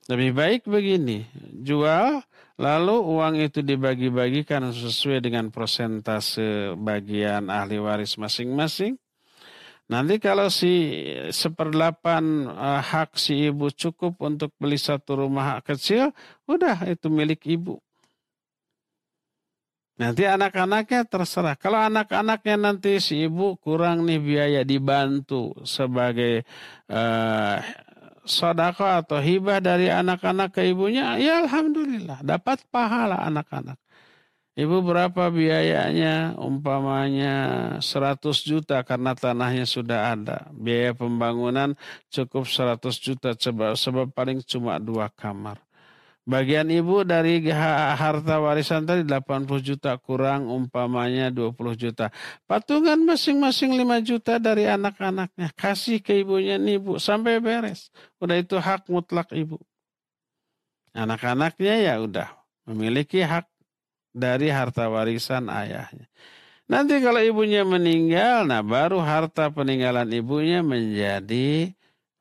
Lebih 0.08 0.30
baik 0.32 0.62
begini, 0.64 1.28
jual 1.60 2.24
lalu 2.56 2.96
uang 2.96 3.44
itu 3.44 3.60
dibagi-bagikan 3.60 4.64
sesuai 4.72 5.20
dengan 5.20 5.52
persentase 5.52 6.72
bagian 6.80 7.52
ahli 7.52 7.76
waris 7.76 8.16
masing-masing. 8.16 8.96
Nanti 9.88 10.16
kalau 10.16 10.48
si 10.48 11.04
seperdelapan 11.28 12.48
uh, 12.48 12.80
hak 12.80 13.20
si 13.20 13.52
ibu 13.52 13.68
cukup 13.68 14.16
untuk 14.24 14.48
beli 14.56 14.80
satu 14.80 15.28
rumah 15.28 15.60
kecil, 15.60 16.16
udah 16.48 16.88
itu 16.88 17.12
milik 17.12 17.44
ibu. 17.44 17.76
Nanti 19.98 20.24
anak-anaknya 20.24 21.04
terserah. 21.04 21.58
Kalau 21.58 21.84
anak-anaknya 21.84 22.56
nanti 22.56 22.96
si 22.96 23.26
ibu 23.26 23.60
kurang 23.60 24.06
nih 24.06 24.20
biaya 24.22 24.62
dibantu 24.64 25.52
sebagai 25.66 26.46
uh, 26.86 27.58
sodako 28.28 28.84
atau 28.84 29.18
hibah 29.18 29.58
dari 29.58 29.88
anak-anak 29.88 30.54
ke 30.54 30.68
ibunya, 30.70 31.16
ya 31.16 31.42
alhamdulillah 31.42 32.20
dapat 32.22 32.62
pahala 32.68 33.18
anak-anak. 33.24 33.80
Ibu 34.58 34.82
berapa 34.82 35.30
biayanya? 35.30 36.34
Umpamanya 36.34 37.34
100 37.78 38.42
juta 38.42 38.82
karena 38.82 39.14
tanahnya 39.14 39.62
sudah 39.62 40.18
ada. 40.18 40.50
Biaya 40.50 40.98
pembangunan 40.98 41.78
cukup 42.10 42.42
100 42.42 42.82
juta 42.98 43.38
sebab, 43.38 43.78
sebab 43.78 44.10
paling 44.10 44.42
cuma 44.42 44.82
dua 44.82 45.14
kamar. 45.14 45.62
Bagian 46.28 46.68
ibu 46.68 47.08
dari 47.08 47.40
harta 47.48 48.36
warisan 48.36 48.84
tadi 48.84 49.00
80 49.00 49.48
juta 49.64 49.96
kurang 49.96 50.52
umpamanya 50.52 51.32
20 51.32 51.56
juta. 51.72 52.12
Patungan 52.44 53.00
masing-masing 53.00 53.72
5 53.72 54.04
juta 54.04 54.36
dari 54.36 54.68
anak-anaknya. 54.68 55.56
Kasih 55.56 56.04
ke 56.04 56.20
ibunya 56.20 56.60
nih 56.60 56.76
ibu 56.76 57.00
sampai 57.00 57.40
beres. 57.40 57.88
Udah 58.20 58.36
itu 58.36 58.60
hak 58.60 58.92
mutlak 58.92 59.32
ibu. 59.32 59.56
Anak-anaknya 60.92 61.74
ya 61.80 61.94
udah 61.96 62.28
memiliki 62.68 63.24
hak 63.24 63.48
dari 64.12 64.52
harta 64.52 64.84
warisan 64.92 65.48
ayahnya. 65.48 66.12
Nanti 66.68 67.00
kalau 67.00 67.24
ibunya 67.24 67.64
meninggal, 67.64 68.44
nah 68.44 68.60
baru 68.60 69.00
harta 69.00 69.48
peninggalan 69.48 70.12
ibunya 70.12 70.60
menjadi 70.60 71.72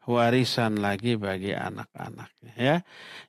warisan 0.08 0.80
lagi 0.80 1.20
bagi 1.20 1.52
anak-anaknya 1.52 2.54
ya. 2.56 2.78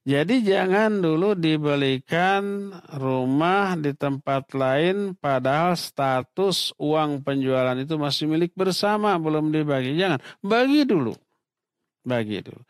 Jadi 0.07 0.47
jangan 0.47 1.03
dulu 1.03 1.35
dibelikan 1.35 2.71
rumah 2.95 3.75
di 3.75 3.93
tempat 3.99 4.55
lain 4.55 5.19
padahal 5.19 5.75
status 5.75 6.71
uang 6.79 7.27
penjualan 7.27 7.75
itu 7.77 7.99
masih 7.99 8.31
milik 8.31 8.55
bersama 8.55 9.19
belum 9.19 9.51
dibagi. 9.51 9.99
Jangan, 9.99 10.23
bagi 10.39 10.87
dulu. 10.87 11.13
Bagi 12.07 12.41
dulu. 12.41 12.63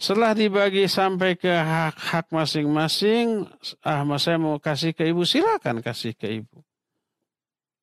Setelah 0.00 0.32
dibagi 0.32 0.88
sampai 0.88 1.36
ke 1.36 1.52
hak-hak 1.52 2.32
masing-masing, 2.32 3.44
ah 3.84 4.02
saya 4.16 4.40
mau 4.40 4.56
kasih 4.56 4.96
ke 4.96 5.04
ibu, 5.12 5.28
silakan 5.28 5.84
kasih 5.84 6.16
ke 6.16 6.26
ibu. 6.40 6.64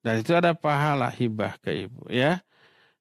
Dan 0.02 0.26
itu 0.26 0.34
ada 0.34 0.58
pahala 0.58 1.14
hibah 1.14 1.62
ke 1.62 1.86
ibu 1.86 2.10
ya. 2.10 2.42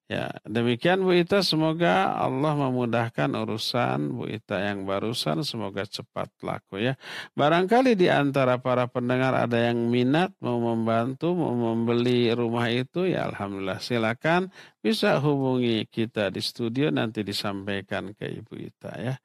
Ya, 0.07 0.31
demikian 0.47 1.03
Bu 1.03 1.11
Ita 1.11 1.43
semoga 1.43 2.15
Allah 2.15 2.55
memudahkan 2.55 3.27
urusan 3.27 4.15
Bu 4.15 4.31
Ita 4.31 4.55
yang 4.63 4.87
barusan 4.87 5.43
semoga 5.43 5.83
cepat 5.83 6.31
laku 6.47 6.79
ya. 6.79 6.95
Barangkali 7.35 7.91
di 7.99 8.07
antara 8.07 8.55
para 8.55 8.87
pendengar 8.87 9.35
ada 9.35 9.59
yang 9.59 9.91
minat 9.91 10.31
mau 10.39 10.63
membantu 10.63 11.35
mau 11.35 11.51
membeli 11.51 12.31
rumah 12.31 12.71
itu 12.71 13.03
ya 13.03 13.27
alhamdulillah 13.27 13.83
silakan 13.83 14.47
bisa 14.79 15.19
hubungi 15.19 15.83
kita 15.91 16.31
di 16.31 16.39
studio 16.39 16.87
nanti 16.87 17.27
disampaikan 17.27 18.15
ke 18.15 18.31
Ibu 18.31 18.53
Ita 18.63 18.95
ya. 19.03 19.15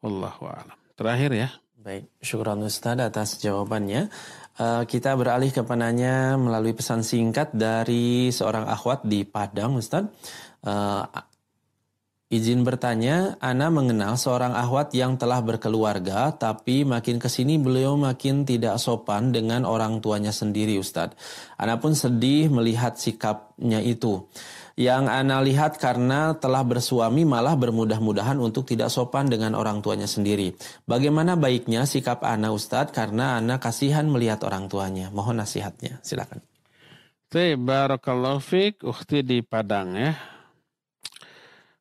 A'lam. 0.00 0.80
Terakhir 0.96 1.30
ya. 1.36 1.48
Baik, 1.82 2.08
syukur 2.22 2.46
Ustaz 2.62 2.94
atas 2.94 3.42
jawabannya. 3.42 4.06
Uh, 4.52 4.84
kita 4.84 5.16
beralih 5.16 5.48
ke 5.48 5.64
penanya 5.64 6.36
melalui 6.36 6.76
pesan 6.76 7.00
singkat 7.00 7.56
dari 7.56 8.28
seorang 8.28 8.68
akhwat 8.68 9.00
di 9.08 9.24
Padang, 9.24 9.80
Ustaz. 9.80 10.04
Uh, 10.60 11.08
izin 12.28 12.60
bertanya, 12.60 13.40
Ana 13.40 13.72
mengenal 13.72 14.20
seorang 14.20 14.52
akhwat 14.52 14.92
yang 14.92 15.16
telah 15.16 15.40
berkeluarga, 15.40 16.36
tapi 16.36 16.84
makin 16.84 17.16
ke 17.16 17.32
sini 17.32 17.56
beliau 17.56 17.96
makin 17.96 18.44
tidak 18.44 18.76
sopan 18.76 19.32
dengan 19.32 19.64
orang 19.64 20.04
tuanya 20.04 20.36
sendiri, 20.36 20.76
Ustaz. 20.76 21.16
Ana 21.56 21.80
pun 21.80 21.96
sedih 21.96 22.52
melihat 22.52 23.00
sikapnya 23.00 23.80
itu 23.80 24.28
yang 24.76 25.08
Ana 25.08 25.44
lihat 25.44 25.76
karena 25.76 26.34
telah 26.36 26.64
bersuami 26.66 27.22
malah 27.22 27.54
bermudah-mudahan 27.54 28.40
untuk 28.40 28.68
tidak 28.68 28.90
sopan 28.90 29.28
dengan 29.28 29.54
orang 29.54 29.84
tuanya 29.84 30.10
sendiri. 30.10 30.56
Bagaimana 30.84 31.36
baiknya 31.36 31.84
sikap 31.84 32.24
Ana 32.24 32.50
Ustadz 32.50 32.92
karena 32.92 33.38
Ana 33.40 33.60
kasihan 33.62 34.08
melihat 34.08 34.42
orang 34.44 34.66
tuanya. 34.66 35.08
Mohon 35.14 35.44
nasihatnya, 35.44 36.00
silakan. 36.02 36.42
Barakallahu 37.32 38.44
fiqh, 38.44 38.84
ukhti 38.84 39.24
di 39.24 39.40
Padang 39.40 39.96
ya. 39.96 40.12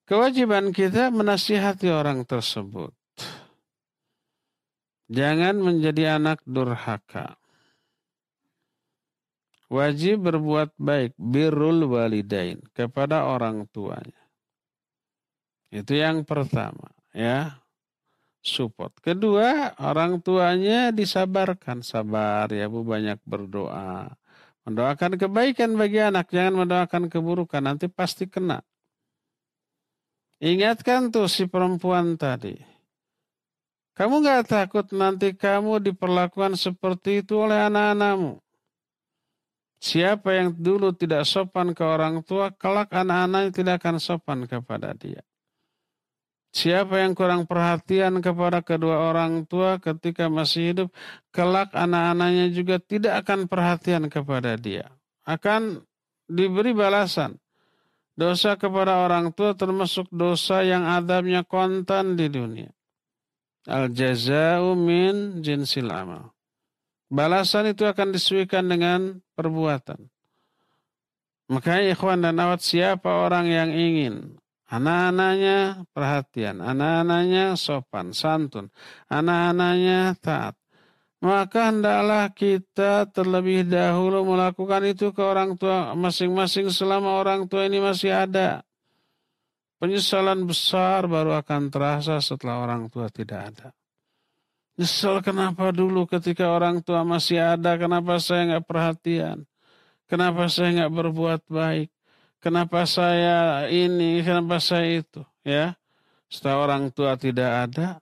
Kewajiban 0.07 0.71
kita 0.71 1.11
menasihati 1.11 1.91
orang 1.91 2.23
tersebut. 2.23 2.95
Jangan 5.11 5.59
menjadi 5.59 6.15
anak 6.15 6.39
durhaka 6.47 7.40
wajib 9.71 10.27
berbuat 10.27 10.75
baik 10.75 11.15
birrul 11.15 11.87
walidain 11.87 12.59
kepada 12.75 13.23
orang 13.23 13.63
tuanya. 13.71 14.19
Itu 15.71 15.95
yang 15.95 16.27
pertama, 16.27 16.91
ya. 17.15 17.63
Support. 18.43 18.99
Kedua, 18.99 19.71
orang 19.79 20.19
tuanya 20.19 20.91
disabarkan, 20.91 21.85
sabar 21.85 22.49
ya 22.51 22.67
Bu 22.67 22.83
banyak 22.83 23.21
berdoa. 23.23 24.11
Mendoakan 24.65 25.15
kebaikan 25.15 25.77
bagi 25.77 26.01
anak, 26.01 26.33
jangan 26.33 26.65
mendoakan 26.65 27.07
keburukan, 27.07 27.61
nanti 27.63 27.87
pasti 27.87 28.27
kena. 28.27 28.59
Ingatkan 30.41 31.13
tuh 31.13 31.29
si 31.29 31.45
perempuan 31.45 32.17
tadi. 32.17 32.57
Kamu 33.93 34.25
gak 34.25 34.49
takut 34.49 34.89
nanti 34.89 35.37
kamu 35.37 35.77
diperlakukan 35.85 36.57
seperti 36.57 37.21
itu 37.21 37.37
oleh 37.45 37.69
anak-anakmu? 37.69 38.41
Siapa 39.81 40.37
yang 40.37 40.53
dulu 40.53 40.93
tidak 40.93 41.25
sopan 41.25 41.73
ke 41.73 41.81
orang 41.81 42.21
tua, 42.21 42.53
kelak 42.53 42.93
anak-anaknya 42.93 43.49
tidak 43.49 43.75
akan 43.81 43.97
sopan 43.97 44.45
kepada 44.45 44.93
dia. 44.93 45.25
Siapa 46.53 47.01
yang 47.01 47.17
kurang 47.17 47.49
perhatian 47.49 48.21
kepada 48.21 48.61
kedua 48.61 49.09
orang 49.09 49.47
tua 49.49 49.81
ketika 49.81 50.29
masih 50.29 50.75
hidup, 50.75 50.89
kelak 51.33 51.73
anak-anaknya 51.73 52.53
juga 52.53 52.77
tidak 52.77 53.25
akan 53.25 53.49
perhatian 53.49 54.05
kepada 54.11 54.53
dia. 54.53 54.91
Akan 55.25 55.81
diberi 56.29 56.77
balasan. 56.77 57.41
Dosa 58.13 58.59
kepada 58.59 59.01
orang 59.01 59.33
tua 59.33 59.57
termasuk 59.57 60.05
dosa 60.13 60.61
yang 60.61 60.85
adabnya 60.85 61.41
kontan 61.41 62.19
di 62.19 62.29
dunia. 62.29 62.69
Al-jaza'u 63.65 64.77
min 64.77 65.41
jinsil 65.41 65.89
amal. 65.89 66.35
Balasan 67.11 67.75
itu 67.75 67.83
akan 67.83 68.15
disesuaikan 68.15 68.71
dengan 68.71 69.19
perbuatan. 69.35 70.07
Makanya 71.51 71.91
ikhwan 71.91 72.23
dan 72.23 72.39
awat 72.39 72.63
siapa 72.63 73.11
orang 73.11 73.51
yang 73.51 73.75
ingin 73.75 74.39
Anak-anaknya 74.71 75.83
perhatian, 75.91 76.63
anak-anaknya 76.63 77.59
sopan, 77.59 78.15
santun, 78.15 78.71
anak-anaknya 79.11 80.15
taat. 80.23 80.55
Maka 81.19 81.75
hendaklah 81.75 82.31
kita 82.31 83.03
terlebih 83.11 83.67
dahulu 83.67 84.23
melakukan 84.23 84.87
itu 84.87 85.11
ke 85.11 85.19
orang 85.19 85.59
tua 85.59 85.91
masing-masing 85.91 86.71
selama 86.71 87.19
orang 87.19 87.51
tua 87.51 87.67
ini 87.67 87.83
masih 87.83 88.15
ada. 88.15 88.63
Penyesalan 89.75 90.47
besar 90.47 91.03
baru 91.11 91.35
akan 91.35 91.67
terasa 91.67 92.23
setelah 92.23 92.63
orang 92.63 92.87
tua 92.87 93.11
tidak 93.11 93.51
ada. 93.51 93.67
Nyesel 94.81 95.21
kenapa 95.21 95.69
dulu 95.69 96.09
ketika 96.09 96.49
orang 96.49 96.81
tua 96.81 97.05
masih 97.05 97.37
ada, 97.37 97.77
kenapa 97.77 98.17
saya 98.17 98.49
nggak 98.49 98.65
perhatian? 98.65 99.45
Kenapa 100.09 100.49
saya 100.49 100.73
nggak 100.73 100.93
berbuat 100.97 101.41
baik? 101.45 101.93
Kenapa 102.41 102.89
saya 102.89 103.69
ini, 103.69 104.25
kenapa 104.25 104.57
saya 104.57 105.05
itu? 105.05 105.21
Ya, 105.45 105.77
setelah 106.33 106.65
orang 106.65 106.89
tua 106.89 107.13
tidak 107.13 107.69
ada, 107.69 108.01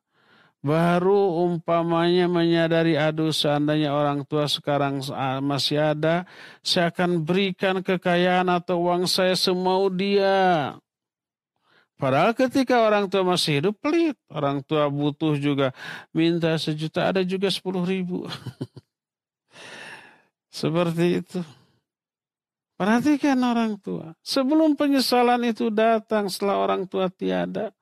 baru 0.63 1.43
umpamanya 1.51 2.31
menyadari 2.31 2.95
aduh 2.95 3.35
seandainya 3.35 3.91
orang 3.91 4.23
tua 4.23 4.47
sekarang 4.47 5.03
masih 5.43 5.83
ada, 5.83 6.23
saya 6.63 6.95
akan 6.95 7.27
berikan 7.27 7.83
kekayaan 7.83 8.47
atau 8.47 8.87
uang 8.87 9.03
saya 9.03 9.35
semau 9.35 9.91
dia. 9.91 10.79
Padahal 11.99 12.31
ketika 12.31 12.79
orang 12.79 13.11
tua 13.11 13.27
masih 13.27 13.59
hidup 13.59 13.75
pelit, 13.83 14.15
orang 14.31 14.63
tua 14.63 14.87
butuh 14.87 15.35
juga 15.35 15.75
minta 16.15 16.55
sejuta, 16.55 17.11
ada 17.11 17.19
juga 17.27 17.51
sepuluh 17.51 17.83
ribu. 17.83 18.23
Seperti 20.47 21.19
itu. 21.19 21.43
Perhatikan 22.79 23.35
orang 23.43 23.75
tua. 23.83 24.15
Sebelum 24.23 24.79
penyesalan 24.79 25.51
itu 25.51 25.67
datang 25.67 26.31
setelah 26.31 26.63
orang 26.63 26.87
tua 26.87 27.11
tiada. 27.11 27.75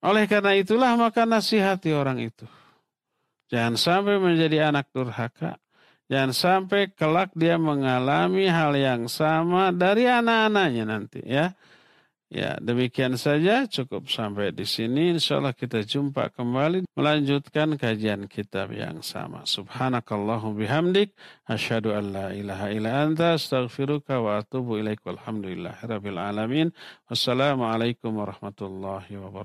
Oleh 0.00 0.24
karena 0.24 0.56
itulah 0.56 0.96
maka 0.96 1.28
nasihati 1.28 1.92
orang 1.92 2.24
itu. 2.24 2.48
Jangan 3.52 3.76
sampai 3.76 4.16
menjadi 4.16 4.72
anak 4.72 4.88
durhaka. 4.96 5.60
Jangan 6.08 6.32
sampai 6.32 6.88
kelak 6.88 7.36
dia 7.36 7.60
mengalami 7.60 8.48
hal 8.48 8.72
yang 8.72 9.12
sama 9.12 9.76
dari 9.76 10.08
anak-anaknya 10.08 10.84
nanti 10.88 11.20
ya. 11.20 11.52
Ya, 12.34 12.58
demikian 12.58 13.14
saja 13.14 13.62
cukup 13.70 14.10
sampai 14.10 14.50
di 14.50 14.66
sini. 14.66 15.14
Insya 15.14 15.38
Allah 15.38 15.54
kita 15.54 15.86
jumpa 15.86 16.34
kembali 16.34 16.82
melanjutkan 16.98 17.78
kajian 17.78 18.26
kitab 18.26 18.74
yang 18.74 19.06
sama. 19.06 19.46
Subhanakallahu 19.46 20.58
bihamdik. 20.58 21.14
Asyhadu 21.46 21.94
an 21.94 22.10
la 22.10 22.26
ilaha 22.34 22.74
illa 22.74 23.06
anta 23.06 23.38
astaghfiruka 23.38 24.18
wa 24.18 24.42
atubu 24.42 24.82
ilaik. 24.82 25.06
Walhamdulillah 25.06 25.78
rabbil 25.86 26.18
alamin. 26.18 26.74
Wassalamualaikum 27.06 28.10
warahmatullahi 28.18 29.14
wabarakatuh. 29.14 29.42